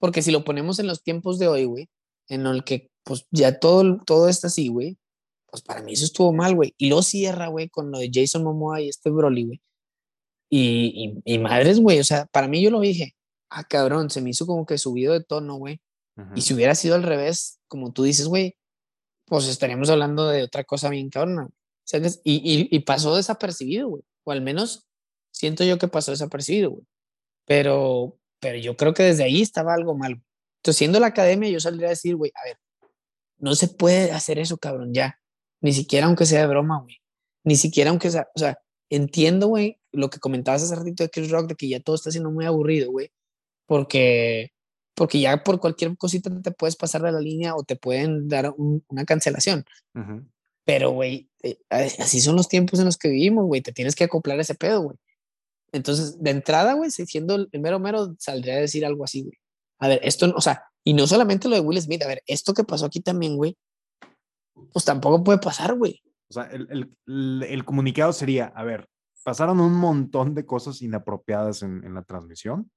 Porque 0.00 0.22
si 0.22 0.32
lo 0.32 0.44
ponemos 0.44 0.80
en 0.80 0.88
los 0.88 1.02
tiempos 1.02 1.38
de 1.38 1.46
hoy, 1.46 1.64
güey, 1.66 1.88
en 2.28 2.46
el 2.46 2.64
que, 2.64 2.90
pues, 3.04 3.26
ya 3.30 3.60
todo, 3.60 3.98
todo 4.04 4.28
está 4.28 4.48
así, 4.48 4.68
güey, 4.68 4.98
pues 5.46 5.62
para 5.62 5.82
mí 5.82 5.92
eso 5.92 6.04
estuvo 6.04 6.32
mal, 6.32 6.54
güey. 6.54 6.74
Y 6.78 6.88
lo 6.88 7.02
cierra, 7.02 7.48
güey, 7.48 7.68
con 7.68 7.90
lo 7.90 7.98
de 7.98 8.10
Jason 8.12 8.42
Momoa 8.42 8.80
y 8.80 8.88
este 8.88 9.10
Broly, 9.10 9.44
güey. 9.44 9.60
Y, 10.48 11.20
y, 11.24 11.34
y 11.34 11.38
madres, 11.38 11.80
güey, 11.80 12.00
o 12.00 12.04
sea, 12.04 12.26
para 12.26 12.48
mí 12.48 12.60
yo 12.62 12.70
lo 12.70 12.80
dije, 12.80 13.14
ah, 13.50 13.64
cabrón, 13.64 14.10
se 14.10 14.20
me 14.20 14.30
hizo 14.30 14.46
como 14.46 14.66
que 14.66 14.78
subido 14.78 15.12
de 15.12 15.22
tono, 15.22 15.56
güey. 15.56 15.80
Ujú. 16.16 16.30
Y 16.34 16.40
si 16.40 16.54
hubiera 16.54 16.74
sido 16.74 16.94
al 16.96 17.02
revés, 17.02 17.60
como 17.68 17.92
tú 17.92 18.02
dices, 18.04 18.26
güey, 18.26 18.56
pues 19.26 19.46
estaríamos 19.46 19.90
hablando 19.90 20.28
de 20.28 20.42
otra 20.42 20.64
cosa 20.64 20.88
bien 20.88 21.10
cabrona. 21.10 21.48
¿Sabes? 21.84 22.20
Y, 22.24 22.36
y, 22.36 22.68
y 22.70 22.80
pasó 22.80 23.16
desapercibido, 23.16 23.88
güey. 23.88 24.02
O 24.24 24.32
al 24.32 24.42
menos 24.42 24.86
siento 25.32 25.64
yo 25.64 25.78
que 25.78 25.88
pasó 25.88 26.12
desapercibido, 26.12 26.70
güey. 26.70 26.84
Pero, 27.46 28.19
pero 28.40 28.58
yo 28.58 28.76
creo 28.76 28.94
que 28.94 29.02
desde 29.04 29.24
ahí 29.24 29.42
estaba 29.42 29.74
algo 29.74 29.96
mal. 29.96 30.22
Entonces, 30.58 30.76
siendo 30.78 31.00
la 31.00 31.08
academia, 31.08 31.48
yo 31.50 31.60
saldría 31.60 31.88
a 31.88 31.90
decir, 31.90 32.16
güey, 32.16 32.32
a 32.34 32.44
ver, 32.46 32.58
no 33.38 33.54
se 33.54 33.68
puede 33.68 34.12
hacer 34.12 34.38
eso, 34.38 34.58
cabrón, 34.58 34.92
ya. 34.92 35.18
Ni 35.62 35.72
siquiera 35.72 36.06
aunque 36.06 36.26
sea 36.26 36.40
de 36.42 36.46
broma, 36.48 36.80
güey. 36.80 36.96
Ni 37.44 37.56
siquiera 37.56 37.90
aunque 37.90 38.10
sea, 38.10 38.28
o 38.34 38.38
sea, 38.38 38.58
entiendo, 38.90 39.46
güey, 39.48 39.78
lo 39.92 40.10
que 40.10 40.18
comentabas 40.20 40.62
hace 40.62 40.74
ratito 40.76 41.02
de 41.02 41.10
Chris 41.10 41.30
Rock, 41.30 41.48
de 41.48 41.54
que 41.54 41.68
ya 41.68 41.80
todo 41.80 41.96
está 41.96 42.10
siendo 42.10 42.30
muy 42.30 42.44
aburrido, 42.44 42.90
güey. 42.90 43.10
Porque, 43.66 44.52
porque 44.94 45.20
ya 45.20 45.42
por 45.42 45.60
cualquier 45.60 45.96
cosita 45.96 46.30
te 46.42 46.50
puedes 46.50 46.76
pasar 46.76 47.02
de 47.02 47.12
la 47.12 47.20
línea 47.20 47.54
o 47.54 47.62
te 47.62 47.76
pueden 47.76 48.28
dar 48.28 48.52
un- 48.56 48.84
una 48.88 49.04
cancelación. 49.04 49.64
Pero, 50.64 50.90
güey, 50.90 51.28
eh, 51.42 51.58
así 51.70 52.20
son 52.20 52.36
los 52.36 52.48
tiempos 52.48 52.78
en 52.78 52.84
los 52.86 52.96
que 52.98 53.08
vivimos, 53.08 53.46
güey. 53.46 53.60
Te 53.62 53.72
tienes 53.72 53.94
que 53.94 54.04
acoplar 54.04 54.38
ese 54.40 54.54
pedo, 54.54 54.82
güey. 54.82 54.96
Entonces, 55.72 56.20
de 56.22 56.30
entrada, 56.30 56.72
güey, 56.74 56.90
si 56.90 57.06
siendo 57.06 57.34
el 57.36 57.60
mero 57.60 57.78
mero, 57.78 58.14
saldría 58.18 58.54
a 58.54 58.60
decir 58.60 58.84
algo 58.84 59.04
así, 59.04 59.22
güey. 59.22 59.38
A 59.78 59.88
ver, 59.88 60.00
esto, 60.02 60.32
o 60.36 60.40
sea, 60.40 60.64
y 60.84 60.94
no 60.94 61.06
solamente 61.06 61.48
lo 61.48 61.54
de 61.54 61.60
Will 61.62 61.80
Smith, 61.80 62.02
a 62.02 62.08
ver, 62.08 62.22
esto 62.26 62.52
que 62.54 62.64
pasó 62.64 62.86
aquí 62.86 63.00
también, 63.00 63.36
güey, 63.36 63.56
pues 64.72 64.84
tampoco 64.84 65.22
puede 65.24 65.38
pasar, 65.38 65.74
güey. 65.74 66.02
O 66.28 66.32
sea, 66.32 66.44
el, 66.44 66.68
el- 67.06 67.42
el- 67.42 67.64
comunicado 67.64 68.12
sería, 68.12 68.46
a 68.54 68.62
ver, 68.64 68.88
pasaron 69.24 69.60
un 69.60 69.74
montón 69.74 70.34
de 70.34 70.46
cosas 70.46 70.80
inapropiadas 70.82 71.62
en, 71.62 71.84
en 71.84 71.94
la 71.94 72.02
transmisión 72.02 72.70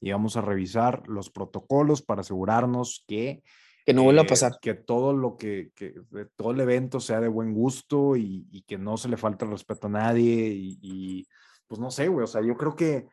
y 0.00 0.12
vamos 0.12 0.36
a 0.36 0.40
revisar 0.40 1.02
los 1.08 1.30
protocolos 1.30 2.02
para 2.02 2.20
asegurarnos 2.20 3.04
que, 3.06 3.42
Que 3.86 3.92
no 3.94 4.02
vuelva 4.04 4.22
a 4.22 4.24
eh, 4.24 4.28
pasar. 4.28 4.58
que 4.60 4.74
todo 4.74 5.12
lo 5.12 5.36
que, 5.36 5.70
que 5.74 5.94
todo 6.36 6.52
el 6.52 6.60
evento 6.60 7.00
sea 7.00 7.20
de 7.20 7.28
buen 7.28 7.54
gusto 7.54 8.16
y, 8.16 8.46
y 8.50 8.62
que 8.62 8.78
no 8.78 8.96
se 8.96 9.08
le 9.08 9.16
falte 9.16 9.44
el 9.44 9.50
respeto 9.52 9.86
a 9.88 9.90
nadie 9.90 10.48
y, 10.48 10.78
y, 10.82 11.26
pues 11.72 11.80
no 11.80 11.90
sé, 11.90 12.08
güey, 12.08 12.22
o 12.22 12.26
sea, 12.26 12.42
yo 12.42 12.54
creo 12.54 12.76
que 12.76 13.08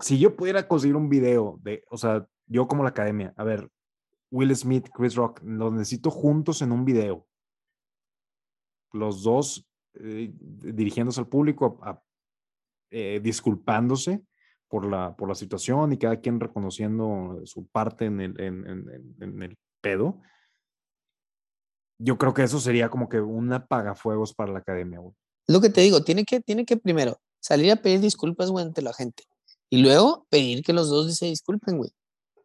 si 0.00 0.18
yo 0.18 0.34
pudiera 0.34 0.66
conseguir 0.66 0.96
un 0.96 1.08
video 1.08 1.60
de, 1.62 1.84
o 1.88 1.96
sea, 1.96 2.26
yo 2.48 2.66
como 2.66 2.82
la 2.82 2.88
academia, 2.88 3.32
a 3.36 3.44
ver, 3.44 3.70
Will 4.32 4.56
Smith, 4.56 4.88
Chris 4.92 5.14
Rock, 5.14 5.40
los 5.44 5.72
necesito 5.72 6.10
juntos 6.10 6.62
en 6.62 6.72
un 6.72 6.84
video 6.84 7.28
los 8.92 9.22
dos 9.22 9.68
eh, 10.00 10.32
dirigiéndose 10.34 11.20
al 11.20 11.28
público, 11.28 11.78
a- 11.84 11.90
a- 11.90 12.02
eh, 12.90 13.20
disculpándose 13.22 14.20
por 14.66 14.84
la, 14.84 15.14
por 15.14 15.28
la 15.28 15.36
situación 15.36 15.92
y 15.92 15.98
cada 15.98 16.20
quien 16.20 16.40
reconociendo 16.40 17.40
su 17.44 17.68
parte 17.68 18.06
en 18.06 18.20
el, 18.20 18.40
en, 18.40 18.66
en- 18.66 19.14
en- 19.20 19.42
el 19.44 19.56
pedo. 19.80 20.20
yo 22.00 22.18
creo 22.18 22.34
que 22.34 22.42
eso 22.42 22.58
sería 22.58 22.88
como 22.88 23.08
que 23.08 23.20
un 23.20 23.52
apagafuegos 23.52 24.34
para 24.34 24.50
la 24.52 24.58
academia, 24.58 24.98
güey. 24.98 25.14
Lo 25.46 25.60
que 25.60 25.70
te 25.70 25.82
digo, 25.82 26.02
tiene 26.02 26.24
que, 26.24 26.40
tiene 26.40 26.64
que 26.64 26.76
primero 26.76 27.20
salir 27.46 27.70
a 27.70 27.76
pedir 27.76 28.00
disculpas, 28.00 28.50
güey, 28.50 28.64
ante 28.64 28.82
la 28.82 28.92
gente. 28.92 29.22
Y 29.70 29.78
luego 29.78 30.26
pedir 30.30 30.64
que 30.64 30.72
los 30.72 30.90
dos 30.90 31.14
se 31.14 31.26
disculpen, 31.26 31.78
güey. 31.78 31.90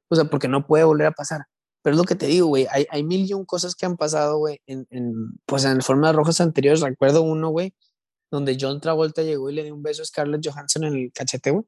O 0.09 0.15
sea, 0.15 0.25
porque 0.25 0.47
no 0.47 0.67
puede 0.67 0.83
volver 0.83 1.07
a 1.07 1.11
pasar. 1.11 1.45
Pero 1.81 1.95
es 1.95 1.97
lo 1.97 2.03
que 2.03 2.13
te 2.13 2.27
digo, 2.27 2.45
güey, 2.47 2.67
hay, 2.69 2.85
hay 2.91 3.03
mil 3.03 3.27
y 3.27 3.33
un 3.33 3.43
cosas 3.43 3.73
que 3.73 3.87
han 3.87 3.97
pasado, 3.97 4.37
güey, 4.37 4.61
en, 4.67 4.85
en, 4.91 5.13
pues 5.47 5.65
en 5.65 5.81
formas 5.81 6.15
rojas 6.15 6.39
anteriores. 6.39 6.81
Recuerdo 6.81 7.23
uno, 7.23 7.49
güey, 7.49 7.73
donde 8.29 8.55
John 8.59 8.79
Travolta 8.79 9.23
llegó 9.23 9.49
y 9.49 9.55
le 9.55 9.63
dio 9.63 9.73
un 9.73 9.81
beso 9.81 10.03
a 10.03 10.05
Scarlett 10.05 10.45
Johansson 10.45 10.83
en 10.83 10.93
el 10.93 11.11
cachete, 11.11 11.49
güey. 11.49 11.65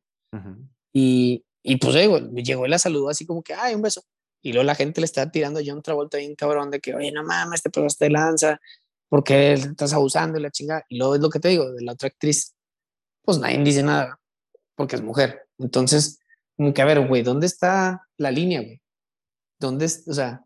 y, 0.93 1.43
y 1.63 1.78
pues, 1.78 2.08
güey, 2.08 2.43
llegó 2.43 2.67
y 2.67 2.69
la 2.69 2.78
saludó 2.78 3.10
así 3.10 3.26
como 3.26 3.41
que, 3.41 3.56
ay, 3.56 3.74
un 3.74 3.82
beso. 3.82 4.04
Y 4.43 4.54
luego 4.54 4.65
la 4.65 4.76
gente 4.76 5.02
le 5.02 5.06
está 5.06 5.32
tirando 5.32 5.60
a 5.60 5.63
John 5.65 5.82
Travolta 5.82 6.19
bien 6.19 6.36
cabrón 6.36 6.69
de 6.69 6.80
que, 6.80 6.93
oye, 6.93 7.12
no 7.12 7.24
mames, 7.24 7.63
te 7.63 7.72
pasaste 7.72 8.06
de 8.06 8.12
lanza, 8.12 8.62
porque 9.10 9.54
estás 9.54 9.93
abusando 9.93 10.38
y 10.38 10.41
la 10.43 10.52
chingada. 10.52 10.86
Y 10.89 10.98
luego 10.98 11.15
es 11.15 11.22
lo 11.22 11.30
que 11.30 11.39
te 11.39 11.48
digo, 11.48 11.72
de 11.72 11.82
la 11.82 11.93
otra 11.93 12.10
actriz, 12.10 12.53
pues 13.24 13.40
nadie 13.40 13.58
dice 13.64 13.84
nada, 13.84 14.20
porque 14.76 14.96
es 14.96 15.02
mujer. 15.02 15.48
Entonces, 15.58 16.20
como 16.56 16.74
que, 16.74 16.82
a 16.82 16.86
ver, 16.86 17.08
güey, 17.08 17.24
¿dónde 17.24 17.48
está 17.48 18.08
la 18.18 18.32
línea, 18.32 18.62
güey? 18.62 18.82
¿Dónde, 19.60 19.86
o 19.86 20.14
sea, 20.14 20.46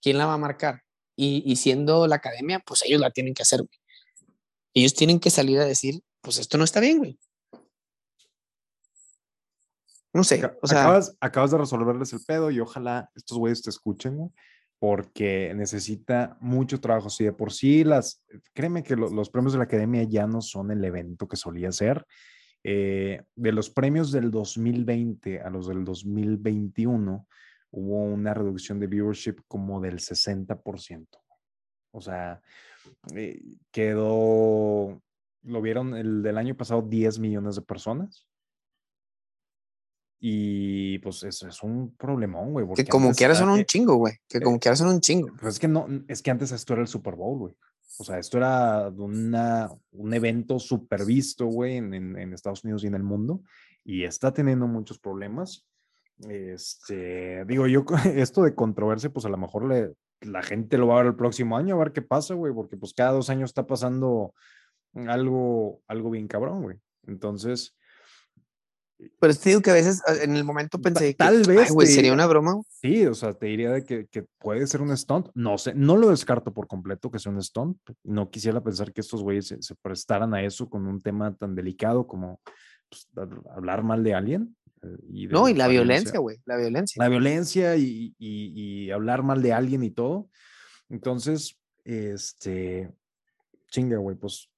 quién 0.00 0.18
la 0.18 0.26
va 0.26 0.34
a 0.34 0.38
marcar? 0.38 0.82
Y, 1.16 1.42
y 1.44 1.56
siendo 1.56 2.06
la 2.06 2.16
academia, 2.16 2.60
pues 2.60 2.82
ellos 2.84 3.00
la 3.00 3.10
tienen 3.10 3.34
que 3.34 3.42
hacer, 3.42 3.60
güey. 3.60 3.78
Ellos 4.74 4.94
tienen 4.94 5.20
que 5.20 5.30
salir 5.30 5.58
a 5.58 5.64
decir, 5.64 6.02
pues 6.20 6.38
esto 6.38 6.56
no 6.56 6.64
está 6.64 6.80
bien, 6.80 6.98
güey. 6.98 7.18
No 10.14 10.24
sé, 10.24 10.42
o 10.60 10.66
sea. 10.66 10.82
Acabas, 10.82 11.16
acabas 11.20 11.50
de 11.50 11.58
resolverles 11.58 12.12
el 12.12 12.20
pedo 12.24 12.50
y 12.50 12.60
ojalá 12.60 13.10
estos 13.14 13.38
güeyes 13.38 13.62
te 13.62 13.70
escuchen, 13.70 14.16
güey, 14.16 14.30
porque 14.82 15.54
necesita 15.54 16.36
mucho 16.40 16.80
trabajo. 16.80 17.08
Si 17.08 17.22
de 17.22 17.32
por 17.32 17.52
sí 17.52 17.84
las, 17.84 18.20
créeme 18.52 18.82
que 18.82 18.96
los 18.96 19.30
premios 19.30 19.52
de 19.52 19.58
la 19.58 19.66
academia 19.66 20.02
ya 20.02 20.26
no 20.26 20.40
son 20.40 20.72
el 20.72 20.84
evento 20.84 21.28
que 21.28 21.36
solía 21.36 21.70
ser. 21.70 22.04
Eh, 22.64 23.22
de 23.36 23.52
los 23.52 23.70
premios 23.70 24.10
del 24.10 24.32
2020 24.32 25.40
a 25.40 25.50
los 25.50 25.68
del 25.68 25.84
2021 25.84 27.28
hubo 27.70 28.02
una 28.02 28.34
reducción 28.34 28.80
de 28.80 28.88
viewership 28.88 29.36
como 29.46 29.80
del 29.80 30.00
60%. 30.00 31.06
O 31.92 32.00
sea, 32.00 32.42
eh, 33.14 33.40
quedó, 33.70 35.00
lo 35.44 35.62
vieron 35.62 35.94
el 35.94 36.24
del 36.24 36.38
año 36.38 36.56
pasado 36.56 36.82
10 36.82 37.20
millones 37.20 37.54
de 37.54 37.62
personas 37.62 38.26
y 40.24 41.00
pues 41.00 41.24
eso 41.24 41.48
es 41.48 41.64
un 41.64 41.96
problemón, 41.96 42.52
güey. 42.52 42.64
Que 42.76 42.84
como 42.84 43.12
quieras 43.12 43.38
son 43.38 43.48
un 43.48 43.64
chingo, 43.64 43.96
güey. 43.96 44.14
Que 44.28 44.40
como 44.40 44.60
quieras 44.60 44.78
son 44.78 44.90
un 44.90 45.00
chingo. 45.00 45.32
Pues 45.40 45.54
es 45.54 45.58
que 45.58 45.66
no, 45.66 45.88
es 46.06 46.22
que 46.22 46.30
antes 46.30 46.52
esto 46.52 46.74
era 46.74 46.82
el 46.82 46.86
Super 46.86 47.16
Bowl, 47.16 47.38
güey. 47.40 47.56
O 47.98 48.04
sea, 48.04 48.20
esto 48.20 48.38
era 48.38 48.88
una, 48.90 49.68
un 49.90 50.14
evento 50.14 50.60
súper 50.60 51.04
visto, 51.04 51.46
güey, 51.46 51.78
en, 51.78 51.92
en, 51.92 52.32
Estados 52.32 52.62
Unidos 52.62 52.84
y 52.84 52.86
en 52.86 52.94
el 52.94 53.02
mundo. 53.02 53.42
Y 53.82 54.04
está 54.04 54.32
teniendo 54.32 54.68
muchos 54.68 55.00
problemas. 55.00 55.66
Este, 56.28 57.44
digo, 57.46 57.66
yo, 57.66 57.84
esto 58.14 58.44
de 58.44 58.54
controversia, 58.54 59.10
pues 59.10 59.26
a 59.26 59.28
lo 59.28 59.38
mejor 59.38 59.66
le, 59.66 59.92
la 60.20 60.44
gente 60.44 60.78
lo 60.78 60.86
va 60.86 60.94
a 60.94 60.98
ver 60.98 61.06
el 61.06 61.16
próximo 61.16 61.56
año, 61.56 61.74
a 61.74 61.78
ver 61.78 61.92
qué 61.92 62.00
pasa, 62.00 62.34
güey, 62.34 62.54
porque 62.54 62.76
pues 62.76 62.94
cada 62.94 63.10
dos 63.10 63.28
años 63.28 63.50
está 63.50 63.66
pasando 63.66 64.34
algo, 64.94 65.82
algo 65.88 66.10
bien 66.10 66.28
cabrón, 66.28 66.62
güey. 66.62 66.76
Entonces, 67.08 67.74
pero 69.18 69.34
te 69.34 69.50
digo 69.50 69.62
que 69.62 69.70
a 69.70 69.74
veces 69.74 70.02
en 70.22 70.36
el 70.36 70.44
momento 70.44 70.80
pensé 70.80 71.08
que 71.08 71.14
tal 71.14 71.42
vez 71.42 71.72
sería 71.86 72.12
una 72.12 72.26
broma. 72.26 72.60
Sí, 72.68 73.06
o 73.06 73.14
sea, 73.14 73.32
te 73.34 73.46
diría 73.46 73.70
de 73.70 73.84
que, 73.84 74.06
que, 74.06 74.24
puede 74.38 74.66
ser 74.66 74.82
un 74.82 74.96
stunt. 74.96 75.28
No 75.34 75.58
sé, 75.58 75.74
no 75.74 75.96
lo 75.96 76.10
descarto 76.10 76.52
por 76.52 76.66
completo 76.66 77.10
que 77.10 77.18
sea 77.18 77.32
un 77.32 77.42
stunt. 77.42 77.78
No 78.04 78.30
quisiera 78.30 78.62
pensar 78.62 78.92
que 78.92 79.00
estos 79.00 79.22
güeyes 79.22 79.54
se, 79.60 79.74
prestaran 79.76 80.34
a 80.34 80.42
eso 80.42 80.68
con 80.68 80.86
un 80.86 81.00
tema 81.00 81.34
tan 81.34 81.54
delicado 81.54 82.06
como 82.06 82.40
pues, 82.88 83.08
hablar 83.50 83.82
mal 83.82 84.02
de 84.04 84.14
alguien. 84.14 84.56
Eh, 84.82 84.96
y 85.08 85.26
no, 85.26 85.48
y 85.48 85.54
la 85.54 85.68
violencia, 85.68 86.18
güey, 86.18 86.38
la 86.44 86.56
violencia. 86.56 87.02
La 87.02 87.08
violencia 87.08 87.76
y, 87.76 88.14
y, 88.18 88.84
y 88.86 88.90
hablar 88.90 89.22
mal 89.22 89.42
de 89.42 89.52
alguien 89.52 89.82
y 89.82 89.90
todo. 89.90 90.28
Entonces, 90.88 91.58
este, 91.84 92.90
chinga, 93.70 93.96
güey, 93.96 94.16
pues 94.16 94.51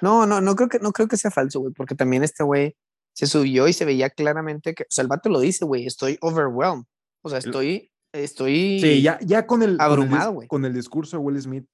no, 0.00 0.26
no, 0.26 0.40
no 0.40 0.56
creo 0.56 0.68
que, 0.68 0.78
no 0.78 0.92
creo 0.92 1.08
que 1.08 1.16
sea 1.16 1.30
falso, 1.30 1.60
güey, 1.60 1.72
porque 1.72 1.94
también 1.94 2.22
este 2.22 2.42
güey 2.42 2.76
se 3.12 3.26
subió 3.26 3.68
y 3.68 3.72
se 3.72 3.84
veía 3.84 4.10
claramente 4.10 4.74
que, 4.74 4.84
o 4.84 4.86
sea, 4.90 5.02
el 5.02 5.08
vato 5.08 5.28
lo 5.28 5.40
dice, 5.40 5.64
güey, 5.64 5.86
estoy 5.86 6.18
overwhelmed. 6.20 6.84
O 7.22 7.28
sea, 7.28 7.38
estoy, 7.38 7.90
estoy. 8.12 8.80
Sí, 8.80 9.02
ya, 9.02 9.18
ya 9.20 9.46
con 9.46 9.62
el. 9.62 9.80
Abrumado, 9.80 10.32
güey. 10.32 10.48
Con, 10.48 10.64
el 10.64 10.72
discurso 10.72 11.16
de 11.16 11.22
Will 11.22 11.40
Smith, 11.40 11.66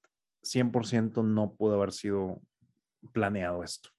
100% 0.43 1.23
no 1.23 1.53
pudo 1.53 1.75
haber 1.75 1.93
sido 1.93 2.41
planeado 3.13 3.63
esto. 3.63 3.89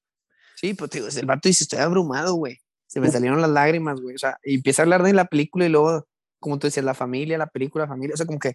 Sí, 0.56 0.74
pues 0.74 0.90
digo, 0.90 1.06
el 1.08 1.26
vato 1.26 1.48
dice, 1.48 1.64
estoy 1.64 1.78
abrumado, 1.78 2.34
güey. 2.34 2.58
Se 2.86 3.00
me 3.00 3.10
salieron 3.10 3.40
las 3.40 3.50
lágrimas, 3.50 4.00
güey. 4.00 4.14
O 4.14 4.18
sea, 4.18 4.38
y 4.42 4.56
empieza 4.56 4.82
a 4.82 4.84
hablar 4.84 5.02
de 5.02 5.12
la 5.12 5.26
película 5.26 5.66
y 5.66 5.68
luego, 5.68 6.06
como 6.40 6.58
tú 6.58 6.66
decías, 6.66 6.84
la 6.84 6.94
familia, 6.94 7.38
la 7.38 7.46
película, 7.46 7.84
la 7.84 7.88
familia. 7.88 8.14
O 8.14 8.16
sea, 8.16 8.26
como 8.26 8.38
que 8.38 8.54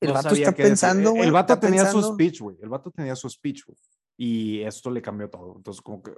el 0.00 0.12
vato 0.12 0.34
está 0.34 0.52
pensando, 0.52 1.12
güey. 1.12 1.24
El 1.24 1.32
vato 1.32 1.58
tenía 1.58 1.90
su 1.90 2.02
speech, 2.02 2.40
güey. 2.40 2.56
El 2.60 2.68
vato 2.68 2.90
tenía 2.90 3.14
su 3.16 3.28
speech, 3.28 3.64
güey. 3.66 3.78
Y 4.22 4.60
esto 4.64 4.90
le 4.90 5.00
cambió 5.00 5.30
todo. 5.30 5.54
Entonces, 5.56 5.80
como 5.80 6.02
que, 6.02 6.12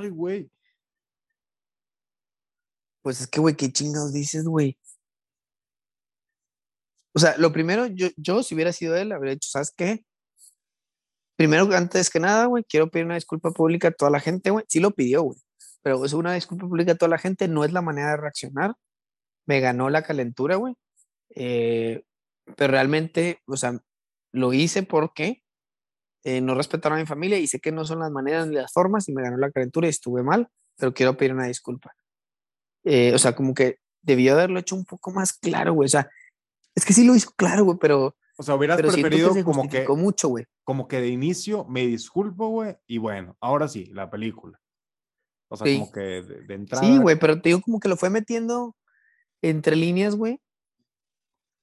ay, 0.00 0.08
güey. 0.08 0.50
Pues 3.02 3.20
es 3.20 3.26
que, 3.26 3.38
güey, 3.38 3.54
qué 3.54 3.70
chingados 3.70 4.14
dices, 4.14 4.44
güey. 4.44 4.78
O 7.14 7.18
sea, 7.18 7.36
lo 7.36 7.52
primero, 7.52 7.86
yo, 7.86 8.08
yo 8.16 8.42
si 8.42 8.54
hubiera 8.54 8.72
sido 8.72 8.96
él, 8.96 9.12
habría 9.12 9.34
dicho, 9.34 9.50
¿sabes 9.50 9.74
qué? 9.76 10.06
Primero, 11.36 11.64
antes 11.76 12.08
que 12.08 12.18
nada, 12.18 12.46
güey, 12.46 12.64
quiero 12.64 12.90
pedir 12.90 13.04
una 13.04 13.16
disculpa 13.16 13.50
pública 13.50 13.88
a 13.88 13.92
toda 13.92 14.10
la 14.10 14.20
gente, 14.20 14.48
güey. 14.48 14.64
Sí 14.66 14.80
lo 14.80 14.92
pidió, 14.92 15.20
güey. 15.20 15.38
Pero 15.82 16.02
es 16.06 16.14
una 16.14 16.32
disculpa 16.32 16.66
pública 16.66 16.92
a 16.92 16.96
toda 16.96 17.10
la 17.10 17.18
gente, 17.18 17.46
no 17.46 17.62
es 17.64 17.72
la 17.74 17.82
manera 17.82 18.12
de 18.12 18.16
reaccionar. 18.16 18.72
Me 19.44 19.60
ganó 19.60 19.90
la 19.90 20.02
calentura, 20.02 20.56
güey. 20.56 20.72
Eh, 21.36 22.04
pero 22.56 22.70
realmente, 22.70 23.42
o 23.46 23.58
sea, 23.58 23.78
lo 24.32 24.54
hice 24.54 24.82
porque 24.82 25.42
eh, 26.24 26.40
no 26.40 26.54
respetaron 26.54 26.98
a 26.98 27.02
mi 27.02 27.06
familia 27.06 27.38
y 27.38 27.46
sé 27.46 27.58
que 27.58 27.72
no 27.72 27.84
son 27.84 28.00
las 28.00 28.10
maneras 28.10 28.46
ni 28.46 28.54
las 28.54 28.72
formas 28.72 29.08
y 29.08 29.12
me 29.12 29.22
ganó 29.22 29.36
la 29.36 29.50
calentura 29.50 29.86
y 29.86 29.90
estuve 29.90 30.22
mal, 30.22 30.48
pero 30.76 30.94
quiero 30.94 31.16
pedir 31.16 31.32
una 31.32 31.46
disculpa. 31.46 31.94
Eh, 32.84 33.12
o 33.14 33.18
sea, 33.18 33.34
como 33.34 33.54
que 33.54 33.78
debió 34.02 34.34
haberlo 34.34 34.58
hecho 34.58 34.76
un 34.76 34.84
poco 34.84 35.10
más 35.10 35.32
claro, 35.32 35.74
güey. 35.74 35.86
O 35.86 35.88
sea, 35.88 36.08
es 36.74 36.84
que 36.84 36.92
sí 36.92 37.04
lo 37.04 37.14
hizo 37.14 37.30
claro, 37.36 37.64
güey, 37.64 37.78
pero... 37.80 38.16
O 38.36 38.42
sea, 38.42 38.54
hubieras 38.54 38.78
preferido 38.78 39.32
como 39.44 39.68
que... 39.68 39.86
mucho, 39.88 40.28
güey. 40.28 40.46
Como 40.64 40.88
que 40.88 41.00
de 41.00 41.08
inicio 41.08 41.64
me 41.66 41.86
disculpo, 41.86 42.48
güey, 42.48 42.76
y 42.86 42.98
bueno, 42.98 43.36
ahora 43.40 43.68
sí, 43.68 43.86
la 43.86 44.10
película. 44.10 44.60
O 45.48 45.56
sea, 45.56 45.72
como 45.72 45.92
que 45.92 46.00
de, 46.00 46.42
de 46.46 46.54
entrada... 46.54 46.84
Sí, 46.84 46.98
güey, 46.98 47.18
pero 47.18 47.40
te 47.40 47.50
digo 47.50 47.60
como 47.60 47.78
que 47.78 47.88
lo 47.88 47.96
fue 47.96 48.10
metiendo 48.10 48.74
entre 49.42 49.76
líneas, 49.76 50.14
güey, 50.14 50.40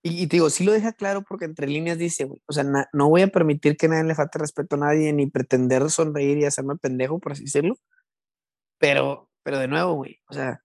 y, 0.01 0.27
te 0.27 0.37
digo, 0.37 0.49
sí 0.49 0.63
lo 0.63 0.71
deja 0.71 0.93
claro 0.93 1.23
porque 1.23 1.45
entre 1.45 1.67
líneas 1.67 1.97
dice, 1.97 2.23
güey, 2.23 2.41
o 2.45 2.53
sea, 2.53 2.63
no 2.63 3.09
voy 3.09 3.21
a 3.21 3.27
permitir 3.27 3.75
que 3.75 3.89
nadie 3.89 4.05
le 4.05 4.15
falte 4.15 4.39
respeto 4.39 4.75
a 4.75 4.79
nadie 4.79 5.11
ni 5.11 5.27
pretender 5.27 5.89
sonreír 5.89 6.37
y 6.37 6.45
hacerme 6.45 6.77
pendejo, 6.77 7.19
por 7.19 7.33
así 7.33 7.43
decirlo. 7.43 7.75
Pero, 8.77 9.29
pero 9.43 9.59
de 9.59 9.67
nuevo, 9.67 9.95
güey, 9.95 10.21
o 10.29 10.33
sea, 10.33 10.63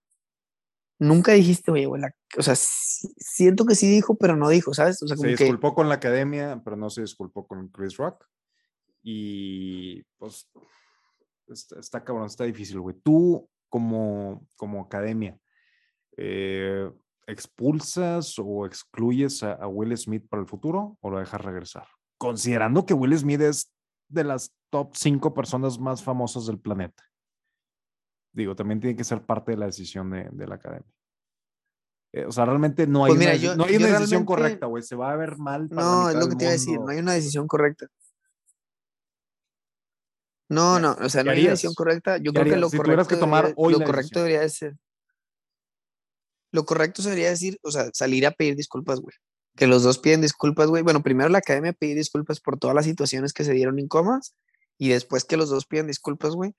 nunca 1.01 1.33
dijiste, 1.33 1.73
güey, 1.73 1.87
o 1.87 2.43
sea, 2.43 2.55
siento 2.55 3.65
que 3.67 3.75
sí 3.75 3.89
dijo, 3.89 4.17
pero 4.17 4.37
no 4.37 4.49
dijo, 4.49 4.73
¿sabes? 4.73 5.03
O 5.03 5.09
sea, 5.09 5.17
se 5.17 5.27
disculpó 5.27 5.75
con 5.75 5.89
la 5.89 5.97
academia, 5.97 6.61
pero 6.65 6.77
no 6.77 6.91
se 6.91 7.03
disculpó 7.03 7.47
con 7.47 7.69
Chris 7.69 7.97
Rock. 7.97 8.25
Y 9.03 10.03
pues 10.17 10.49
está, 11.49 11.81
está 11.81 12.05
cabrón, 12.05 12.27
está 12.27 12.45
difícil, 12.45 12.81
güey. 12.81 12.97
Tú 13.03 13.49
como, 13.69 14.47
como 14.57 14.81
academia, 14.83 15.39
eh, 16.17 16.91
expulsas 17.27 18.37
o 18.39 18.67
excluyes 18.67 19.43
a, 19.43 19.67
Will 19.67 19.97
Smith 19.97 20.27
para 20.29 20.43
el 20.43 20.49
futuro 20.49 20.97
o 21.01 21.11
lo 21.11 21.19
dejas 21.19 21.41
regresar? 21.41 21.87
Considerando 22.19 22.87
que 22.87 22.95
Will 22.95 23.17
Smith 23.17 23.41
es 23.41 23.73
de 24.09 24.25
las 24.25 24.53
top 24.71 24.95
cinco 24.95 25.35
personas 25.35 25.79
más 25.79 26.03
famosas 26.03 26.47
del 26.47 26.59
planeta. 26.59 27.03
Digo, 28.33 28.57
también 28.57 28.81
tiene 28.81 28.97
que 28.97 29.05
ser 29.05 29.25
parte 29.25 29.53
de 29.53 29.59
la 29.59 29.67
decisión 29.67 30.11
de, 30.11 30.47
la 30.47 30.57
academia. 30.57 30.93
Eh, 32.13 32.27
o 32.27 32.33
sea, 32.33 32.45
realmente 32.45 32.87
no 32.87 33.05
hay 33.05 33.15
pues 33.15 33.45
una, 33.45 33.57
no 33.57 33.65
hay 33.65 33.77
una 33.77 33.87
decisión 33.99 34.25
correcta, 34.25 34.67
güey. 34.67 34.83
Se 34.83 34.97
va 34.97 35.13
a 35.13 35.17
ver 35.17 35.37
mal. 35.39 35.69
no, 35.71 36.11
es 36.11 36.17
lo 36.17 36.29
que 36.29 36.37
te 36.37 36.45
iba 36.45 36.51
a 36.51 36.53
decir. 36.53 36.81
No 36.81 36.89
hay 36.89 36.99
una 36.99 37.13
decisión 37.13 37.47
correcta. 37.47 37.87
No, 40.49 40.79
no, 40.79 40.97
o 41.01 41.09
sea, 41.09 41.25
no 41.25 41.31
hay 41.31 41.41
una 41.41 41.51
decisión 41.51 41.75
correcta. 41.75 42.19
Yo 42.19 42.33
creo 42.33 42.45
que 42.45 42.57
lo 42.57 42.71
correcto, 42.71 43.09
que 43.09 43.17
tomar 43.17 43.53
hoy 43.57 43.73
lo 43.73 43.85
correcto 43.85 44.21
debería 44.21 44.49
ser 44.49 44.77
lo 46.55 46.65
correcto 46.65 47.03
sería 47.03 47.31
decir, 47.31 47.59
o 47.63 47.73
sea, 47.73 47.91
salir 47.93 48.25
a 48.29 48.31
pedir 48.31 48.55
disculpas, 48.55 49.01
güey. 49.01 49.13
Que 49.57 49.67
los 49.67 49.83
dos 49.83 49.99
piden 49.99 50.21
disculpas, 50.21 50.69
güey. 50.69 50.85
Bueno, 50.85 51.03
primero 51.03 51.29
la 51.29 51.39
academia 51.39 51.73
pide 51.73 51.97
disculpas 51.97 52.39
por 52.39 52.61
todas 52.61 52.77
las 52.77 52.85
situaciones 52.85 53.33
que 53.33 53.43
se 53.43 53.53
dieron 53.53 53.81
incómodas 53.81 54.37
y 54.79 54.91
después 54.91 55.25
que 55.25 55.37
los 55.37 55.51
dos 55.51 55.67
piden 55.67 55.89
disculpas, 55.89 56.37
güey. 56.37 56.55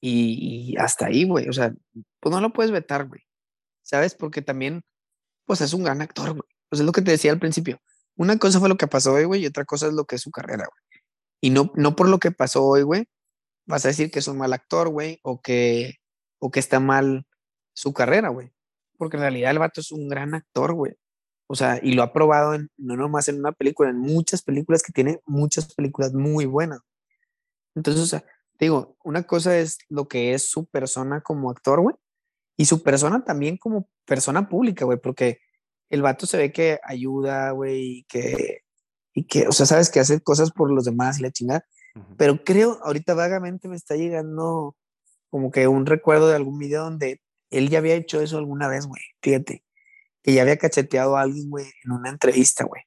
Y, 0.00 0.74
hasta 0.78 1.06
ahí, 1.06 1.28
güey. 1.28 1.48
O 1.48 1.52
sea, 1.52 1.72
pues 2.18 2.34
no 2.34 2.40
lo 2.40 2.52
puedes 2.52 2.72
vetar, 2.72 3.06
güey. 3.06 3.20
¿Sabes? 3.82 4.16
Porque 4.16 4.42
también, 4.42 4.82
pues 5.44 5.60
es 5.60 5.74
un 5.74 5.84
gran 5.84 6.02
actor, 6.02 6.30
güey. 6.30 6.48
Pues 6.68 6.80
es 6.80 6.86
lo 6.86 6.90
que 6.90 7.02
te 7.02 7.12
decía 7.12 7.30
al 7.30 7.38
principio. 7.38 7.80
una 8.16 8.36
cosa 8.36 8.58
fue 8.58 8.68
lo 8.68 8.76
que 8.76 8.88
pasó 8.88 9.12
hoy, 9.12 9.24
güey, 9.24 9.42
y 9.42 9.46
otra 9.46 9.64
cosa 9.64 9.86
es 9.86 9.92
lo 9.92 10.06
que 10.06 10.16
es 10.16 10.22
su 10.22 10.32
carrera, 10.32 10.66
güey. 10.66 11.02
Y 11.40 11.50
no, 11.50 11.70
no 11.76 11.94
por 11.94 12.08
lo 12.08 12.18
que 12.18 12.32
pasó 12.32 12.64
hoy, 12.66 12.82
güey, 12.82 13.06
vas 13.66 13.84
a 13.84 13.88
decir 13.88 14.10
que 14.10 14.18
es 14.18 14.28
un 14.28 14.38
mal 14.38 14.52
actor, 14.52 14.88
güey, 14.88 15.20
o 15.22 15.40
que, 15.40 15.94
o 16.40 16.50
que 16.50 16.60
está 16.60 16.80
mal 16.80 17.26
su 17.74 17.92
carrera, 17.92 18.30
güey. 18.30 18.52
Porque 19.00 19.16
en 19.16 19.22
realidad 19.22 19.50
el 19.50 19.58
vato 19.58 19.80
es 19.80 19.92
un 19.92 20.10
gran 20.10 20.34
actor, 20.34 20.74
güey. 20.74 20.92
O 21.46 21.54
sea, 21.54 21.80
y 21.82 21.94
lo 21.94 22.02
ha 22.02 22.12
probado 22.12 22.52
en, 22.52 22.68
no 22.76 22.96
nomás 22.96 23.28
en 23.28 23.38
una 23.38 23.52
película, 23.52 23.88
en 23.88 23.96
muchas 23.96 24.42
películas 24.42 24.82
que 24.82 24.92
tiene 24.92 25.20
muchas 25.24 25.74
películas 25.74 26.12
muy 26.12 26.44
buenas. 26.44 26.80
Entonces, 27.74 28.02
o 28.02 28.06
sea, 28.06 28.24
digo, 28.58 28.98
una 29.02 29.22
cosa 29.22 29.56
es 29.56 29.78
lo 29.88 30.06
que 30.06 30.34
es 30.34 30.50
su 30.50 30.66
persona 30.66 31.22
como 31.22 31.50
actor, 31.50 31.80
güey, 31.80 31.96
y 32.58 32.66
su 32.66 32.82
persona 32.82 33.24
también 33.24 33.56
como 33.56 33.88
persona 34.04 34.50
pública, 34.50 34.84
güey, 34.84 34.98
porque 34.98 35.38
el 35.88 36.02
vato 36.02 36.26
se 36.26 36.36
ve 36.36 36.52
que 36.52 36.78
ayuda, 36.84 37.52
güey, 37.52 38.00
y 38.00 38.04
que, 38.04 38.64
y 39.14 39.24
que, 39.24 39.48
o 39.48 39.52
sea, 39.52 39.64
sabes 39.64 39.88
que 39.88 40.00
hace 40.00 40.20
cosas 40.20 40.50
por 40.50 40.70
los 40.70 40.84
demás 40.84 41.18
y 41.18 41.22
la 41.22 41.30
chingada. 41.30 41.64
Pero 42.18 42.44
creo, 42.44 42.78
ahorita 42.84 43.14
vagamente 43.14 43.66
me 43.66 43.76
está 43.76 43.96
llegando 43.96 44.76
como 45.30 45.50
que 45.50 45.66
un 45.68 45.86
recuerdo 45.86 46.28
de 46.28 46.36
algún 46.36 46.58
video 46.58 46.84
donde 46.84 47.22
él 47.50 47.68
ya 47.68 47.78
había 47.78 47.94
hecho 47.94 48.20
eso 48.20 48.38
alguna 48.38 48.68
vez, 48.68 48.86
güey. 48.86 49.02
Fíjate, 49.20 49.64
que 50.22 50.34
ya 50.34 50.42
había 50.42 50.56
cacheteado 50.56 51.16
a 51.16 51.22
alguien, 51.22 51.50
güey, 51.50 51.66
en 51.84 51.92
una 51.92 52.10
entrevista, 52.10 52.64
güey. 52.64 52.82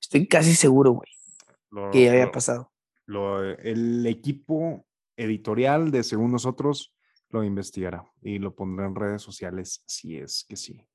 Estoy 0.00 0.28
casi 0.28 0.54
seguro, 0.54 0.92
güey, 0.92 1.90
que 1.92 2.04
ya 2.04 2.12
había 2.12 2.30
pasado. 2.30 2.72
Lo, 3.06 3.42
el 3.42 4.06
equipo 4.06 4.86
editorial 5.16 5.90
de 5.90 6.02
Según 6.02 6.32
Nosotros 6.32 6.94
lo 7.30 7.44
investigará 7.44 8.04
y 8.20 8.38
lo 8.38 8.54
pondrá 8.54 8.86
en 8.86 8.94
redes 8.94 9.22
sociales 9.22 9.82
si 9.86 10.16
es 10.16 10.44
que 10.48 10.56
sí. 10.56 10.86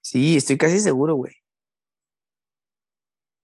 Sí, 0.00 0.36
estoy 0.36 0.56
casi 0.56 0.78
seguro, 0.78 1.16
güey. 1.16 1.34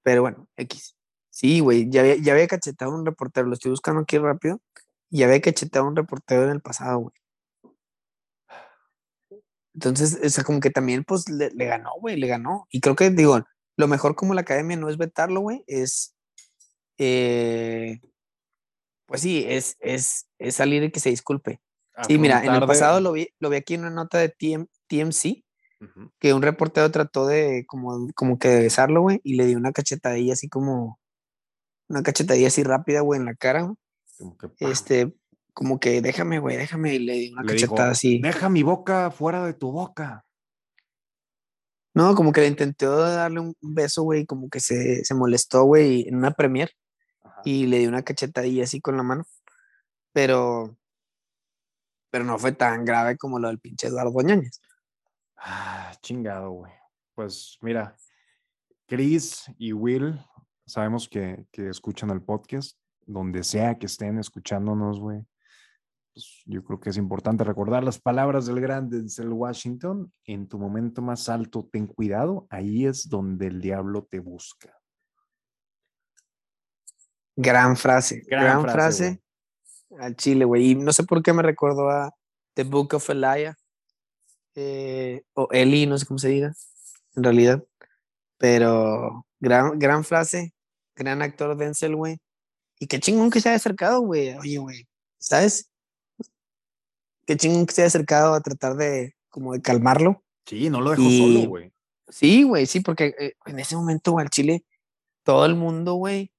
Pero 0.03 0.23
bueno, 0.23 0.49
X. 0.57 0.97
Sí, 1.31 1.61
güey, 1.61 1.91
ya 1.91 2.03
había, 2.03 2.17
ya 2.17 2.33
había 2.35 2.47
cachetado 2.47 2.95
un 2.95 3.05
reportero, 3.05 3.49
lo 3.49 3.55
estoy 3.55 3.71
buscando 3.71 4.03
aquí 4.03 4.19
rápido. 4.19 4.61
Y 5.11 5.19
ya 5.19 5.27
había 5.27 5.41
cachetado 5.41 5.87
un 5.87 5.97
reportero 5.97 6.45
en 6.45 6.51
el 6.51 6.61
pasado, 6.61 6.99
güey. 6.99 7.15
Entonces, 9.75 10.19
o 10.23 10.29
sea, 10.29 10.45
como 10.45 10.61
que 10.61 10.71
también, 10.71 11.05
pues, 11.05 11.29
le, 11.29 11.51
ganó, 11.67 11.91
güey, 12.01 12.17
le 12.17 12.29
ganó. 12.29 12.67
Y 12.71 12.81
creo 12.81 12.95
que, 12.95 13.11
digo, 13.11 13.45
lo 13.77 13.89
mejor 13.89 14.15
como 14.15 14.35
la 14.35 14.43
academia 14.43 14.77
no 14.77 14.89
es 14.89 14.97
vetarlo, 14.97 15.41
güey, 15.41 15.65
es, 15.67 16.15
eh, 16.99 18.01
pues 19.07 19.21
sí, 19.21 19.45
es, 19.47 19.77
es, 19.81 20.29
es 20.39 20.55
salir 20.55 20.83
y 20.85 20.91
que 20.91 21.01
se 21.01 21.11
disculpe. 21.11 21.61
Sí, 22.07 22.19
mira, 22.19 22.45
en 22.45 22.53
el 22.53 22.67
pasado 22.67 23.01
lo 23.01 23.13
vi, 23.13 23.29
lo 23.39 23.51
vi 23.51 23.57
aquí 23.57 23.75
en 23.75 23.83
una 23.83 23.91
nota 23.91 24.19
de 24.19 24.29
TMC, 24.29 25.45
que 26.19 26.33
un 26.33 26.43
reportero 26.43 26.91
trató 26.91 27.27
de 27.27 27.65
como, 27.67 28.09
como 28.15 28.39
que 28.39 28.49
de 28.49 28.63
besarlo, 28.63 29.03
güey, 29.03 29.21
y 29.23 29.35
le 29.35 29.47
dio 29.47 29.59
una 29.59 29.73
cachetadilla 29.73 30.33
así 30.33 30.49
como, 30.49 30.99
una 31.89 32.03
cachetadilla 32.03 32.49
así 32.49 32.63
rápida, 32.63 33.01
güey, 33.01 33.21
en 33.21 33.27
la 33.27 33.35
cara, 33.35 33.73
Como 34.19 34.37
que, 34.37 34.49
este, 34.71 35.15
como 35.55 35.79
que 35.79 36.03
déjame, 36.03 36.41
güey, 36.41 36.57
déjame, 36.57 36.97
y 36.97 36.99
le 36.99 37.13
di 37.15 37.33
una 37.33 37.45
cachetada 37.45 37.93
así. 37.93 38.19
Deja 38.21 38.49
mi 38.49 38.65
boca 38.65 39.11
fuera 39.13 39.47
de 39.47 39.55
tu 39.55 39.71
boca. 39.71 40.25
No, 41.95 42.17
como 42.17 42.33
que 42.33 42.41
le 42.41 42.49
intentó 42.49 42.99
darle 42.99 43.39
un 43.39 43.55
beso, 43.61 44.03
güey, 44.03 44.27
como 44.27 44.51
que 44.51 44.59
se, 44.59 45.05
se 45.05 45.15
molestó, 45.15 45.63
güey, 45.63 46.09
en 46.09 46.17
una 46.17 46.33
premier. 46.33 46.73
Y 47.45 47.67
le 47.67 47.79
di 47.79 47.87
una 47.87 48.03
cachetadilla 48.03 48.65
así 48.65 48.81
con 48.81 48.97
la 48.97 49.05
mano. 49.05 49.25
Pero, 50.13 50.77
pero 52.11 52.25
no 52.25 52.37
fue 52.39 52.53
tan 52.53 52.85
grave 52.85 53.17
como 53.17 53.39
lo 53.39 53.47
del 53.47 53.61
pinche 53.61 53.87
Eduardo 53.87 54.21
Ñañez. 54.23 54.61
Ah, 55.37 55.93
chingado, 56.03 56.51
güey. 56.51 56.73
Pues 57.15 57.59
mira, 57.61 57.97
Chris 58.89 59.45
y 59.57 59.73
Will, 59.73 60.21
sabemos 60.67 61.09
que, 61.09 61.47
que 61.53 61.69
escuchan 61.69 62.11
el 62.11 62.23
podcast, 62.23 62.77
donde 63.07 63.45
sea 63.45 63.79
que 63.79 63.87
estén 63.87 64.19
escuchándonos, 64.19 64.99
güey. 64.99 65.25
Pues 66.15 66.43
yo 66.47 66.63
creo 66.63 66.79
que 66.79 66.91
es 66.91 66.97
importante 66.97 67.43
recordar 67.43 67.83
las 67.83 68.01
palabras 68.01 68.47
del 68.47 68.61
gran 68.61 68.89
Denzel 68.89 69.33
Washington. 69.33 70.13
En 70.25 70.47
tu 70.47 70.61
momento 70.61 71.03
más 71.03 71.29
alto, 71.29 71.69
ten 71.73 71.89
cuidado, 71.89 72.47
ahí 72.51 72.87
es 72.87 73.09
donde 73.09 73.49
el 73.49 73.61
diablo 73.61 74.07
te 74.09 74.21
busca. 74.21 74.79
Gran 77.35 77.77
frase, 77.77 78.23
gran, 78.29 78.63
frase, 78.63 79.21
al 79.99 80.15
chile, 80.15 80.45
güey. 80.45 80.71
Y 80.71 80.75
no 80.77 80.93
sé 80.93 81.03
por 81.03 81.21
qué 81.21 81.33
me 81.33 81.43
recordó 81.43 81.91
a 81.91 82.15
The 82.55 82.63
Book 82.63 82.95
of 82.95 83.11
Elijah 83.11 83.57
eh, 84.55 85.25
o 85.33 85.49
Eli, 85.51 85.87
no 85.87 85.99
sé 85.99 86.07
cómo 86.07 86.19
se 86.19 86.29
diga, 86.29 86.55
en 87.17 87.25
realidad. 87.25 87.65
Pero 88.39 89.27
gran, 89.41 89.81
gran 89.81 90.05
frase, 90.05 90.55
gran 90.95 91.23
actor 91.23 91.57
Denzel, 91.57 91.97
güey. 91.97 92.19
Y 92.79 92.87
qué 92.87 93.01
chingón 93.01 93.31
que 93.31 93.41
se 93.41 93.49
haya 93.49 93.57
acercado, 93.57 94.01
güey. 94.01 94.37
Oye, 94.39 94.59
güey, 94.59 94.87
¿sabes? 95.19 95.73
Qué 97.27 97.37
chingón 97.37 97.67
que 97.67 97.73
se 97.73 97.83
haya 97.83 97.89
acercado 97.89 98.35
a 98.35 98.41
tratar 98.41 98.77
de, 98.77 99.15
como 99.29 99.53
de 99.53 99.63
calmarlo. 99.63 100.23
Sí, 100.47 100.69
no 100.71 100.81
lo 100.81 100.91
dejó 100.91 101.03
solo, 101.03 101.49
güey. 101.49 101.73
Sí, 102.09 102.43
güey, 102.43 102.67
sí, 102.67 102.81
porque 102.81 103.15
eh, 103.19 103.35
en 103.47 103.59
ese 103.59 103.77
momento, 103.77 104.13
güey, 104.13 104.25
al 104.25 104.31
Chile, 104.31 104.65
todo 105.23 105.47
el 105.47 105.55
mundo, 105.55 105.95
güey, 105.95 106.31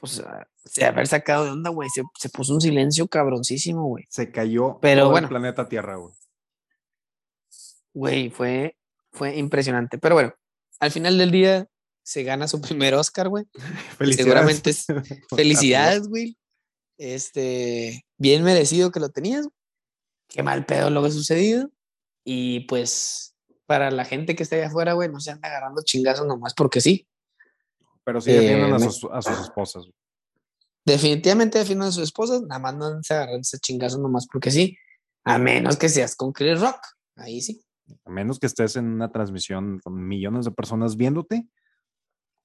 pues 0.00 0.20
ah, 0.20 0.46
se 0.64 0.84
haber 0.84 1.06
sacado 1.06 1.44
de 1.44 1.50
onda, 1.50 1.70
güey. 1.70 1.88
Se, 1.88 2.02
se, 2.18 2.28
puso 2.28 2.54
un 2.54 2.60
silencio 2.60 3.08
cabroncísimo, 3.08 3.86
güey. 3.86 4.04
Se 4.08 4.30
cayó 4.30 4.78
Pero, 4.80 5.02
todo 5.02 5.10
bueno, 5.10 5.26
el 5.26 5.30
planeta 5.30 5.68
Tierra, 5.68 5.96
güey. 5.96 6.14
Güey, 7.94 8.30
fue, 8.30 8.76
fue 9.12 9.36
impresionante. 9.36 9.98
Pero 9.98 10.14
bueno, 10.14 10.34
al 10.78 10.90
final 10.90 11.18
del 11.18 11.30
día 11.30 11.66
se 12.02 12.22
gana 12.22 12.48
su 12.48 12.60
primer 12.60 12.94
Oscar, 12.94 13.28
güey. 13.28 13.44
Felicidades. 13.96 14.16
Seguramente 14.16 14.70
es 14.70 14.86
felicidades, 15.34 16.08
güey. 16.08 16.36
Este, 16.98 18.04
bien 18.16 18.42
merecido 18.42 18.90
que 18.90 19.00
lo 19.00 19.08
tenías. 19.08 19.48
Qué 20.28 20.42
mal 20.42 20.66
pedo 20.66 20.90
lo 20.90 21.02
que 21.02 21.08
ha 21.08 21.12
sucedido. 21.12 21.70
Y 22.24 22.60
pues, 22.60 23.34
para 23.66 23.90
la 23.90 24.04
gente 24.04 24.36
que 24.36 24.42
está 24.42 24.56
allá 24.56 24.66
afuera, 24.66 24.92
güey, 24.92 25.08
no 25.08 25.20
se 25.20 25.30
anda 25.30 25.48
agarrando 25.48 25.82
chingazos 25.82 26.26
nomás 26.26 26.54
porque 26.54 26.80
sí. 26.80 27.08
Pero 28.04 28.20
sí 28.20 28.32
defienden 28.32 28.72
a, 28.72 28.76
eh, 28.76 28.80
sus, 28.80 29.04
a, 29.10 29.22
sus, 29.22 29.38
esposas. 29.40 29.88
Definitivamente 30.84 31.58
defienden 31.58 31.88
a 31.88 31.92
sus 31.92 32.04
esposas, 32.04 32.42
nada 32.42 32.58
más 32.58 32.74
no 32.76 33.02
se 33.02 33.14
agarran 33.14 33.40
ese 33.40 33.58
chingazo 33.58 33.98
nomás 33.98 34.26
porque 34.30 34.50
sí. 34.50 34.76
A 35.24 35.38
menos 35.38 35.76
que 35.76 35.88
seas 35.88 36.16
con 36.16 36.32
Chris 36.32 36.60
Rock. 36.60 36.80
Ahí 37.16 37.40
sí. 37.40 37.62
A 38.04 38.10
menos 38.10 38.38
que 38.38 38.46
estés 38.46 38.76
en 38.76 38.86
una 38.86 39.10
transmisión 39.10 39.80
con 39.80 40.06
millones 40.06 40.44
de 40.44 40.50
personas 40.50 40.96
viéndote. 40.96 41.46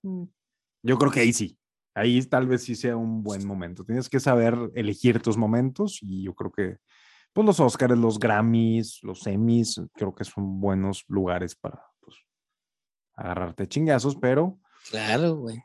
Mm. 0.04 0.26
Yo 0.84 0.98
creo 0.98 1.12
que 1.12 1.22
ahí 1.22 1.34
sí. 1.34 1.58
Ahí 1.96 2.22
tal 2.24 2.48
vez 2.48 2.64
sí 2.64 2.76
sea 2.76 2.98
un 2.98 3.24
buen 3.24 3.46
momento. 3.46 3.86
Tienes 3.86 4.10
que 4.10 4.20
saber 4.20 4.58
elegir 4.76 5.22
tus 5.22 5.38
momentos 5.38 6.00
y 6.02 6.24
yo 6.24 6.34
creo 6.34 6.52
que 6.52 6.78
pues 7.34 7.46
los 7.46 7.60
Oscars, 7.60 7.98
los 7.98 8.20
Grammys, 8.20 9.00
los 9.02 9.26
Emmys, 9.28 9.82
creo 9.94 10.14
que 10.14 10.24
son 10.24 10.62
buenos 10.62 11.04
lugares 11.08 11.56
para 11.56 11.84
pues, 12.00 12.16
agarrarte 13.16 13.68
chingazos, 13.68 14.16
pero... 14.16 14.60
Claro, 14.90 15.36
güey. 15.36 15.64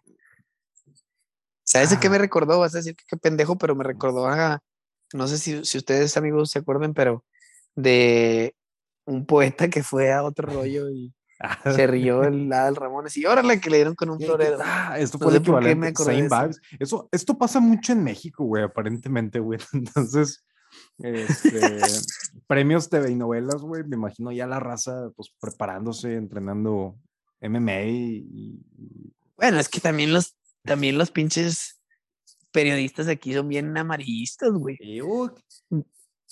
¿Sabes 1.64 1.91
de 1.91 2.01
qué 2.01 2.09
me 2.09 2.16
ah. 2.16 2.21
recordó? 2.21 2.61
Vas 2.61 2.75
a 2.75 2.79
decir 2.79 2.97
que 2.97 3.05
qué 3.07 3.16
pendejo, 3.19 3.59
pero 3.59 3.77
me 3.77 3.85
recordó 3.85 4.27
a, 4.27 4.61
no 5.12 5.29
sé 5.29 5.37
si, 5.37 5.64
si 5.64 5.79
ustedes 5.79 6.16
amigos 6.16 6.51
se 6.51 6.61
acuerdan, 6.61 6.95
pero 6.95 7.25
de 7.75 8.55
un 9.05 9.27
poeta 9.27 9.69
que 9.69 9.83
fue 9.83 10.12
a 10.12 10.23
otro 10.23 10.49
rollo 10.49 10.91
y 10.91 11.14
se 11.64 11.87
rió 11.87 12.25
el 12.25 12.53
Adal 12.53 12.77
Ramones 12.77 13.16
y 13.16 13.27
órale 13.27 13.61
que 13.61 13.71
le 13.71 13.77
dieron 13.77 13.95
con 13.95 14.11
un 14.11 14.19
florero. 14.19 14.59
Ah, 14.62 14.99
esto 14.99 15.19
fue 15.19 15.39
me 15.77 15.95
Same 15.95 16.23
vibes. 16.23 16.61
Eso, 16.79 17.09
esto 17.12 17.39
pasa 17.39 17.61
mucho 17.61 17.93
en 17.93 18.03
México, 18.03 18.45
güey, 18.45 18.64
aparentemente, 18.64 19.39
güey. 19.39 19.61
Entonces, 19.73 20.45
este, 20.99 21.81
premios 22.47 22.89
TV 22.89 23.11
y 23.11 23.14
novelas, 23.14 23.62
güey, 23.62 23.85
me 23.85 23.97
imagino 23.97 24.33
ya 24.33 24.47
la 24.47 24.61
raza, 24.61 25.11
pues, 25.16 25.33
preparándose, 25.41 26.14
entrenando 26.14 26.97
MMA 27.41 27.83
y... 27.85 28.61
Bueno, 29.37 29.61
es 29.61 29.69
que 29.69 29.81
también 29.81 30.12
los, 30.12 30.37
también 30.64 30.99
los 30.99 31.11
pinches 31.11 31.81
periodistas 32.51 33.09
aquí 33.09 33.33
son 33.33 33.49
bien 33.49 33.77
amarillistas, 33.77 34.51
güey. 34.51 35.01
Uh, 35.01 35.31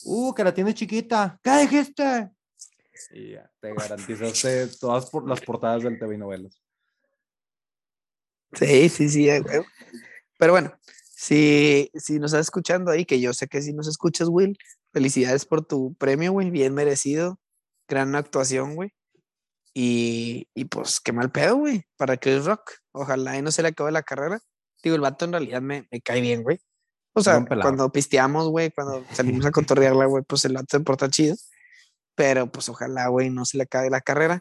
uh, 0.05 0.35
que 0.35 0.45
la 0.45 0.53
tiene 0.53 0.75
chiquita. 0.75 1.39
¿Qué 1.43 1.59
dijiste? 1.61 2.31
Y 3.13 3.33
ya, 3.33 3.51
te 3.61 3.75
garantizaste 3.75 4.69
todas 4.81 5.11
por 5.11 5.29
las 5.29 5.41
portadas 5.41 5.83
del 5.83 5.99
TV 5.99 6.15
y 6.15 6.19
novelas. 6.19 6.61
Sí, 8.53 8.89
sí, 8.89 9.09
sí, 9.09 9.27
güey. 9.27 9.63
Pero 10.39 10.53
bueno, 10.53 10.73
si, 11.19 11.91
si 11.95 12.19
nos 12.19 12.35
estás 12.35 12.47
escuchando 12.47 12.91
ahí, 12.91 13.07
que 13.07 13.23
yo 13.23 13.33
sé 13.33 13.49
que 13.49 13.63
si 13.63 13.73
nos 13.73 13.89
escuchas, 13.89 14.29
Will, 14.29 14.59
felicidades 14.93 15.47
por 15.47 15.65
tu 15.65 15.95
premio, 15.95 16.33
güey, 16.33 16.51
bien 16.51 16.75
merecido. 16.75 17.41
Gran 17.89 18.15
actuación, 18.15 18.75
güey. 18.75 18.93
Y, 19.73 20.47
y 20.55 20.67
pues 20.67 21.01
qué 21.01 21.13
mal 21.13 21.33
pedo, 21.33 21.57
güey, 21.57 21.85
para 21.97 22.19
Chris 22.19 22.45
Rock. 22.45 22.71
Ojalá 22.93 23.39
y 23.39 23.41
no 23.41 23.51
se 23.51 23.63
le 23.63 23.69
acabe 23.69 23.93
la 23.93 24.03
carrera. 24.03 24.41
Digo, 24.83 24.95
el 24.95 25.01
vato 25.01 25.25
en 25.25 25.33
realidad 25.33 25.63
me, 25.63 25.89
me 25.91 26.03
cae 26.03 26.21
bien, 26.21 26.43
güey. 26.43 26.61
O 27.15 27.23
sea, 27.23 27.43
cuando 27.47 27.91
pisteamos, 27.91 28.51
güey, 28.51 28.71
cuando 28.73 29.03
salimos 29.13 29.47
a 29.47 29.51
cotorrearla, 29.53 30.05
güey, 30.05 30.23
pues 30.23 30.45
el 30.45 30.53
vato 30.53 30.67
se 30.69 30.81
porta 30.81 31.09
chido. 31.09 31.35
Pero 32.15 32.53
pues 32.53 32.69
ojalá, 32.69 33.09
güey, 33.09 33.31
no 33.31 33.47
se 33.47 33.57
le 33.57 33.63
acabe 33.63 33.89
la 33.89 34.03
carrera. 34.03 34.41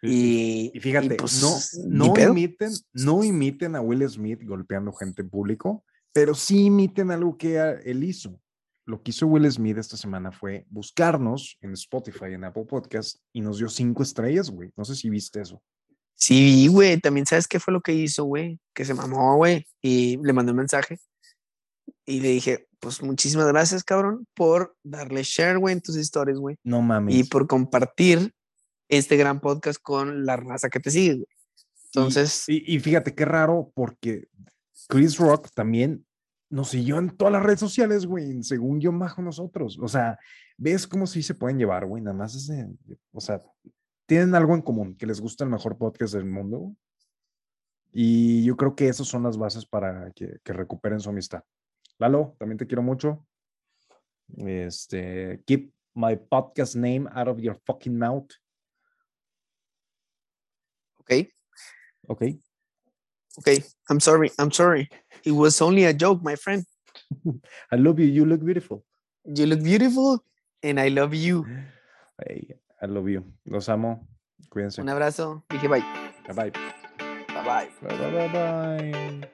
Y, 0.00 0.70
Y 0.72 0.78
fíjate, 0.78 1.16
pues, 1.16 1.42
no, 1.42 1.58
no, 2.06 2.14
imiten, 2.16 2.70
no 2.92 3.24
imiten 3.24 3.74
a 3.74 3.80
Will 3.80 4.08
Smith 4.08 4.40
golpeando 4.44 4.92
gente 4.92 5.22
en 5.22 5.30
público, 5.30 5.84
pero 6.14 6.34
sí 6.34 6.64
imiten 6.66 7.10
algo 7.10 7.36
que 7.36 7.58
él 7.84 8.02
hizo. 8.02 8.40
Lo 8.86 9.02
que 9.02 9.10
hizo 9.10 9.26
Will 9.26 9.50
Smith 9.50 9.76
esta 9.78 9.96
semana 9.98 10.30
fue 10.32 10.64
buscarnos 10.70 11.58
en 11.60 11.72
Spotify, 11.72 12.32
en 12.32 12.44
Apple 12.44 12.64
Podcast, 12.66 13.18
y 13.32 13.40
nos 13.42 13.58
dio 13.58 13.68
cinco 13.68 14.02
estrellas, 14.02 14.50
güey. 14.50 14.70
No 14.76 14.84
sé 14.86 14.94
si 14.94 15.10
viste 15.10 15.40
eso. 15.42 15.62
Sí, 16.14 16.68
güey, 16.68 17.00
también 17.00 17.26
sabes 17.26 17.48
qué 17.48 17.58
fue 17.58 17.72
lo 17.72 17.80
que 17.80 17.92
hizo, 17.92 18.24
güey, 18.24 18.58
que 18.72 18.84
se 18.84 18.94
mamó, 18.94 19.36
güey, 19.36 19.66
y 19.82 20.16
le 20.22 20.32
mandé 20.32 20.52
un 20.52 20.58
mensaje 20.58 20.98
y 22.06 22.20
le 22.20 22.28
dije, 22.28 22.68
pues 22.78 23.02
muchísimas 23.02 23.48
gracias, 23.48 23.82
cabrón, 23.82 24.26
por 24.34 24.76
darle 24.84 25.22
share, 25.24 25.58
güey, 25.58 25.72
en 25.72 25.80
tus 25.80 25.96
historias, 25.96 26.38
güey, 26.38 26.56
No 26.62 26.80
mames. 26.82 27.16
y 27.16 27.24
por 27.24 27.46
compartir 27.48 28.32
este 28.88 29.16
gran 29.16 29.40
podcast 29.40 29.80
con 29.82 30.24
la 30.24 30.36
raza 30.36 30.68
que 30.70 30.78
te 30.80 30.90
sigue, 30.90 31.14
güey. 31.14 31.26
Entonces, 31.86 32.44
Y, 32.48 32.74
y 32.76 32.78
fíjate 32.80 33.14
qué 33.14 33.24
raro, 33.24 33.72
porque 33.74 34.28
Chris 34.88 35.16
Rock 35.18 35.50
también 35.54 36.06
nos 36.50 36.68
siguió 36.70 36.98
en 36.98 37.16
todas 37.16 37.32
las 37.32 37.42
redes 37.42 37.60
sociales, 37.60 38.06
güey, 38.06 38.42
según 38.42 38.80
yo 38.80 38.92
bajo 38.92 39.22
nosotros. 39.22 39.78
O 39.80 39.88
sea, 39.88 40.18
ves 40.56 40.86
cómo 40.86 41.06
sí 41.06 41.22
se 41.22 41.34
pueden 41.34 41.58
llevar, 41.58 41.86
güey, 41.86 42.02
nada 42.02 42.16
más 42.16 42.34
es 42.34 42.46
de- 42.46 42.66
de- 42.84 42.98
o 43.12 43.20
sea, 43.20 43.42
tienen 44.06 44.34
algo 44.34 44.54
en 44.54 44.62
común, 44.62 44.94
que 44.96 45.06
les 45.06 45.20
gusta 45.20 45.44
el 45.44 45.50
mejor 45.50 45.76
podcast 45.78 46.14
del 46.14 46.26
mundo. 46.26 46.58
güey. 46.58 46.76
Y 47.92 48.44
yo 48.44 48.56
creo 48.56 48.74
que 48.74 48.88
esas 48.88 49.06
son 49.06 49.22
las 49.22 49.36
bases 49.38 49.64
para 49.66 50.10
que, 50.12 50.38
que 50.42 50.52
recuperen 50.52 51.00
su 51.00 51.08
amistad. 51.10 51.42
Lalo, 51.98 52.34
también 52.38 52.58
te 52.58 52.66
quiero 52.66 52.82
mucho. 52.82 53.26
Este, 54.36 55.42
keep 55.46 55.72
my 55.94 56.16
podcast 56.16 56.74
name 56.74 57.06
out 57.12 57.28
of 57.28 57.38
your 57.38 57.56
fucking 57.64 57.96
mouth. 57.96 58.28
ok, 60.98 61.10
Ok. 62.08 62.22
Ok, 63.38 63.62
I'm 63.90 64.00
sorry, 64.00 64.30
I'm 64.38 64.50
sorry. 64.50 64.88
It 65.24 65.32
was 65.32 65.60
only 65.60 65.84
a 65.84 65.92
joke, 65.92 66.22
my 66.22 66.36
friend. 66.36 66.64
I 67.72 67.76
love 67.76 67.98
you. 67.98 68.06
You 68.06 68.24
look 68.24 68.44
beautiful. 68.44 68.84
You 69.24 69.46
look 69.46 69.62
beautiful 69.62 70.22
and 70.62 70.78
I 70.78 70.88
love 70.88 71.14
you. 71.14 71.46
Hey, 72.18 72.56
I 72.80 72.86
love 72.86 73.08
you. 73.08 73.24
Los 73.46 73.68
amo. 73.68 74.06
Cuídense. 74.48 74.80
Un 74.82 74.88
abrazo. 74.88 75.44
Dije. 75.48 75.68
Bye 75.68 75.82
bye. 76.34 76.52
Bye 77.28 77.44
bye. 77.44 77.68
Bye 77.82 77.96
bye 77.96 78.10
bye. 78.10 78.28
bye. 78.28 79.28